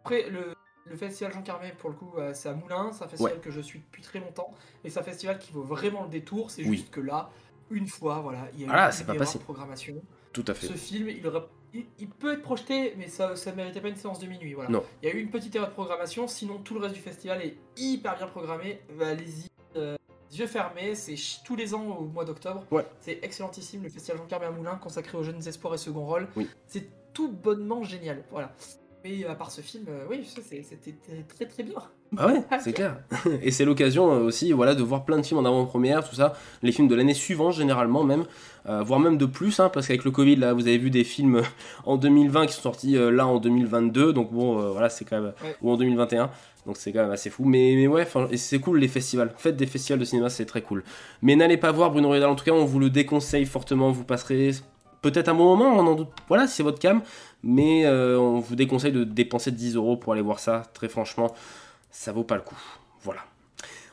[0.00, 3.08] Après, le, le festival Jean Carmet, pour le coup, euh, c'est à Moulins, c'est un
[3.08, 4.52] festival que je suis depuis très longtemps,
[4.84, 6.76] et c'est un festival qui vaut vraiment le détour, c'est Oui.
[6.76, 7.30] juste que là,
[7.70, 9.38] une fois, voilà, il y a c'est une pas erreur passé.
[9.38, 9.94] de programmation.
[10.32, 10.66] Tout à fait.
[10.68, 11.20] Ce film, il,
[11.74, 14.52] il, il peut être projeté, mais ça ne méritait pas une séance de minuit.
[14.54, 14.70] Voilà.
[14.70, 14.84] Non.
[15.02, 17.42] Il y a eu une petite erreur de programmation, sinon tout le reste du festival
[17.42, 18.78] est hyper bien programmé.
[18.96, 19.48] Bah, Allez-y,
[20.32, 22.64] yeux fermés, c'est tous les ans au mois d'octobre.
[22.70, 22.86] Ouais.
[23.00, 26.28] C'est excellentissime, le festival Jean Carmet à Moulins, consacré aux jeunes espoirs et second rôle.
[26.36, 26.48] Oui.
[26.66, 28.24] C'est tout bonnement génial.
[28.30, 28.52] Voilà.
[29.04, 31.82] Mais à part ce film, euh, oui, c'était très très bien.
[32.16, 32.98] Ah ouais, c'est clair.
[33.42, 36.34] Et c'est l'occasion euh, aussi voilà, de voir plein de films en avant-première, tout ça.
[36.62, 38.24] Les films de l'année suivante, généralement, même.
[38.68, 41.04] euh, voire même de plus, hein, parce qu'avec le Covid, là, vous avez vu des
[41.04, 41.42] films
[41.84, 44.12] en 2020 qui sont sortis euh, là en 2022.
[44.12, 45.32] Donc bon, euh, voilà, c'est quand même.
[45.42, 45.56] Ouais.
[45.62, 46.30] Ou en 2021.
[46.66, 47.44] Donc c'est quand même assez fou.
[47.44, 49.32] Mais, mais ouais, c'est cool les festivals.
[49.36, 50.82] Faites des festivals de cinéma, c'est très cool.
[51.22, 52.28] Mais n'allez pas voir Bruno Redal.
[52.28, 53.90] En tout cas, on vous le déconseille fortement.
[53.92, 54.50] Vous passerez
[55.02, 56.08] peut-être un bon moment, on en doute.
[56.28, 57.02] Voilà, si c'est votre cam.
[57.44, 60.62] Mais on vous déconseille de dépenser 10 euros pour aller voir ça.
[60.74, 61.32] Très franchement,
[61.96, 62.58] ça vaut pas le coup.
[63.02, 63.22] Voilà.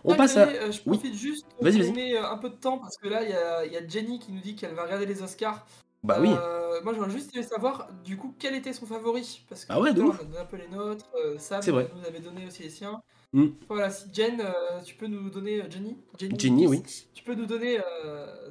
[0.04, 0.47] On passe à.
[0.47, 0.97] euh, je Oui.
[0.97, 3.34] profite juste pour Vas-y, donner euh, un peu de temps parce que là, il y
[3.34, 5.66] a, il y a Jenny qui nous dit qu'elle va regarder les Oscars.
[6.04, 6.30] Bah oui.
[6.38, 9.45] Euh, moi, j'aurais juste aimé savoir, du coup, quel était son favori?
[9.47, 10.18] Parce que Ah ouais, de ouf.
[10.20, 11.10] on a donné un peu les nôtres.
[11.24, 11.89] euh, Sam C'est vrai.
[11.95, 13.01] nous avait donné aussi les siens.
[13.32, 13.47] Mm.
[13.70, 15.64] Voilà, si Jen, euh, tu peux nous donner.
[15.72, 15.95] Jenny?
[16.38, 16.84] Jenny, oui.
[17.14, 17.80] Tu peux nous donner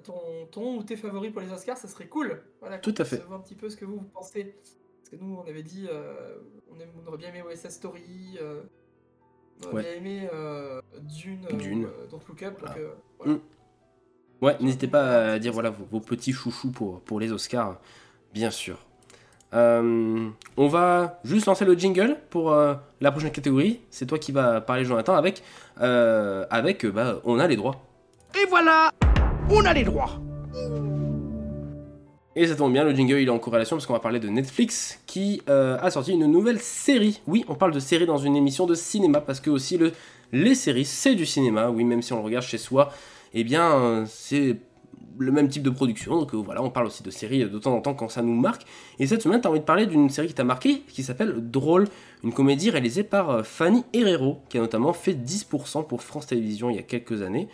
[0.04, 2.42] ton, ton ou tes favoris pour les Oscars, ça serait cool.
[2.60, 3.18] Voilà, Tout à fait.
[3.18, 4.56] Savoir un petit peu ce que vous, vous pensez.
[5.02, 5.86] Parce que nous, on avait dit,
[6.70, 8.38] on, aime- on aurait bien aimé OSS Story.
[9.60, 9.82] Euh, on aurait Ouais.
[9.82, 11.84] bien aimé euh, Dune, euh, Dune.
[11.84, 12.60] euh, Don't Look Up.
[12.60, 12.80] Donc, Voilà.
[12.80, 13.32] euh, voilà.
[13.34, 13.40] Mm.
[14.40, 17.78] Ouais, n'hésitez pas à dire voilà vos, vos petits chouchous pour, pour les Oscars,
[18.34, 18.76] bien sûr.
[19.54, 23.80] Euh, on va juste lancer le jingle pour euh, la prochaine catégorie.
[23.90, 25.42] C'est toi qui vas parler, Jonathan, avec,
[25.80, 27.76] euh, avec euh, bah, on a les droits.
[28.34, 28.90] Et voilà,
[29.50, 30.18] on a les droits.
[32.34, 34.28] Et ça tombe bien, le jingle il est en corrélation parce qu'on va parler de
[34.28, 37.20] Netflix qui euh, a sorti une nouvelle série.
[37.26, 39.92] Oui, on parle de série dans une émission de cinéma parce que aussi le,
[40.32, 41.68] les séries c'est du cinéma.
[41.68, 42.90] Oui, même si on le regarde chez soi,
[43.34, 44.56] eh bien euh, c'est
[45.18, 46.20] le même type de production.
[46.20, 48.34] Donc euh, voilà, on parle aussi de séries de temps en temps quand ça nous
[48.34, 48.62] marque.
[48.98, 51.34] Et cette semaine, tu as envie de parler d'une série qui t'a marqué qui s'appelle
[51.50, 51.86] Drôle,
[52.24, 56.76] une comédie réalisée par Fanny Herrero qui a notamment fait 10% pour France Télévisions il
[56.76, 57.48] y a quelques années.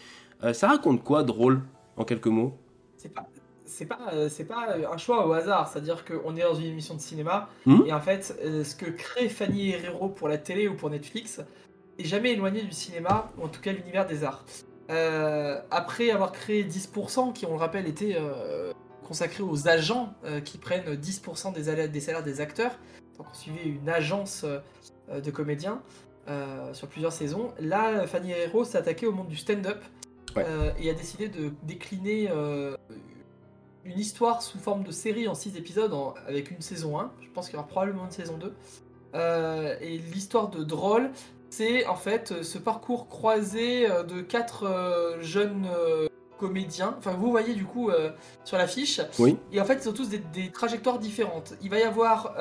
[0.52, 1.62] Ça raconte quoi Drôle
[1.96, 2.56] en quelques mots?
[2.96, 3.26] C'est pas
[3.68, 6.54] c'est pas euh, c'est pas un choix au hasard c'est à dire qu'on est dans
[6.54, 7.84] une émission de cinéma Mhm.
[7.86, 11.40] et en fait euh, ce que crée Fanny Herrero pour la télé ou pour Netflix
[11.98, 14.44] est jamais éloigné du cinéma, ou en tout cas l'univers des arts.
[14.90, 18.72] Euh, après avoir créé 10%, qui on le rappelle était euh,
[19.06, 22.70] consacré aux agents euh, qui prennent 10% des, ala- des salaires des acteurs,
[23.18, 25.82] donc on suivait une agence euh, de comédiens
[26.28, 27.52] euh, sur plusieurs saisons.
[27.60, 29.82] Là, Fanny Herrero s'est attaquée au monde du stand-up
[30.36, 30.44] Ouais.
[30.46, 32.76] euh, et a décidé de décliner euh,
[33.88, 37.10] une histoire sous forme de série en 6 épisodes en- avec une saison 1.
[37.20, 38.52] Je pense qu'il y aura probablement une saison 2.
[39.14, 41.10] Euh, et l'histoire de Drôle,
[41.50, 46.06] c'est en fait euh, ce parcours croisé euh, de quatre euh, jeunes euh,
[46.38, 46.94] comédiens.
[46.98, 47.90] Enfin, vous voyez du coup
[48.44, 49.00] sur l'affiche.
[49.18, 49.36] Oui.
[49.50, 51.54] Et en fait, ils ont tous des, des trajectoires différentes.
[51.62, 52.32] Il va y avoir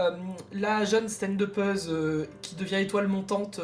[0.54, 1.91] la jeune stand-upeuse
[2.43, 3.60] qui devient étoile montante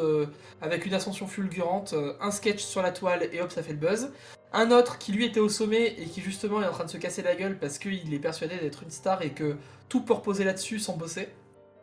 [0.60, 4.10] avec une ascension fulgurante, un sketch sur la toile et hop, ça fait le buzz.
[4.54, 6.96] Un autre qui lui était au sommet et qui justement est en train de se
[6.96, 9.56] casser la gueule parce qu'il est persuadé d'être une star et que
[9.88, 11.28] tout peut reposer là-dessus sans bosser.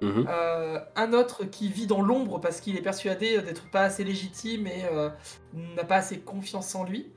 [0.01, 0.25] Mhm.
[0.29, 4.67] Euh, un autre qui vit dans l'ombre parce qu'il est persuadé d'être pas assez légitime
[4.67, 5.09] et euh,
[5.75, 7.07] n'a pas assez confiance en lui.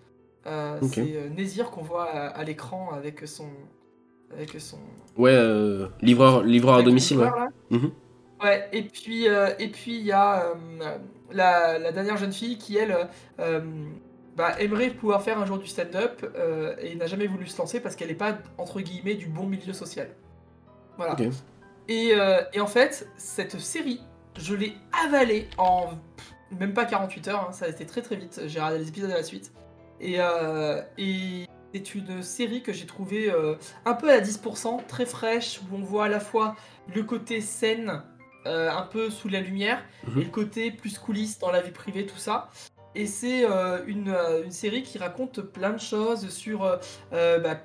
[0.47, 0.79] Euh.
[0.93, 3.49] C'est Nézir qu'on voit à, à l'écran avec son,
[4.33, 4.79] avec son.
[5.17, 7.27] Ouais, euh, livreur, livreur à domicile, ouais.
[7.27, 7.49] livreur.
[7.71, 7.91] Mhm.
[8.43, 8.69] Ouais.
[8.73, 10.53] Et puis et puis il y a
[11.31, 13.09] la, la dernière jeune fille qui elle
[14.37, 17.81] bah, aimerait pouvoir faire un jour du stand-up euh, et n'a jamais voulu se lancer
[17.81, 20.09] parce qu'elle n'est pas entre guillemets du bon milieu social.
[20.97, 21.17] Voilà.
[21.89, 24.01] Et, euh, et en fait, cette série,
[24.37, 24.75] je l'ai
[25.05, 25.91] avalée en
[26.59, 29.11] même pas 48 heures, hein, ça a été très très vite, j'ai regardé les épisodes
[29.11, 29.53] à la suite.
[30.01, 33.33] Et, euh, et c'est une série que j'ai trouvée
[33.85, 36.55] un peu à la 10%, très fraîche, où on voit à la fois
[36.95, 38.03] le côté scène,
[38.45, 40.21] un peu sous la lumière, Mhm.
[40.21, 42.51] et le côté plus coulisses dans la vie privée, tout ça.
[42.95, 47.61] Et c'est euh, une, euh, une série qui raconte plein de choses sur euh, bah,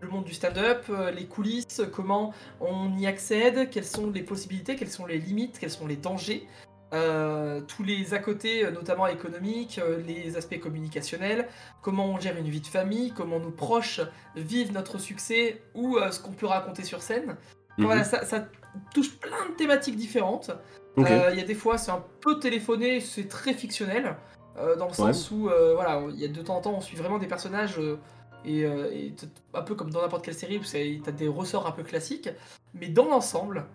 [0.00, 4.90] le monde du stand-up, les coulisses, comment on y accède, quelles sont les possibilités, quelles
[4.90, 6.48] sont les limites, quels sont les dangers,
[6.92, 11.48] euh, tous les à côté, notamment économiques, les aspects communicationnels,
[11.80, 14.00] comment on gère une vie de famille, comment nos proches
[14.36, 17.36] vivent notre succès ou euh, ce qu'on peut raconter sur scène.
[17.78, 17.86] Mhm.
[17.86, 18.46] Voilà, ça, ça
[18.92, 20.50] touche plein de thématiques différentes.
[20.98, 24.16] Euh, Il y a des fois, c'est un peu téléphoné, c'est très fictionnel,
[24.58, 26.80] euh, dans le sens où, euh, voilà, il y a de temps en temps, on
[26.80, 27.96] suit vraiment des personnages, euh,
[28.44, 29.14] et,
[29.54, 30.62] un peu comme dans n'importe quelle série où
[31.02, 32.28] t'as des ressorts un peu classiques,
[32.74, 33.66] mais dans l'ensemble,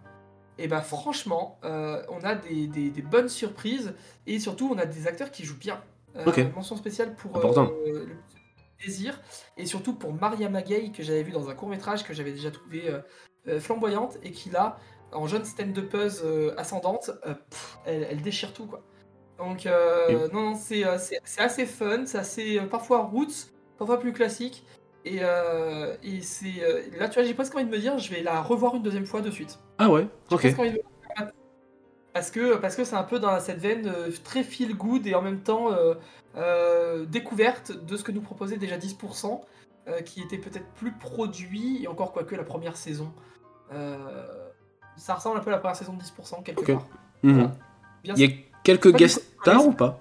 [0.57, 3.93] et bah franchement, euh, on a des, des- des bonnes surprises,
[4.25, 5.81] et surtout, on a des acteurs qui jouent bien.
[6.15, 6.39] Euh, Ok.
[6.55, 7.37] Mention spéciale pour
[7.85, 8.07] le
[8.83, 9.19] désir,
[9.55, 12.51] et surtout pour Maria Magay, que j'avais vu dans un court métrage que j'avais déjà
[12.51, 12.91] trouvé
[13.59, 14.77] flamboyante, et qui là,
[15.13, 16.23] en jeune stand-upeuse
[16.57, 17.11] ascendante,
[17.49, 18.83] pff, elle, elle déchire tout quoi.
[19.37, 23.99] Donc euh, non, non, c'est euh, c'est- assez fun, c'est assez euh, parfois roots, parfois
[23.99, 24.65] plus classique.
[25.05, 26.55] Et, euh, et c'est
[26.97, 29.05] là, tu vois, j'ai presque envie de me dire, je vais la revoir une deuxième
[29.05, 29.59] fois de suite.
[29.77, 30.43] Ah ouais, ok.
[30.43, 30.81] de
[32.13, 33.93] Parce que parce que c'est un peu dans cette veine
[34.23, 35.69] très feel good et en même temps
[36.35, 39.41] euh, découverte de ce que nous proposait déjà 10%,
[39.87, 43.13] euh, qui était peut-être plus produit et encore quoique la première saison.
[44.97, 46.73] Ça ressemble un peu à la première saison de 10% quelque Ok.
[46.73, 46.87] part.
[47.23, 47.33] Mhm.
[47.33, 47.51] Voilà.
[48.03, 48.15] Bien.
[48.67, 49.99] Quelques Pas guest stars ou pas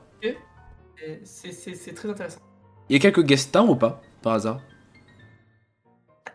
[1.24, 2.40] C'est très intéressant.
[2.88, 4.60] Il y a quelques guest stars ou pas, par hasard?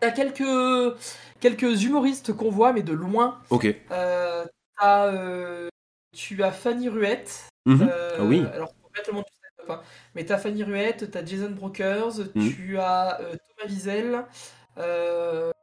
[0.00, 0.96] T'as quelques,
[1.40, 3.38] quelques humoristes qu'on voit, mais de loin.
[3.50, 3.66] Ok.
[3.90, 4.44] Euh,
[4.82, 5.68] euh,
[6.14, 7.48] tu as Fanny Ruette.
[7.66, 7.88] Mhm.
[7.90, 8.44] Euh, Ah oui.
[8.54, 9.86] Alors, pour mettre le monde du stand-up, hein.
[10.14, 12.52] Mais t'as Fanny Ruette, t'as Jason Brokers, Mhm.
[12.54, 14.24] tu as Thomas Wiesel,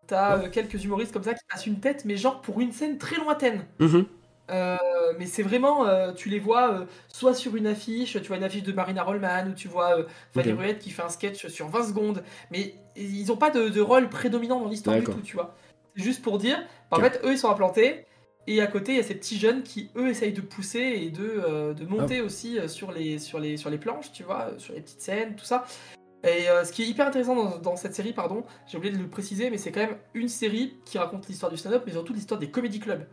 [0.07, 3.17] t'as quelques humoristes comme ça qui passent une tête, mais genre pour une scène très
[3.17, 3.65] lointaine.
[3.79, 4.05] Mhm.
[4.49, 4.77] Euh,
[5.17, 8.43] mais c'est vraiment, euh, tu les vois euh, soit sur une affiche, tu vois une
[8.43, 9.97] affiche de Marina Rollman, ou tu vois
[10.33, 10.51] Fanny.
[10.53, 14.09] Ruette qui fait un sketch sur 20 secondes, mais ils n'ont pas de, de rôle
[14.09, 15.55] prédominant dans l'histoire du tout, tu vois.
[15.95, 16.59] C'est juste pour dire,
[16.91, 18.05] en fait, eux ils sont implantés,
[18.47, 21.09] et à côté il y a ces petits jeunes qui eux essayent de pousser et
[21.11, 21.89] de, de Ah.
[21.89, 25.35] monter aussi sur, les, sur, les, sur les planches, tu vois, sur les petites scènes,
[25.35, 25.65] tout ça.
[26.23, 29.01] Et euh, ce qui est hyper intéressant dans, dans cette série, pardon, j'ai oublié de
[29.01, 32.13] le préciser, mais c'est quand même une série qui raconte l'histoire du stand-up, mais surtout
[32.13, 33.05] l'histoire des comédie clubs.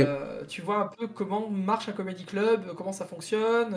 [0.00, 3.76] Euh, tu vois un peu comment marche un comédie club, euh, comment ça fonctionne,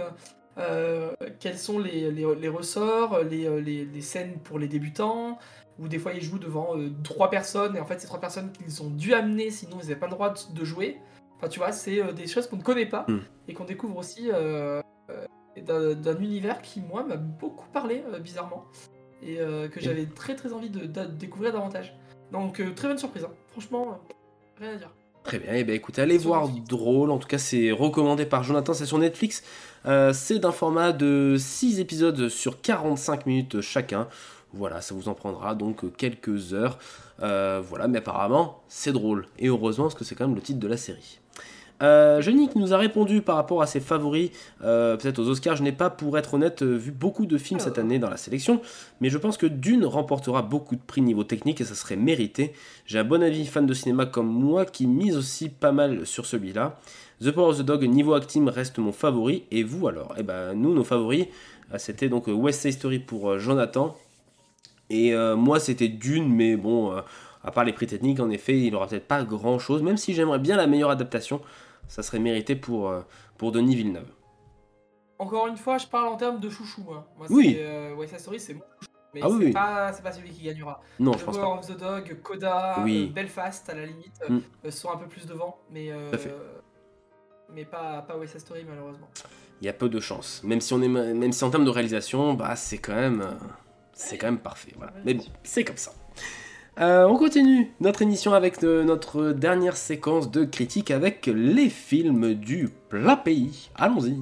[0.58, 5.38] euh, quels sont les, les- les ressorts, les, les- les scènes pour les débutants,
[5.80, 8.52] où des fois ils jouent devant euh, trois personnes, et en fait c'est trois personnes
[8.52, 10.98] qu'ils ont dû amener, sinon ils n'avaient pas le droit de, de jouer.
[11.38, 13.20] Enfin tu vois, c'est des choses qu'on ne connaît pas, Hmm.
[13.48, 14.30] et qu'on découvre aussi
[15.58, 18.66] d'un d'un univers qui, moi, m'a beaucoup parlé, bizarrement,
[19.24, 21.96] et que j'avais très très envie de, de découvrir davantage.
[22.32, 23.34] Donc très bonne surprise, hein.
[23.52, 24.00] franchement,
[24.60, 24.92] rien à dire.
[25.24, 28.74] Très bien, et bien écoutez, allez voir Drôle, en tout cas c'est recommandé par Jonathan,
[28.74, 29.44] c'est sur Netflix.
[29.86, 34.08] Euh, c'est d'un format de 6 épisodes sur 45 minutes chacun.
[34.54, 36.80] Voilà, ça vous en prendra donc quelques heures.
[37.22, 39.28] Euh, voilà, mais apparemment c'est drôle.
[39.38, 41.21] Et heureusement parce que c'est quand même le titre de la série.
[41.82, 42.22] Euh,
[42.56, 44.32] nous a répondu par rapport à ses favoris,
[44.64, 45.56] euh, peut-être aux Oscars.
[45.56, 48.18] Je n'ai pas, pour être honnête, euh, vu beaucoup de films cette année dans la
[48.18, 48.62] sélection,
[49.00, 52.54] mais je pense que Dune remportera beaucoup de prix niveau technique et ça serait mérité.
[52.86, 56.26] J'ai un bon avis fan de cinéma comme moi qui mise aussi pas mal sur
[56.26, 56.80] celui-là.
[57.22, 59.44] The Power of the Dog niveau acting reste mon favori.
[59.52, 60.14] Et vous alors?
[60.18, 61.28] Eh ben nous, nos favoris,
[61.74, 63.96] euh, c'était donc West Side Story pour Jonathan.
[64.90, 68.88] Et moi, c'était Dune, mais bon, à part les prix techniques, en effet, il aura
[68.88, 69.82] peut-être pas grand-chose.
[69.84, 71.40] Même si j'aimerais bien la meilleure adaptation,
[71.92, 73.02] ça serait mérité pour, euh,
[73.38, 74.08] pour Denis Villeneuve.
[75.20, 76.82] Encore une fois, je parle en termes de chouchou.
[76.84, 77.58] Moi, moi Oui.
[77.60, 78.92] euh, West Story, c'est mon chouchou.
[79.14, 79.52] Mais Ah oui, c'est oui.
[79.52, 80.80] pas, c'est pas celui qui gagnera.
[81.00, 81.48] Non, The je pense pas.
[81.50, 83.08] of the Dog, Coda, Oui.
[83.10, 84.40] euh, Belfast, à la limite, Mm.
[84.66, 85.60] euh, sont un peu plus devant.
[85.70, 86.34] Mais, Tout à fait.
[87.54, 89.10] mais pas, pas West Story, malheureusement.
[89.62, 90.42] Il y a peu de chance.
[90.46, 93.38] Même si, on est, même si en termes de réalisation, bah, c'est quand même,
[93.92, 94.72] c'est quand même parfait.
[94.78, 94.94] Voilà.
[95.04, 95.92] Mais bon, c'est comme ça.
[96.80, 102.34] Euh, on continue notre émission avec euh, notre dernière séquence de critique avec les films
[102.34, 103.70] du plat pays.
[103.76, 104.18] Allons-y.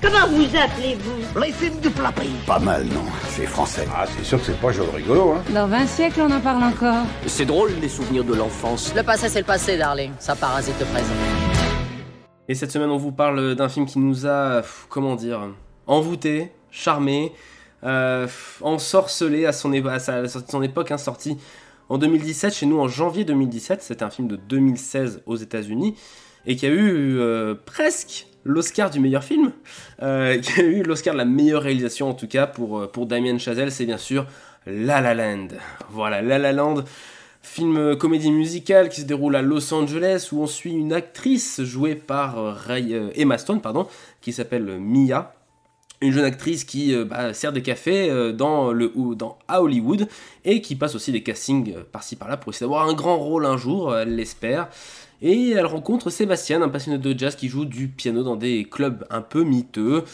[0.00, 1.38] Comment vous appelez-vous?
[1.40, 2.32] Les films du plat pays.
[2.46, 3.86] Pas mal, non C'est français.
[3.94, 6.64] Ah, c'est sûr que c'est pas genre rigolo, hein Dans 20 siècles, on en parle
[6.64, 7.04] encore.
[7.26, 8.94] C'est drôle les souvenirs de l'enfance.
[8.96, 10.12] Le passé, c'est le passé, darling.
[10.18, 11.12] Ça parasite le présent.
[12.48, 15.40] Et cette semaine, on vous parle d'un film qui nous a, comment dire,
[15.86, 17.32] envoûté, charmé,
[18.60, 19.98] ensorcelé à son, à
[20.28, 21.36] son époque, hein, sorti
[21.88, 23.82] en 2017, chez nous en janvier 2017.
[23.82, 25.96] C'était un film de 2016 aux États-Unis
[26.46, 29.52] et qui a eu euh, presque l'Oscar du meilleur film,
[30.02, 33.06] euh, qui a eu l'Oscar de la meilleure réalisation en tout cas pour, euh, pour
[33.06, 34.26] Damien Chazelle, c'est bien sûr
[34.66, 35.48] La La Land.
[35.90, 36.84] Voilà, La La Land.
[37.40, 41.62] Film euh, comédie musicale qui se déroule à Los Angeles où on suit une actrice
[41.62, 43.86] jouée par euh, Ray- euh, Emma Stone pardon,
[44.20, 45.34] qui s'appelle euh, Mia.
[46.00, 48.72] Une jeune actrice qui euh, bah, sert des cafés euh, dans
[49.48, 50.06] à Hollywood
[50.44, 53.44] et qui passe aussi des castings euh, par-ci par-là pour essayer d'avoir un grand rôle
[53.44, 54.68] un jour, elle l'espère.
[55.20, 59.04] Et elle rencontre Sébastien, un passionné de jazz qui joue du piano dans des clubs
[59.10, 60.04] un peu miteux.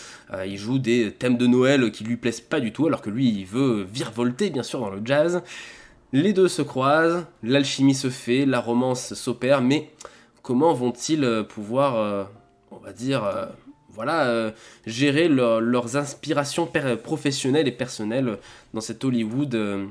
[0.47, 3.29] Il joue des thèmes de Noël qui lui plaisent pas du tout, alors que lui,
[3.29, 5.43] il veut virevolter, bien sûr, dans le jazz.
[6.15, 9.91] Les deux se croisent, l'alchimie se fait, la romance s'opère, mais
[10.41, 12.31] comment vont-ils pouvoir,
[12.71, 13.31] on va dire,
[13.95, 14.51] voilà, euh,
[14.87, 16.69] gérer leur- leurs inspirations
[17.03, 18.39] professionnelles et personnelles
[18.73, 19.87] dans cet Hollywood euh,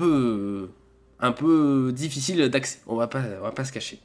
[0.00, 0.66] euh,
[1.20, 2.78] un peu difficile d'accès.
[2.86, 3.98] On va pas, va pas se cacher.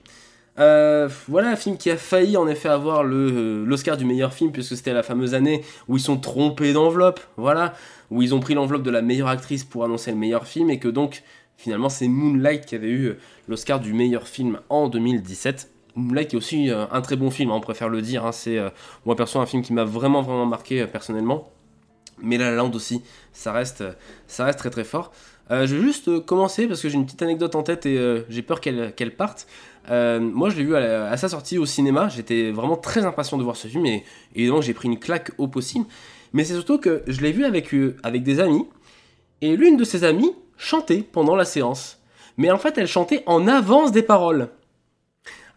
[0.58, 4.94] Voilà un film qui a failli en effet avoir l'Oscar du meilleur film puisque c'était
[4.94, 7.74] la fameuse année où ils sont trompés d'enveloppe, voilà,
[8.12, 10.78] où ils ont pris l'enveloppe de la meilleure actrice pour annoncer le meilleur film et
[10.80, 11.24] que donc
[11.58, 13.14] finalement c'est Moonlight qui avait eu
[13.48, 15.72] l'Oscar du meilleur film en 2017.
[15.95, 18.32] Moonlight qui est aussi euh, un très bon film, hein, on préfère le dire, hein,
[18.32, 18.70] c'est euh,
[19.06, 21.49] moi perso un film qui m'a vraiment vraiment marqué euh, personnellement.
[22.22, 23.02] Mais La La aussi,
[23.32, 23.84] ça reste,
[24.28, 25.11] ça reste très très fort.
[25.49, 28.61] Je vais juste commencer parce que j'ai une petite anecdote en tête et j'ai peur
[28.61, 29.48] qu'elle parte.
[29.90, 32.10] Moi, je l'ai vu à, sa sortie au cinéma.
[32.10, 34.03] J'étais vraiment très impatient de voir ce film et
[34.36, 35.86] évidemment, j'ai pris une claque au possible.
[36.34, 37.72] Mais c'est surtout que je l'ai vu avec,
[38.03, 38.68] avec des amis
[39.41, 41.99] et l'une de ses amies chantait pendant la séance.
[42.38, 44.49] Mais en fait, elle chantait en avance des paroles.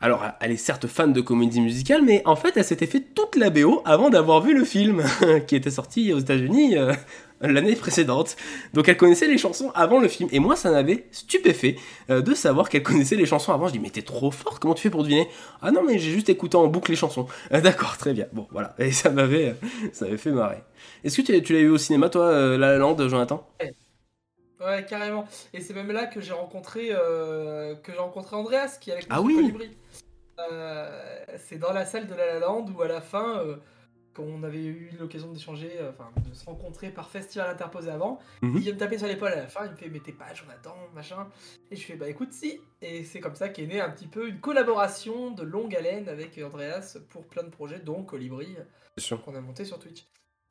[0.01, 3.35] Alors, elle est certes fan de comédie musicale, mais en fait, elle s'était fait toute
[3.35, 5.03] la BO avant d'avoir vu le film
[5.47, 6.93] qui était sorti aux États-Unis euh,
[7.41, 8.37] l'année précédente.
[8.75, 10.29] Donc, elle connaissait les chansons avant le film.
[10.33, 11.77] Et moi, ça m'avait stupéfait
[12.11, 13.69] euh, de savoir qu'elle connaissait les chansons avant.
[13.69, 15.29] Je dis, mais t'es trop forte, comment tu fais pour deviner?
[15.63, 17.27] Ah non, mais j'ai juste écouté en boucle les chansons.
[17.53, 18.27] Euh, D'accord, très bien.
[18.33, 18.75] Bon, voilà.
[18.79, 20.63] Et ça m'avait, euh, ça fait marrer.
[21.05, 23.47] Est-ce que tu, l'as vu au cinéma, toi, La La Land, Jonathan?
[24.89, 25.27] Carrément.
[25.53, 29.07] Et c'est même là que j'ai rencontré, euh, que j'ai rencontré Andreas, qui est avec
[29.11, 29.35] Ah oui.
[29.37, 29.71] Colibri.
[30.51, 33.57] Euh, c'est dans la salle de La La Land où à la fin, euh,
[34.13, 38.53] quand on avait eu l'occasion d'échanger, enfin de se rencontrer par festival interposé avant, Mhm.
[38.57, 40.33] il vient me taper sur l'épaule à la fin, il me fait mais t'es pas
[40.35, 41.27] Jonathan, machin.
[41.71, 42.61] Et je fais bah écoute si.
[42.83, 46.39] Et c'est comme ça qu'est née un petit peu une collaboration de longue haleine avec
[46.39, 48.57] Andreas pour plein de projets, dont Colibri,
[49.25, 50.07] qu'on a monté sur Twitch.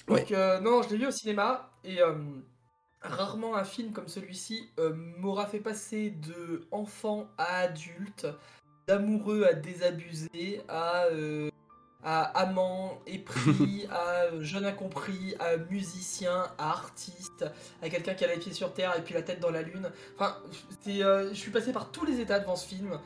[0.07, 0.29] Donc
[0.61, 1.99] non, je l'ai vu au cinéma et
[3.07, 8.27] rarement un film comme celui-ci euh, m'aura fait passer de enfant à adulte,
[8.87, 11.49] d'amoureux à désabusé, à, euh,
[12.03, 17.45] à amant épris, à euh, jeune incompris, à musicien, à artiste,
[17.81, 19.91] à quelqu'un qui a les pieds sur terre et puis la tête dans la lune.
[20.15, 20.37] Enfin,
[20.87, 22.99] euh, je suis passé par tous les états devant ce film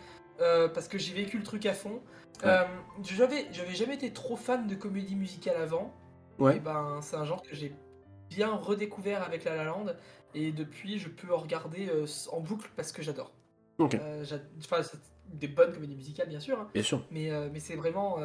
[0.73, 2.01] parce que j'ai vécu le truc à fond.
[2.45, 2.63] Euh,
[3.03, 5.93] j'avais, j'avais jamais été trop fan de comédie musicale avant.
[6.37, 6.57] Ouais.
[6.57, 7.73] Et ben, c'est un genre que j'ai
[8.29, 9.87] bien redécouvert avec La La Land
[10.33, 13.31] et depuis je peux en regarder euh, en boucle parce que j'adore.
[13.77, 13.95] Ok.
[13.95, 14.23] Euh,
[14.59, 14.97] enfin, c'est
[15.33, 16.67] des bonnes comédies musicales bien sûr, hein.
[16.73, 17.01] Bien sûr.
[17.11, 18.17] mais, euh, mais c'est vraiment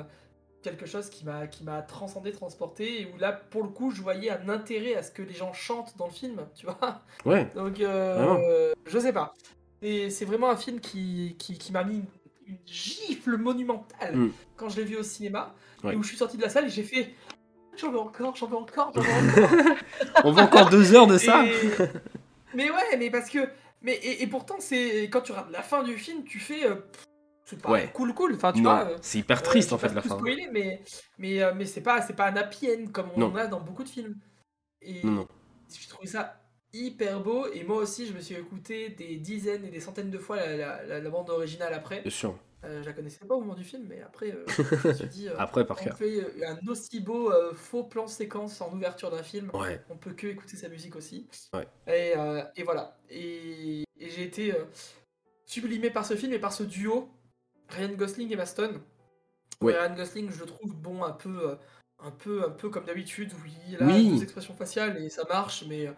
[0.62, 4.00] quelque chose qui m'a qui m'a transcendé, transporté et où là pour le coup je
[4.00, 7.02] voyais un intérêt à ce que les gens chantent dans le film, tu vois.
[7.26, 7.50] Ouais.
[7.54, 9.34] Donc euh, je sais pas.
[9.82, 12.02] Et c'est vraiment un film qui, qui, qui m'a mis
[12.46, 14.32] une gifle monumentale Mm.
[14.56, 15.92] quand je l'ai vu au cinéma Ouais.
[15.92, 17.12] et où je suis sorti de la salle et j'ai fait
[17.76, 19.50] j'en veux encore, j'en veux encore, j'en veux encore.
[20.24, 21.52] On veut encore deux heures de ça Et-
[22.54, 23.38] Mais ouais, mais parce que.
[23.82, 26.64] Mais, et, et pourtant, c'est quand tu regardes la fin du film, tu fais.
[26.64, 26.76] euh,
[27.44, 27.90] c'est pas Ouais.
[27.92, 28.34] cool, cool.
[28.34, 28.84] Enfin, tu Non, vois.
[28.92, 30.16] euh, c'est hyper triste, en fait, la fin.
[30.16, 30.80] spoiler, mais,
[31.18, 33.26] mais, euh, mais c'est pas, c'est pas un happy end comme on Non.
[33.32, 34.16] en a dans beaucoup de films.
[34.80, 36.40] Et j'ai trouvé ça
[36.72, 37.46] hyper beau.
[37.52, 40.56] Et moi aussi, je me suis écouté des dizaines et des centaines de fois la,
[40.56, 42.00] la- la- la bande originale après.
[42.00, 42.34] Bien sûr.
[42.64, 44.44] Euh, je la connaissais pas au moment du film, mais après, euh,
[44.82, 45.28] je me suis dit.
[45.28, 45.96] euh, Après, par on cœur.
[45.96, 49.50] fait euh, un aussi beau faux plan séquence en ouverture d'un film.
[49.54, 49.80] Ouais.
[49.90, 51.28] On peut que écouter sa musique aussi.
[51.52, 51.66] Ouais.
[51.86, 52.14] Et,
[52.56, 52.96] et voilà.
[53.10, 54.54] Et, et j'ai été
[55.46, 57.08] sublimé par ce film et par ce duo,
[57.68, 58.80] Ryan Gosling et Maston.
[59.60, 59.78] Ouais.
[59.78, 61.56] Ryan Gosling, je le trouve bon un peu,
[62.00, 64.10] un peu, un peu comme d'habitude, où il a Oui.
[64.10, 65.90] deux expressions faciales et ça marche, mais,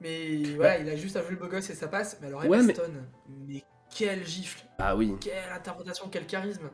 [0.00, 2.18] mais voilà, il a juste à jouer le beau gosse et ça passe.
[2.20, 2.92] Mais alors, Ouais, mais- Maston,
[3.46, 3.62] mais...
[3.96, 5.12] quelle gifle, Ah oui.
[5.20, 6.68] quelle interprétation, quel charisme.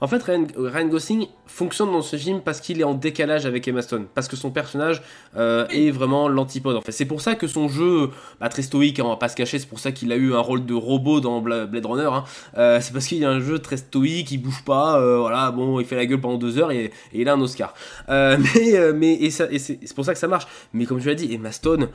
[0.00, 3.68] En fait, Ryan, Ryan Gosling fonctionne dans ce film parce qu'il est en décalage avec
[3.68, 5.00] Emma Stone, parce que son personnage
[5.36, 6.74] euh, est vraiment l'antipode.
[6.74, 9.28] En fait, c'est pour ça que son jeu, bah, très stoïque, hein, on va pas
[9.28, 11.86] se cacher, c'est pour ça qu'il a eu un rôle de robot dans Bla- Blade
[11.86, 12.10] Runner.
[12.12, 12.24] hein.
[12.56, 15.78] Euh, c'est parce qu'il a un jeu très stoïque, il bouge pas, euh, voilà, bon,
[15.78, 17.72] il fait la gueule pendant deux heures et, et il a un Oscar.
[18.08, 20.48] Mais, mais et, c'est c'est pour ça que ça marche.
[20.72, 21.88] Mais comme tu l'as dit, Emma Stone.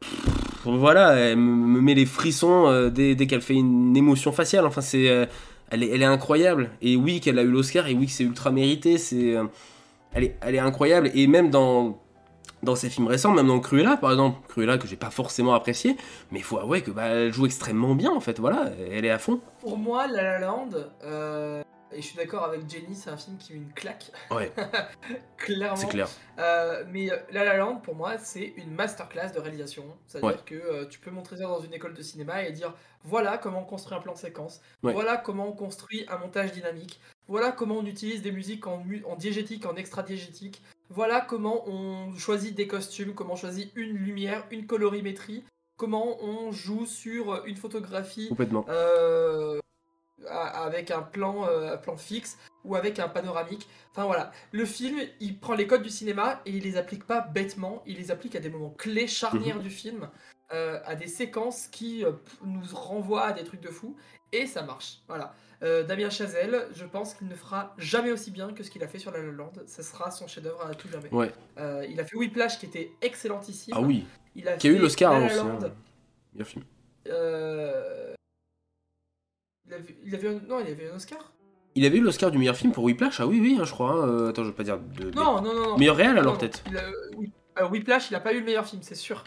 [0.00, 0.26] pff,
[0.64, 4.66] Voilà, elle me me met les frissons euh, dès, dès qu'elle fait une émotion faciale.
[4.66, 5.26] Enfin, c'est, euh,
[5.70, 6.70] elle est, elle est incroyable.
[6.80, 8.98] Et oui, qu'elle a eu l'Oscar, et oui, que c'est ultra mérité.
[8.98, 9.44] C'est, euh,
[10.12, 11.10] elle, est, elle est incroyable.
[11.14, 11.98] Et même dans,
[12.62, 15.96] dans ses films récents, même dans Cruella, par exemple, Cruella que j'ai pas forcément apprécié,
[16.30, 18.38] mais il faut avouer que bah, joue extrêmement bien en fait.
[18.38, 19.40] Voilà, elle est à fond.
[19.60, 20.68] Pour moi, La La Land,
[21.94, 24.10] et je suis d'accord avec Jenny, c'est un film qui met une claque.
[24.30, 24.52] Ouais,
[25.36, 25.76] Clairement.
[25.76, 26.08] c'est clair.
[26.38, 29.84] Euh, mais euh, La La Land, pour moi, c'est une masterclass de réalisation.
[30.06, 30.36] C'est-à-dire Ouais.
[30.44, 32.74] que euh, tu peux montrer ça dans une école de cinéma et dire
[33.04, 34.92] voilà comment on construit un plan de séquence, Ouais.
[34.92, 39.04] voilà comment on construit un montage dynamique, voilà comment on utilise des musiques en, mu-
[39.08, 44.44] en diégétique, en extra-diégétique, voilà comment on choisit des costumes, comment on choisit une lumière,
[44.52, 45.42] une colorimétrie,
[45.76, 48.64] comment on joue sur une photographie Complètement.
[48.68, 49.58] euh,
[50.28, 53.68] avec un plan, euh, plan fixe ou avec un panoramique.
[53.90, 57.20] Enfin voilà, le film, il prend les codes du cinéma et il les applique pas
[57.20, 59.62] bêtement, il les applique à des moments clés, charnières Mhm.
[59.62, 60.08] du film,
[60.52, 62.12] euh, à des séquences qui euh,
[62.44, 63.96] nous renvoient à des trucs de fou,
[64.32, 64.98] et ça marche.
[65.08, 65.34] Voilà.
[65.86, 68.98] Damien Chazelle, je pense qu'il ne fera jamais aussi bien que ce qu'il a fait
[68.98, 69.52] sur La La Land.
[69.68, 71.08] Ce sera son chef-d'œuvre à tout jamais.
[71.12, 71.32] Ouais.
[71.88, 73.72] Il a fait Whiplash qui était excellentissime.
[73.76, 74.04] Ah oui.
[74.34, 75.38] Il a Qui a eu l'Oscar aussi.
[75.38, 75.58] Hein.
[76.32, 76.64] Meilleur film.
[77.06, 78.12] Euh,
[79.72, 80.40] Il avait, il avait un...
[80.48, 81.32] Non, il avait un Oscar
[81.74, 83.90] Il avait eu l'Oscar du meilleur film pour Whiplash Ah oui, oui, hein, je crois.
[83.92, 84.08] hein.
[84.08, 85.10] Euh, attends, je veux pas dire de.
[85.10, 85.68] Non, non, non.
[85.70, 85.78] non.
[85.78, 86.62] Meilleur réel alors peut-être
[87.16, 87.32] oui.
[87.60, 89.24] Euh, Whiplash, il a pas eu le meilleur film, c'est sûr.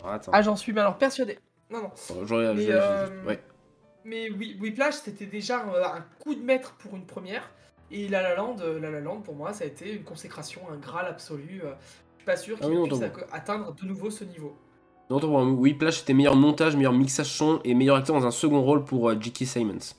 [0.00, 0.32] Alors, Attends.
[0.34, 1.38] Ah, j'en suis mais alors persuadé.
[1.70, 1.90] Non, non.
[2.32, 3.42] Euh, Mais, euh, ouais.
[4.04, 7.50] Mais Whiplash, c'était déjà euh, un coup de maître pour une première.
[7.90, 10.60] Et La La Land, euh, La La Land, pour moi, ça a été une consécration,
[10.72, 11.62] un graal absolu.
[11.64, 11.72] euh,
[12.14, 13.00] Je suis pas sûr Ah qu'il non, puisse
[13.32, 14.56] atteindre de nouveau ce niveau.
[15.10, 18.30] Non, attends, pour Whiplash c'était meilleur montage, meilleur mixage son et meilleur acteur dans un
[18.30, 19.44] second rôle pour euh, J.K.
[19.46, 19.94] Simmons.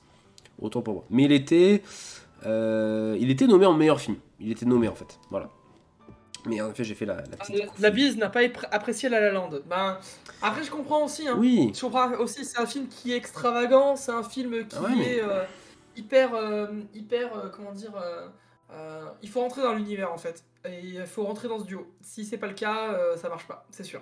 [0.60, 1.04] Autant pour moi.
[1.10, 1.84] Mais il était,
[2.46, 4.18] euh, il était nommé en meilleur film.
[4.40, 5.20] Il était nommé en fait.
[5.30, 5.50] Voilà.
[6.48, 7.56] Mais en effet, j'ai fait la, la petite.
[7.58, 8.42] La, la bise n'a pas
[8.72, 9.50] apprécié La La Land.
[9.68, 9.98] Ben,
[10.42, 11.28] après, je comprends aussi.
[11.28, 11.36] Hein.
[11.40, 11.72] Oui.
[11.74, 14.96] Je comprends aussi, c'est un film qui est extravagant, c'est un film qui Ah ouais,
[14.96, 15.44] mais- est euh,
[15.98, 18.28] hyper, euh, hyper, euh, comment dire, euh,
[18.72, 20.44] euh, il faut rentrer dans l'univers en fait.
[20.68, 21.88] Et il faut rentrer dans ce duo.
[22.02, 24.02] Si c'est pas le cas, euh, ça marche pas, c'est sûr.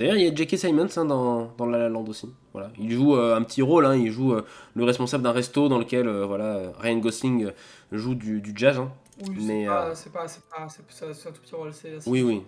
[0.00, 0.56] D'ailleurs, il y a J.K.
[0.58, 2.28] Simmons hein, dans, dans La La Land aussi.
[2.52, 2.70] Voilà.
[2.78, 3.86] Il joue euh, un petit rôle.
[3.86, 4.44] hein, il joue euh,
[4.74, 7.50] le responsable d'un resto dans lequel euh, voilà Ryan Gosling
[7.92, 8.78] joue du, du jazz.
[8.78, 8.90] hein.
[9.28, 11.70] Oui, Mais, c'est pas, c'est pas, c'est un tout petit rôle.
[12.06, 12.42] Oui, oui.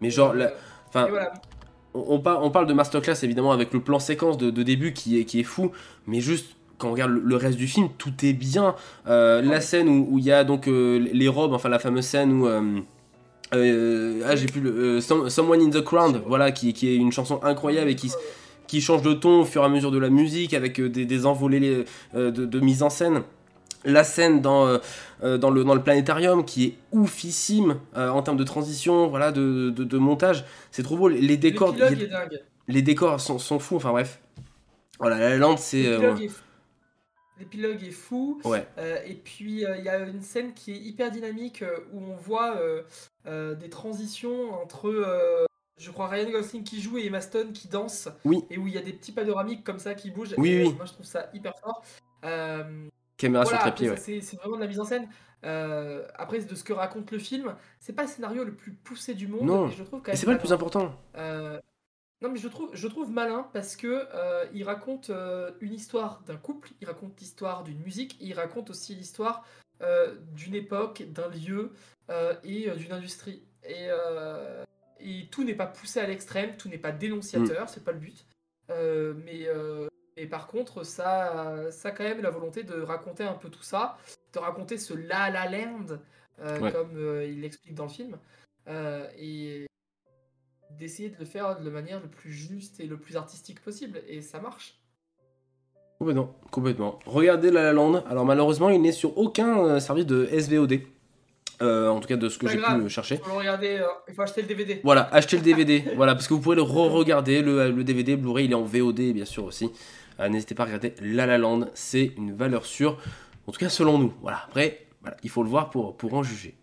[0.00, 0.52] Mais genre, la-
[0.92, 1.32] voilà.
[1.94, 4.92] on, on par- on parle de masterclass évidemment avec le plan séquence de, de début
[4.92, 5.70] qui est, qui est fou,
[6.08, 8.74] mais juste quand on regarde le, reste du film, tout est bien.
[9.06, 12.84] La scène où il y a donc les robes, enfin la fameuse scène où.
[13.52, 14.70] Euh, ah, j'ai plus le.
[14.70, 18.10] euh, Some- Someone in the Crowd, voilà, qui, qui est une chanson incroyable et qui,
[18.66, 21.04] qui change de ton au fur et à mesure de la musique avec euh, des,
[21.04, 21.84] des envolées
[22.14, 23.22] de, de mise en scène.
[23.86, 24.78] La scène dans,
[25.22, 29.84] dans, le, dans le planétarium qui est oufissime en termes de transition, voilà, de, de,
[29.84, 30.46] de montage.
[30.70, 31.08] C'est trop beau.
[31.08, 31.74] Les décors,
[32.66, 33.76] les, décors sont, sont fous.
[33.76, 34.20] Enfin bref.
[34.98, 35.84] Voilà, La La Land, c'est.
[35.86, 36.14] euh,
[37.38, 38.40] L'épilogue est fou.
[38.44, 38.66] Ouais.
[38.78, 42.00] Euh, et puis euh, il y a une scène qui est hyper dynamique euh, où
[42.00, 42.60] on voit
[43.26, 45.46] des transitions entre,
[45.78, 48.08] je crois, Ryan Gosling qui joue et Emma Stone qui danse.
[48.24, 48.44] Oui.
[48.50, 50.34] Et où il y a des petits panoramiques comme ça qui bougent.
[50.38, 50.74] Oui, Et, oui.
[50.74, 51.82] Moi je trouve ça hyper fort.
[53.16, 53.96] Caméra voilà, sur trépied, ouais.
[53.96, 55.08] c'est- vraiment de la mise en scène.
[55.42, 59.26] Après, de ce que raconte le film, c'est pas le scénario le plus poussé du
[59.28, 59.42] monde.
[59.42, 59.66] Non.
[59.66, 60.94] mais je trouve Et c'est pas le plus important.
[62.22, 66.22] Non, mais je trouve, je trouve malin parce que euh, il raconte euh, une histoire
[66.26, 69.46] d'un couple, il raconte l'histoire d'une musique, et il raconte aussi l'histoire
[69.82, 71.72] euh, d'une époque, d'un lieu
[72.42, 73.42] et d'une industrie.
[73.66, 73.88] Et,
[75.00, 78.26] et tout n'est pas poussé à l'extrême, tout n'est pas dénonciateur, c'est pas le but.
[78.68, 79.48] Mais,
[80.16, 83.62] mais par contre, ça, ça a quand même la volonté de raconter un peu tout
[83.62, 83.96] ça,
[84.34, 85.98] de raconter ce La La Land,
[86.42, 86.72] Ouais.
[86.72, 88.18] comme il l'explique dans le film,
[89.16, 89.66] et
[90.78, 94.00] d'essayer de le faire de la manière le plus juste et le plus artistique possible,
[94.08, 94.74] et ça marche.
[95.98, 96.98] Complètement, complètement.
[97.06, 98.04] Regardez La La Land.
[98.08, 100.80] Alors malheureusement, il n'est sur aucun euh, service de SVOD.
[101.62, 103.18] Euh, en tout cas, de ce que j'ai pu chercher.
[103.18, 104.80] faut le regarder, euh, il faut acheter le DVD.
[104.82, 105.84] Voilà, achetez le DVD.
[105.96, 107.42] voilà, parce que vous pourrez le re-regarder.
[107.42, 109.70] Le, le DVD Blu-ray, il est en VOD, bien sûr aussi.
[110.20, 111.68] Euh, N'hésitez pas à regarder La La Land.
[111.74, 112.98] C'est une valeur sûre.
[113.46, 114.12] En tout cas, selon nous.
[114.20, 116.54] Voilà, après, voilà, il faut le voir pour, pour en juger.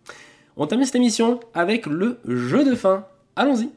[0.56, 3.06] On termine cette émission avec le jeu de fin.
[3.34, 3.70] Allons-y.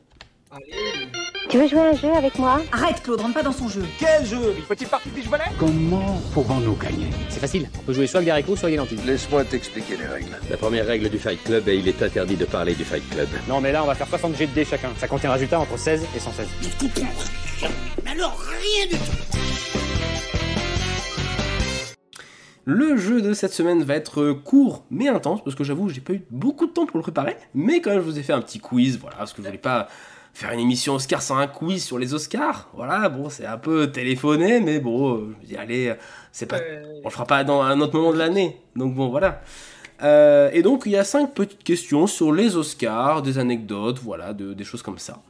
[1.50, 2.62] Tu veux jouer à un jeu avec moi?
[2.72, 3.84] Arrête, Claude, rentre pas dans son jeu.
[4.00, 4.56] Quel jeu?
[4.58, 7.08] Une petite partie de volet Comment pouvons-nous gagner?
[7.30, 9.06] C'est facile, on peut jouer soit avec des haricots, soit avec des lentilles.
[9.06, 10.38] Laisse-moi t'expliquer les règles.
[10.50, 13.28] La première règle du Fight Club est il est interdit de parler du Fight Club.
[13.50, 14.90] Non mais là on va faire 60 jets de dés chacun.
[14.98, 16.48] Ça contient un résultat entre 16 et 116.
[18.04, 19.36] Mais alors, rien du tout.
[22.68, 26.14] Le jeu de cette semaine va être court mais intense parce que j'avoue j'ai pas
[26.14, 28.42] eu beaucoup de temps pour le préparer mais quand même je vous ai fait un
[28.42, 29.88] petit quiz voilà parce que je voulais pas
[30.36, 33.92] faire une émission Oscar sans un quiz sur les Oscars voilà bon c'est un peu
[33.92, 35.94] téléphoné mais bon euh, je dis allez
[36.32, 36.60] c'est pas
[37.04, 39.42] on le fera pas dans un autre moment de l'année donc bon voilà
[40.04, 44.34] Euh, et donc il y a cinq petites questions sur les Oscars des anecdotes voilà
[44.34, 45.22] de- des choses comme ça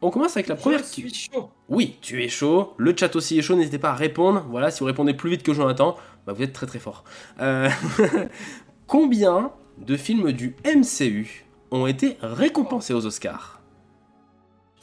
[0.00, 1.48] on commence avec la première Je suis chaud.
[1.68, 2.74] oui, tu es chaud.
[2.76, 3.56] Le chat aussi est chaud.
[3.56, 4.44] N'hésitez pas à répondre.
[4.50, 5.96] Voilà, si vous répondez plus vite que Jonathan,
[6.26, 7.02] bah vous êtes très très fort.
[7.40, 7.70] Euh,
[8.86, 13.60] Combien de films du MCU ont été récompensés aux Oscars?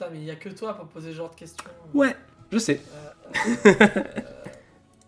[0.03, 1.63] Putain, mais il y a que toi pour poser ce genre de questions.
[1.93, 2.15] Ouais,
[2.51, 2.81] je sais.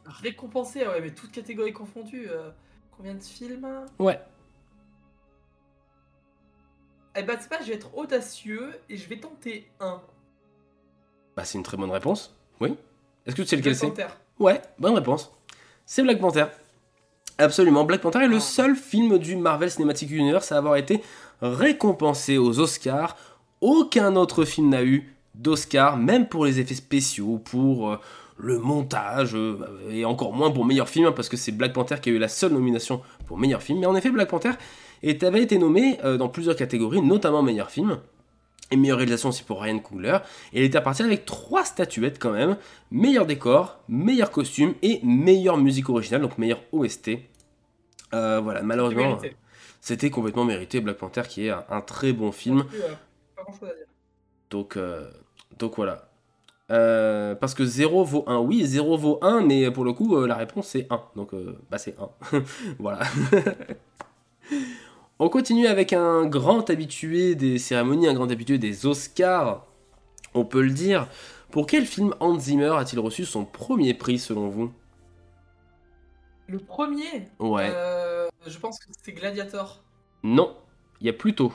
[0.06, 2.28] Récompensé, ah ouais, mais toutes catégories confondues.
[2.30, 2.50] euh,
[2.96, 3.68] combien de films?
[4.00, 4.20] Ouais.
[7.18, 10.02] Eh ben, c'est pas, je vais être audacieux et je vais tenter un.
[11.36, 12.36] Bah c'est une très bonne réponse.
[12.60, 12.76] Oui.
[13.26, 14.04] Est-ce que tu sais lequel Black c'est?
[14.04, 14.14] Panther.
[14.40, 15.32] Ouais, bonne réponse.
[15.86, 16.46] C'est Black Panther.
[17.38, 17.84] Absolument.
[17.84, 21.04] Black Panther est le seul film du Marvel Cinematic Universe à avoir été
[21.42, 23.18] récompensé aux Oscars.
[23.66, 28.00] Aucun autre film n'a eu d'Oscar, même pour les effets spéciaux, pour euh,
[28.38, 29.58] le montage, euh,
[29.90, 32.18] et encore moins pour meilleur film, hein, parce que c'est Black Panther qui a eu
[32.20, 33.80] la seule nomination pour meilleur film.
[33.80, 34.52] Mais en effet, Black Panther
[35.04, 37.98] est- avait été nommé euh, dans plusieurs catégories, notamment meilleur film.
[38.72, 40.18] Et meilleure réalisation aussi pour Ryan Coogler.
[40.54, 42.58] Et il était reparti avec trois statuettes quand même.
[42.92, 47.20] Meilleur décor, meilleur costume et meilleure musique originale, donc meilleur OST.
[48.12, 49.02] Voilà, malheureusement,
[49.82, 50.80] c'était complètement mérité.
[50.82, 52.64] Black Panther qui est un, un très bon film.
[53.50, 53.86] Euh, à dire.
[54.50, 55.10] Donc, euh,
[55.58, 56.10] donc voilà.
[56.72, 60.28] Euh, parce que 0 vaut 1, oui, 0 vaut 1, mais pour le coup, euh,
[60.28, 61.02] la réponse c'est 1.
[61.16, 61.32] Donc,
[61.70, 61.96] bah c'est
[62.32, 62.42] 1.
[62.80, 63.02] voilà.
[65.20, 69.66] On continue avec un grand habitué des cérémonies, un grand habitué des Oscars,
[70.34, 71.08] on peut le dire.
[71.52, 74.74] Pour quel film Hans Zimmer a-t-il reçu son premier prix selon vous?
[76.48, 77.30] Le premier?
[77.40, 77.72] Ouais.
[78.46, 79.84] Je pense que c'est Gladiator.
[80.22, 80.58] Non,
[81.00, 81.54] il y a plus tôt.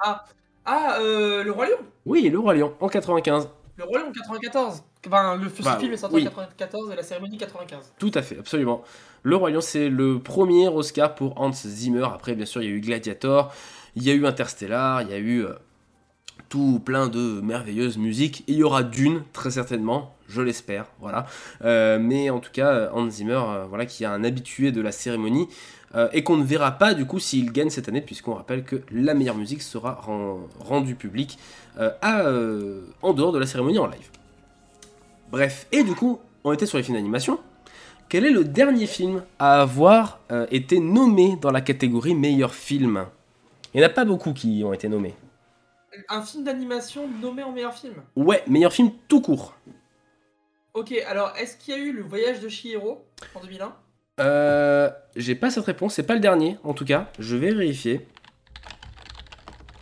[0.00, 0.24] Ah,
[0.66, 3.48] ah euh, Le Roi Lion Oui, Le Roi Lion, en 95.
[3.76, 4.82] Le Roi Lion 94.
[5.06, 6.22] Enfin, le Bah, film est sorti oui.
[6.26, 7.92] en 94 et la cérémonie 95.
[7.98, 8.82] Tout à fait, absolument.
[9.22, 12.06] Le Roi Lion, c'est le premier Oscar pour Hans Zimmer.
[12.12, 13.52] Après, bien sûr, il y a eu Gladiator,
[13.94, 15.52] il y a eu Interstellar, il y a eu euh,
[16.48, 18.42] tout plein de merveilleuses musiques.
[18.48, 21.26] Il y aura Dune, très certainement, je l'espère, voilà.
[21.64, 24.90] Euh, mais en tout cas, Hans Zimmer, euh, voilà, qui est un habitué de la
[24.92, 25.48] cérémonie,
[25.94, 28.82] euh, et qu'on ne verra pas du coup s'il gagne cette année, puisqu'on rappelle que
[28.90, 31.38] la meilleure musique sera ren- rendue publique
[31.78, 34.10] euh, à, euh, en dehors de la cérémonie en live.
[35.30, 37.38] Bref, et du coup, on était sur les films d'animation.
[38.08, 43.06] Quel est le dernier film à avoir été nommé dans la catégorie meilleur film?
[43.74, 45.14] Il n'y en a pas beaucoup qui ont été nommés.
[46.08, 47.94] Un film d'animation nommé en meilleur film?
[48.14, 49.54] Ouais, meilleur film tout court.
[50.74, 53.04] Ok, alors est-ce qu'il y a eu Le Voyage de Chihiro
[53.34, 53.74] en 2001
[54.20, 57.08] Euh, J'ai pas cette réponse, c'est pas le dernier en tout cas.
[57.18, 58.06] Je vais vérifier.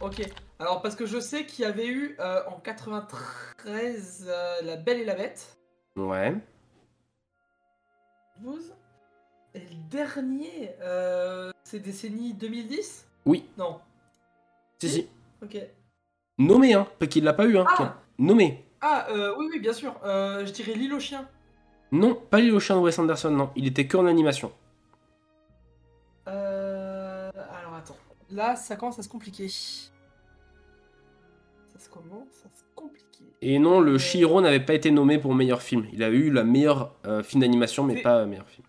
[0.00, 0.22] Ok,
[0.58, 5.00] alors parce que je sais qu'il y avait eu euh, en 93 euh, La Belle
[5.00, 5.56] et la Bête.
[5.96, 6.34] Ouais.
[8.40, 8.74] 12.
[9.54, 13.44] Et le dernier, euh, c'est décennie 2010 Oui.
[13.56, 13.78] Non.
[14.80, 15.08] Si, si.
[15.42, 15.56] Ok.
[16.38, 16.88] Nommé, hein.
[16.98, 17.64] Pas qu'il l'a pas eu, hein.
[17.78, 17.96] Ah.
[18.18, 18.64] Nommé.
[18.80, 19.94] Ah, euh, oui, oui, bien sûr.
[20.04, 21.28] Euh, je dirais L'île aux chiens.
[21.92, 23.50] Non, pas Lilo Chien de Wes Anderson, non.
[23.56, 24.52] Il était que en animation.
[26.28, 27.96] Euh, alors attends.
[28.30, 29.48] Là, ça commence à se compliquer.
[29.48, 29.88] Ça
[31.78, 33.24] se commence à se compliquer.
[33.42, 35.86] Et non, le Chihiro n'avait pas été nommé pour meilleur film.
[35.92, 38.66] Il a eu la meilleure euh, film d'animation, mais pas meilleur film.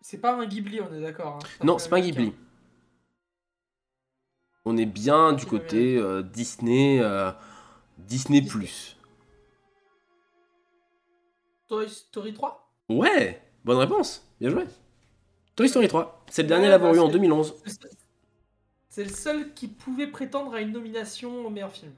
[0.00, 1.38] C'est pas un Ghibli, on est d'accord.
[1.42, 1.64] hein.
[1.64, 2.32] Non, c'est pas un Ghibli.
[4.64, 7.32] On est bien du côté euh, Disney, euh,
[7.98, 8.96] Disney plus.
[11.72, 14.22] Toy Story 3 Ouais, bonne réponse.
[14.38, 14.64] Bien joué.
[15.56, 16.22] Toy Story 3.
[16.30, 17.54] C'est le dernier à Ouais, l'avoir bah, eu en c'est- 2011.
[18.90, 21.90] C'est le seul qui pouvait prétendre à une nomination au meilleur film.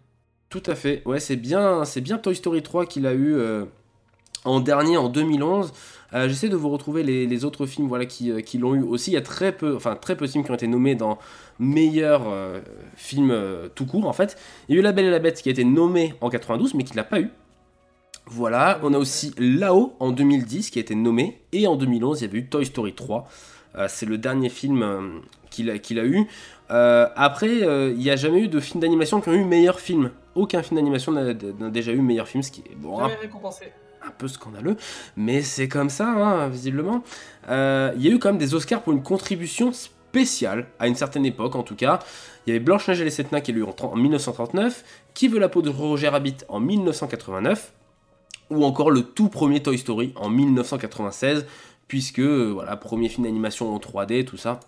[0.49, 1.03] Tout à fait.
[1.07, 3.65] Ouais, c'est bien, c'est bien Toy Story 3 qu'il a eu euh,
[4.45, 5.73] en dernier en 2011.
[6.13, 8.83] Euh, J'essaie de vous retrouver les, les autres films voilà, qui, euh, qui l'ont eu
[8.85, 9.11] aussi.
[9.11, 11.19] Il y a très peu, enfin, très peu de films qui ont été nommés dans
[11.59, 12.61] meilleur euh,
[12.95, 13.37] film
[13.75, 14.39] tout court en fait.
[14.69, 16.75] Il y a eu La Belle et la Bête qui a été nommé en 92
[16.75, 17.31] mais qui l'a pas eu.
[18.27, 22.25] Voilà, on a aussi Là-haut en 2010 qui a été nommé et en 2011 il
[22.25, 23.29] y avait eu Toy Story 3.
[23.77, 25.21] Euh, c'est le dernier film euh,
[25.51, 26.27] qu'il a, eu.
[26.71, 30.11] Euh, après, il n'y a jamais eu de film d'animation qui ont eu meilleur film.
[30.35, 34.77] Aucun film d'animation n'a déjà eu meilleur film, ce qui est bon, un, peu scandaleux,
[35.17, 37.05] mais c'est comme ça, hein, visiblement.
[37.49, 41.25] Il y a eu quand même des Oscars pour une contribution spéciale, à une certaine
[41.25, 42.01] époque en tout cas.
[42.47, 44.85] Il y avait Blanche-Neige et les Sept Nains qui a eu en, 30 en 1939,
[45.15, 47.73] Qui veut la peau de Roger Rabbit en 1989,
[48.51, 51.47] ou encore le tout premier Toy Story en 1996,
[51.89, 54.61] puisque, euh, voilà, premier film d'animation en 3D, tout ça.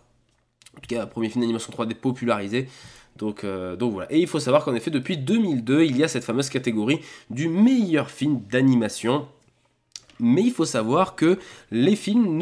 [0.76, 2.68] En tout cas, premier film d'animation 3D popularisé.
[3.16, 4.12] Donc, euh, donc voilà.
[4.12, 7.00] Et il faut savoir qu'en effet, depuis 2002, il y a cette fameuse catégorie
[7.30, 9.26] du meilleur film d'animation.
[10.18, 11.38] Mais il faut savoir que
[11.70, 12.38] les films,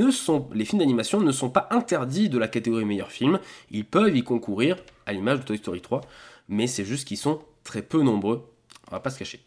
[0.74, 3.40] d'animation ne sont pas interdits de la catégorie meilleur film.
[3.70, 6.01] Ils peuvent y concourir, à l'image de Toy Story 3.
[6.48, 8.47] Mais c'est juste qu'ils sont très peu nombreux.
[8.89, 9.40] On va pas se cacher.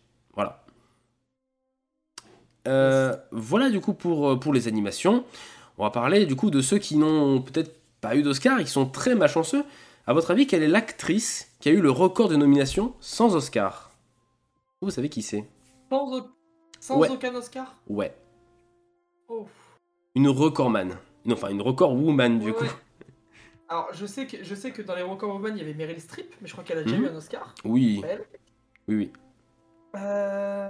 [2.68, 2.76] Voilà.
[2.76, 5.24] Euh, voilà du coup pour, euh, pour les animations.
[5.78, 8.86] On va parler du coup de ceux qui n'ont peut-être pas eu d'Oscar, ils sont
[8.86, 9.64] très malchanceux.
[10.06, 13.92] À votre avis, quelle est l'actrice qui a eu le record de nominations sans Oscar?
[14.82, 15.46] Vous savez qui c'est?
[15.90, 16.28] Sans, au-
[16.80, 17.10] sans Ouais.
[17.10, 17.76] aucun Oscar?
[17.88, 18.14] Ouais,
[19.30, 19.46] Oh.
[20.16, 20.96] une recordman.
[21.26, 22.64] Non, enfin une record woman du Ouais, coup.
[22.64, 22.70] ouais.
[23.70, 26.00] Alors, je sais, que, je sais que dans les Record Woman, il y avait Meryl
[26.00, 27.04] Streep, mais je crois qu'elle a déjà Mhm.
[27.04, 27.54] eu un Oscar.
[27.66, 28.02] Oui,
[28.88, 29.12] oui, oui.
[29.98, 30.70] Euh,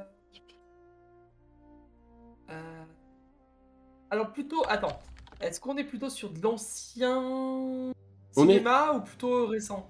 [4.11, 4.63] Alors, plutôt.
[4.69, 4.99] Attends.
[5.41, 7.93] Est-ce qu'on est plutôt sur de l'ancien On
[8.33, 9.87] cinéma ou plutôt récent?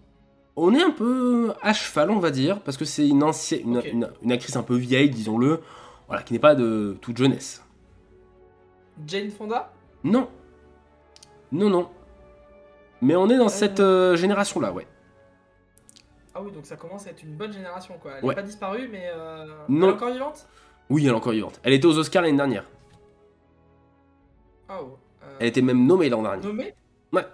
[0.57, 3.77] On est un peu à cheval, on va dire, parce que c'est une, ancienne, une,
[3.77, 3.85] Ok.
[3.85, 5.61] une- une actrice un peu vieille, disons-le,
[6.07, 7.63] voilà, qui n'est pas de toute jeunesse.
[9.05, 9.71] Jane Fonda?
[10.03, 10.27] Non.
[11.51, 11.89] Non, non.
[13.01, 14.87] Mais on est dans cette euh, génération-là, ouais.
[16.33, 18.13] Ah oui, donc ça commence à être une bonne génération, quoi.
[18.17, 18.29] Elle Ouais.
[18.29, 19.09] n'est pas disparue, mais.
[19.15, 19.45] Euh...
[19.69, 19.87] Non.
[19.87, 20.47] Elle est encore vivante?
[20.89, 21.59] Oui, elle est encore vivante.
[21.63, 22.65] Elle était aux Oscars l'année dernière.
[24.69, 24.97] Oh.
[25.23, 26.45] euh, Elle était même nommée l'an dernier.
[26.45, 26.73] Nommée?
[27.11, 27.25] Ouais.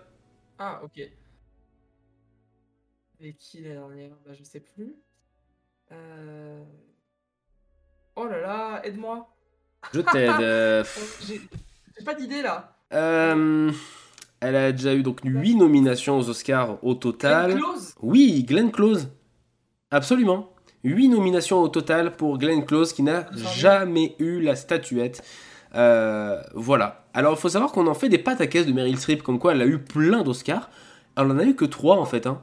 [0.59, 0.99] Ah, ok.
[3.19, 4.11] Et qui l'année dernière?
[4.25, 4.95] Bah, je sais plus.
[5.91, 6.63] Euh...
[8.15, 9.27] Oh là là, aide-moi.
[9.93, 10.31] Je t'aide.
[10.41, 10.83] euh,
[11.21, 11.41] J'ai
[12.05, 12.75] pas d'idée là.
[12.89, 17.51] elle a déjà eu donc 8 nominations aux Oscars au total.
[17.51, 17.95] Glenn Close?
[18.01, 19.09] Oui, Glenn Close.
[19.89, 20.53] Absolument.
[20.83, 25.23] 8 nominations au total pour Glenn Close qui n'a jamais eu la statuette.
[25.75, 27.05] Euh, voilà.
[27.13, 29.39] Alors il faut savoir qu'on en fait des pâtes à caisse de Meryl Streep, comme
[29.39, 30.69] quoi elle a eu plein d'Oscars.
[31.17, 32.27] Elle en a eu que 3 en fait.
[32.27, 32.41] Hein.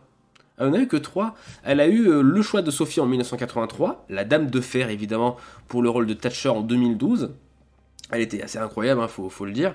[0.59, 1.35] Elle en a eu que 3.
[1.65, 5.37] Elle a eu euh, le choix de Sophie en 1983, la Dame de Fer évidemment
[5.69, 7.33] pour le rôle de Thatcher en 2012.
[8.13, 9.75] Elle était assez incroyable, il faut, faut le dire.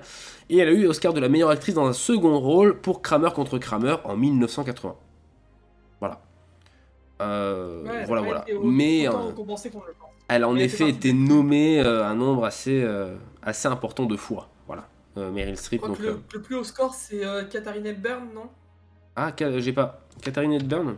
[0.49, 3.29] Et elle a eu Oscar de la meilleure actrice dans un second rôle pour Kramer
[3.33, 4.95] contre Kramer en 1980.
[6.01, 6.21] Voilà.
[7.21, 8.45] Euh, Ouais, voilà, voilà.
[8.63, 9.07] Mais
[10.27, 12.85] elle a en effet été nommée euh, un nombre assez,
[13.45, 14.49] assez important de fois.
[14.67, 14.87] Voilà.
[15.17, 15.81] Euh, Meryl Streep.
[15.81, 18.49] Donc, le, euh, le plus haut score c'est euh, Katharine Hepburn, non?
[19.15, 20.01] Ah, Ka- j'ai pas.
[20.21, 20.97] Catherine Hepburn?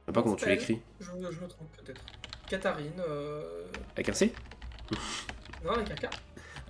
[0.00, 0.80] Je sais pas comment tu l'écris.
[0.98, 2.00] je, je me trompe peut-être.
[2.48, 2.92] Katharine.
[3.06, 3.66] Euh...
[3.94, 4.32] Avec un C?
[5.64, 6.10] Non, avec un K.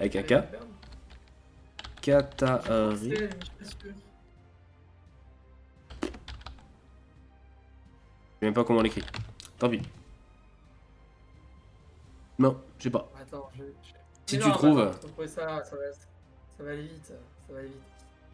[0.01, 0.69] Avec un K Katharine
[2.01, 3.31] Katharine.
[3.61, 3.67] Je
[8.41, 9.05] sais même pas comment on l'écrit.
[9.59, 9.81] Tant pis.
[12.39, 13.11] Non, je sais pas.
[13.21, 13.63] Attends, je.
[14.27, 14.81] Si tu non, trouves.
[14.81, 17.07] attends, ça, ça va, ça va aller vite.
[17.07, 17.77] Ça va aller vite.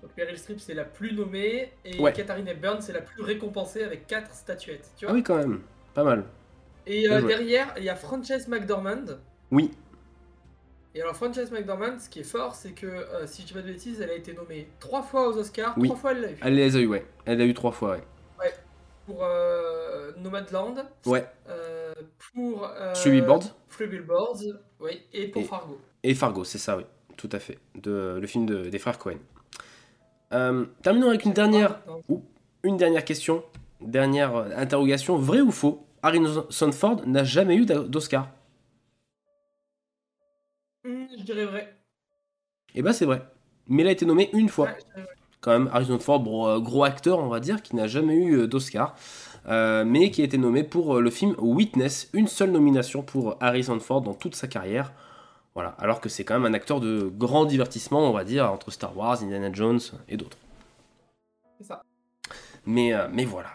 [0.02, 2.12] Donc Meryl Streep c'est la plus nommée et Ouais.
[2.12, 4.88] Katharine Hepburn c'est la plus récompensée avec 4 statuettes.
[4.96, 5.60] Tu Ah oui, quand même.
[5.92, 6.24] Pas mal.
[6.86, 9.16] Et euh, derrière il y a Frances McDormand.
[9.50, 9.72] Oui.
[10.94, 13.62] Et alors Frances McDormand, ce qui est fort, c'est que euh, si je dis pas
[13.62, 15.88] de bêtises, elle a été nommée trois fois aux Oscars, Oui.
[15.88, 16.36] trois fois elle l'a eu.
[16.42, 17.04] Elle les a eu, ouais.
[17.24, 18.02] Elle a eu trois fois, ouais.
[18.38, 18.54] Ouais.
[19.04, 20.76] Pour euh, Nomadland.
[21.06, 21.26] Ouais.
[22.34, 23.54] Pour euh, Three Billboards.
[23.70, 24.38] Three Billboards,
[24.80, 25.80] oui, et pour Et- Fargo.
[26.02, 26.84] Et Fargo, c'est ça, oui.
[27.16, 27.58] Tout à fait.
[27.74, 29.18] De, le film de- des frères Cohen.
[30.32, 32.22] Euh, terminons avec une dernière, ou
[32.62, 33.42] une dernière question.
[33.80, 35.16] Dernière euh, interrogation.
[35.18, 35.84] Vrai ou faux?
[36.02, 38.28] Harrison Ford n'a jamais eu d'Oscar.
[40.84, 41.74] Hmm, je dirais vrai.
[42.74, 43.22] Et bah c'est vrai.
[43.66, 44.66] Mais il a été nommé une fois.
[44.66, 45.02] Ouais.
[45.40, 48.94] Quand même, Harrison Ford, euh, gros acteur, on va dire, qui n'a jamais eu d'Oscar.
[49.48, 52.08] Euh, mais qui a été nommé pour euh, le film Witness.
[52.12, 54.92] Une seule nomination pour Harrison Ford dans toute sa carrière.
[55.54, 55.74] Voilà.
[55.78, 58.96] Alors que c'est quand même un acteur de grand divertissement, on va dire, entre Star
[58.96, 60.36] Wars, Indiana Jones et d'autres.
[61.58, 61.82] C'est ça.
[62.66, 63.48] Mais, euh, mais voilà.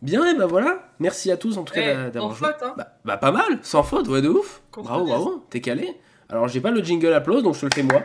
[0.00, 0.88] Bien, et bah voilà.
[0.98, 2.48] Merci à tous en tout cas Eh, d'a- d'avoir joué.
[2.48, 2.74] faute, hein.
[2.76, 4.62] Bah, bah, pas mal, sans faute, ouais de ouf.
[4.72, 5.96] Contre bravo, bravo, t'es calé.
[6.28, 8.02] Alors j'ai pas le jingle applause, donc je te le fais moi.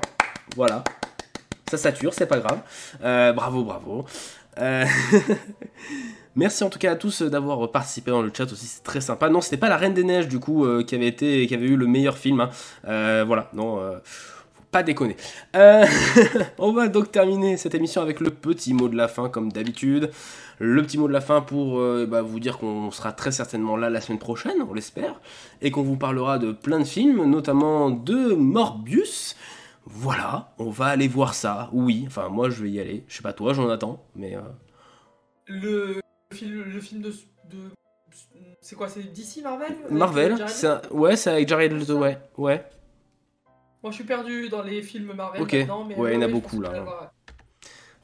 [0.56, 0.84] Voilà.
[1.72, 2.60] Ça sature, c'est pas grave.
[3.04, 4.06] Euh, bravo, bravo.
[4.60, 4.86] Euh,
[6.38, 9.28] Merci en tout cas à tous d'avoir participé dans le chat aussi, c'est très sympa.
[9.30, 11.66] Non, c'était pas La Reine des Neiges du coup euh, qui avait été, qui avait
[11.66, 12.42] eu le meilleur film.
[12.42, 12.50] hein.
[12.88, 13.98] Euh, voilà, non, euh,
[14.72, 15.18] pas déconner.
[15.56, 15.84] Euh,
[16.60, 20.12] on va donc terminer cette émission avec le petit mot de la fin comme d'habitude.
[20.60, 23.76] Le petit mot de la fin pour euh, bah, vous dire qu'on sera très certainement
[23.76, 25.20] là la semaine prochaine, on l'espère,
[25.64, 29.36] et qu'on vous parlera de plein de films, notamment de Morbius.
[29.86, 31.70] Voilà, on va aller voir ça.
[31.74, 33.06] Oui, enfin moi je vais y aller.
[33.08, 34.42] Je sais pas toi, j'en attends, mais euh,
[35.48, 36.02] Le
[36.34, 37.10] film, le film de.
[37.10, 37.72] de-
[38.62, 42.66] c'est quoi C'est DC Marvel Marvel, c'est un- ouais, c'est avec Jared Leto, ouais, ouais.
[43.84, 46.22] Moi je suis perdu dans les films Marvel Ok, maintenant, mais ouais, il y en
[46.24, 47.12] a beaucoup, là.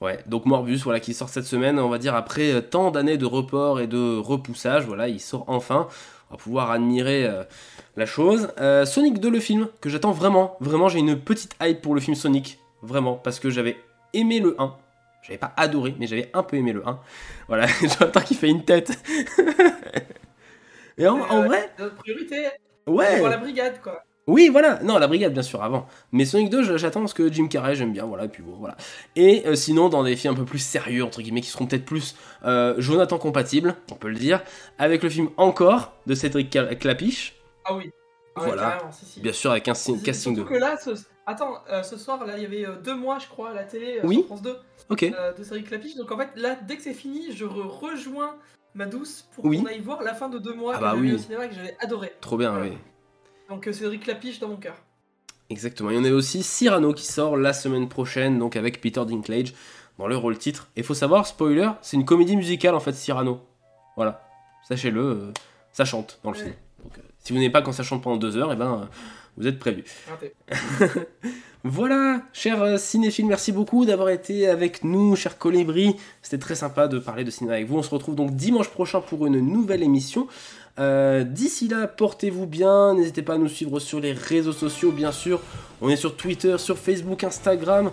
[0.02, 0.20] ouais.
[0.28, 3.26] Donc Morbius, voilà, qui sort cette semaine, on va dire après euh, tant d'années de
[3.26, 5.88] report et de repoussage, voilà, il sort enfin.
[6.30, 7.44] On va pouvoir admirer euh,
[7.96, 8.50] la chose.
[8.60, 10.58] Euh, Sonic 2, le film, que j'attends vraiment.
[10.62, 12.60] Vraiment, j'ai une petite hype pour le film Sonic.
[12.82, 13.78] Vraiment, parce que j'avais
[14.14, 14.76] aimé le 1.
[15.24, 17.00] J'avais pas adoré, mais j'avais un peu aimé le 1.
[17.48, 18.92] Voilà, Jonathan qui fait une tête.
[20.98, 22.48] et en, en Euh, vrai, Notre priorité,
[22.88, 23.20] Ouais.
[23.20, 24.04] voir la brigade quoi.
[24.28, 24.80] oui, voilà.
[24.84, 25.88] Non, la brigade, bien sûr, avant.
[26.12, 28.06] Mais Sonic 2, je- j'attends parce que Jim Carrey, j'aime bien.
[28.06, 28.76] Voilà, et puis bon, voilà.
[29.16, 31.86] Et euh, sinon, dans des films un peu plus sérieux, entre guillemets, qui seront peut-être
[31.86, 34.42] plus euh, Jonathan compatibles, on peut le dire,
[34.78, 37.36] avec le film Encore de Cédric Cla- Clapiche.
[37.66, 37.92] Ah oui.
[38.36, 38.80] Ah voilà.
[38.92, 39.22] si, si.
[39.22, 40.40] Bien sûr, avec un casting de.
[40.42, 40.90] Surtout que là, ce...
[41.26, 43.64] attends, euh, ce soir, là, il y avait euh, deux mois, je crois, à la
[43.64, 44.18] télé, euh, Oui.
[44.18, 44.58] sur France 2,
[44.90, 45.04] Ok.
[45.04, 45.96] euh, de série Clapiche.
[45.96, 48.36] Donc en fait, là, dès que c'est fini, je re- rejoins
[48.76, 49.60] ma douce pour Oui.
[49.62, 51.14] qu'on aille voir la fin de deux mois Ah que bah vu oui.
[51.14, 52.14] au cinéma que j'avais adoré.
[52.22, 52.68] Trop bien, Voilà.
[52.72, 52.78] oui.
[53.50, 54.76] Donc Cédric Clapiche dans mon cœur.
[55.50, 55.92] Exactement.
[55.92, 59.54] Il y en a aussi Cyrano qui sort la semaine prochaine, donc avec Peter Dinklage
[60.00, 60.70] dans le rôle titre.
[60.76, 63.42] Et faut savoir, spoiler, c'est une comédie musicale en fait, Cyrano.
[63.96, 64.24] Voilà.
[64.68, 65.32] Sachez-le,
[65.72, 66.44] ça chante dans le Ouais.
[66.44, 66.56] film.
[66.84, 68.86] Donc, si vous n'aimez pas quand ça chante pendant deux heures, et ben euh,
[69.38, 69.86] vous êtes prévus.
[71.66, 75.96] Voilà, cher euh, cinéphile, merci beaucoup d'avoir été avec nous, cher Colibri.
[76.22, 77.78] C'était très sympa de parler de cinéma avec vous.
[77.78, 80.28] On se retrouve donc dimanche prochain pour une nouvelle émission.
[80.78, 82.96] Euh, D'ici là, portez-vous bien.
[82.96, 85.40] N'hésitez pas à nous suivre sur les réseaux sociaux, bien sûr.
[85.80, 87.92] On est sur Twitter, sur Facebook, Instagram.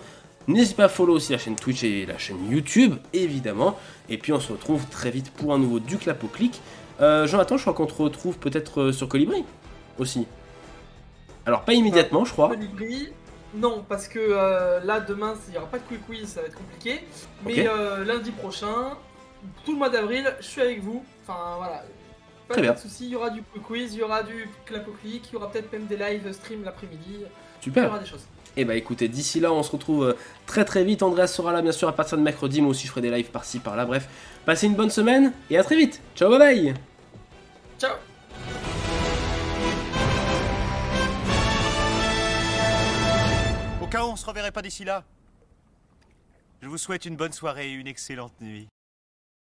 [0.48, 3.78] N'hésitez pas à follow aussi la chaîne Twitch et la chaîne YouTube, évidemment.
[4.08, 6.60] Et puis on se retrouve très vite pour un nouveau Du Clap au Clic.
[7.00, 9.44] Euh, Jonathan, je crois qu'on te retrouve peut-être euh, sur Colibri
[9.96, 10.26] aussi.
[11.46, 12.50] Alors, pas immédiatement, je crois.
[13.54, 16.46] Non, parce que euh, là, demain, il n'y aura pas de quick quiz, ça va
[16.46, 17.00] être compliqué.
[17.44, 18.96] Mais euh, lundi prochain,
[19.64, 21.04] tout le mois d'avril, je suis avec vous.
[21.26, 21.82] Enfin, voilà.
[22.46, 22.76] Pas Très de bien.
[22.76, 25.32] soucis, il y aura du quick quiz, il y aura du clap au clic, il
[25.34, 27.24] y aura peut-être même des live stream l'après-midi.
[27.60, 27.82] Super.
[27.84, 28.24] Il y aura des choses.
[28.56, 31.02] Et bah écoutez, d'ici là, on se retrouve euh, très très vite.
[31.02, 32.60] Andreas sera là bien sûr à partir de mercredi.
[32.60, 33.84] Moi aussi, je ferai des lives par-ci par-là.
[33.84, 34.08] Bref,
[34.44, 36.00] passez une bonne semaine et à très vite.
[36.16, 36.74] Ciao, bye bye.
[37.78, 37.94] Ciao
[43.90, 45.04] cas où on se reverrait pas d'ici là,
[46.62, 48.68] je vous souhaite une bonne soirée et une excellente nuit.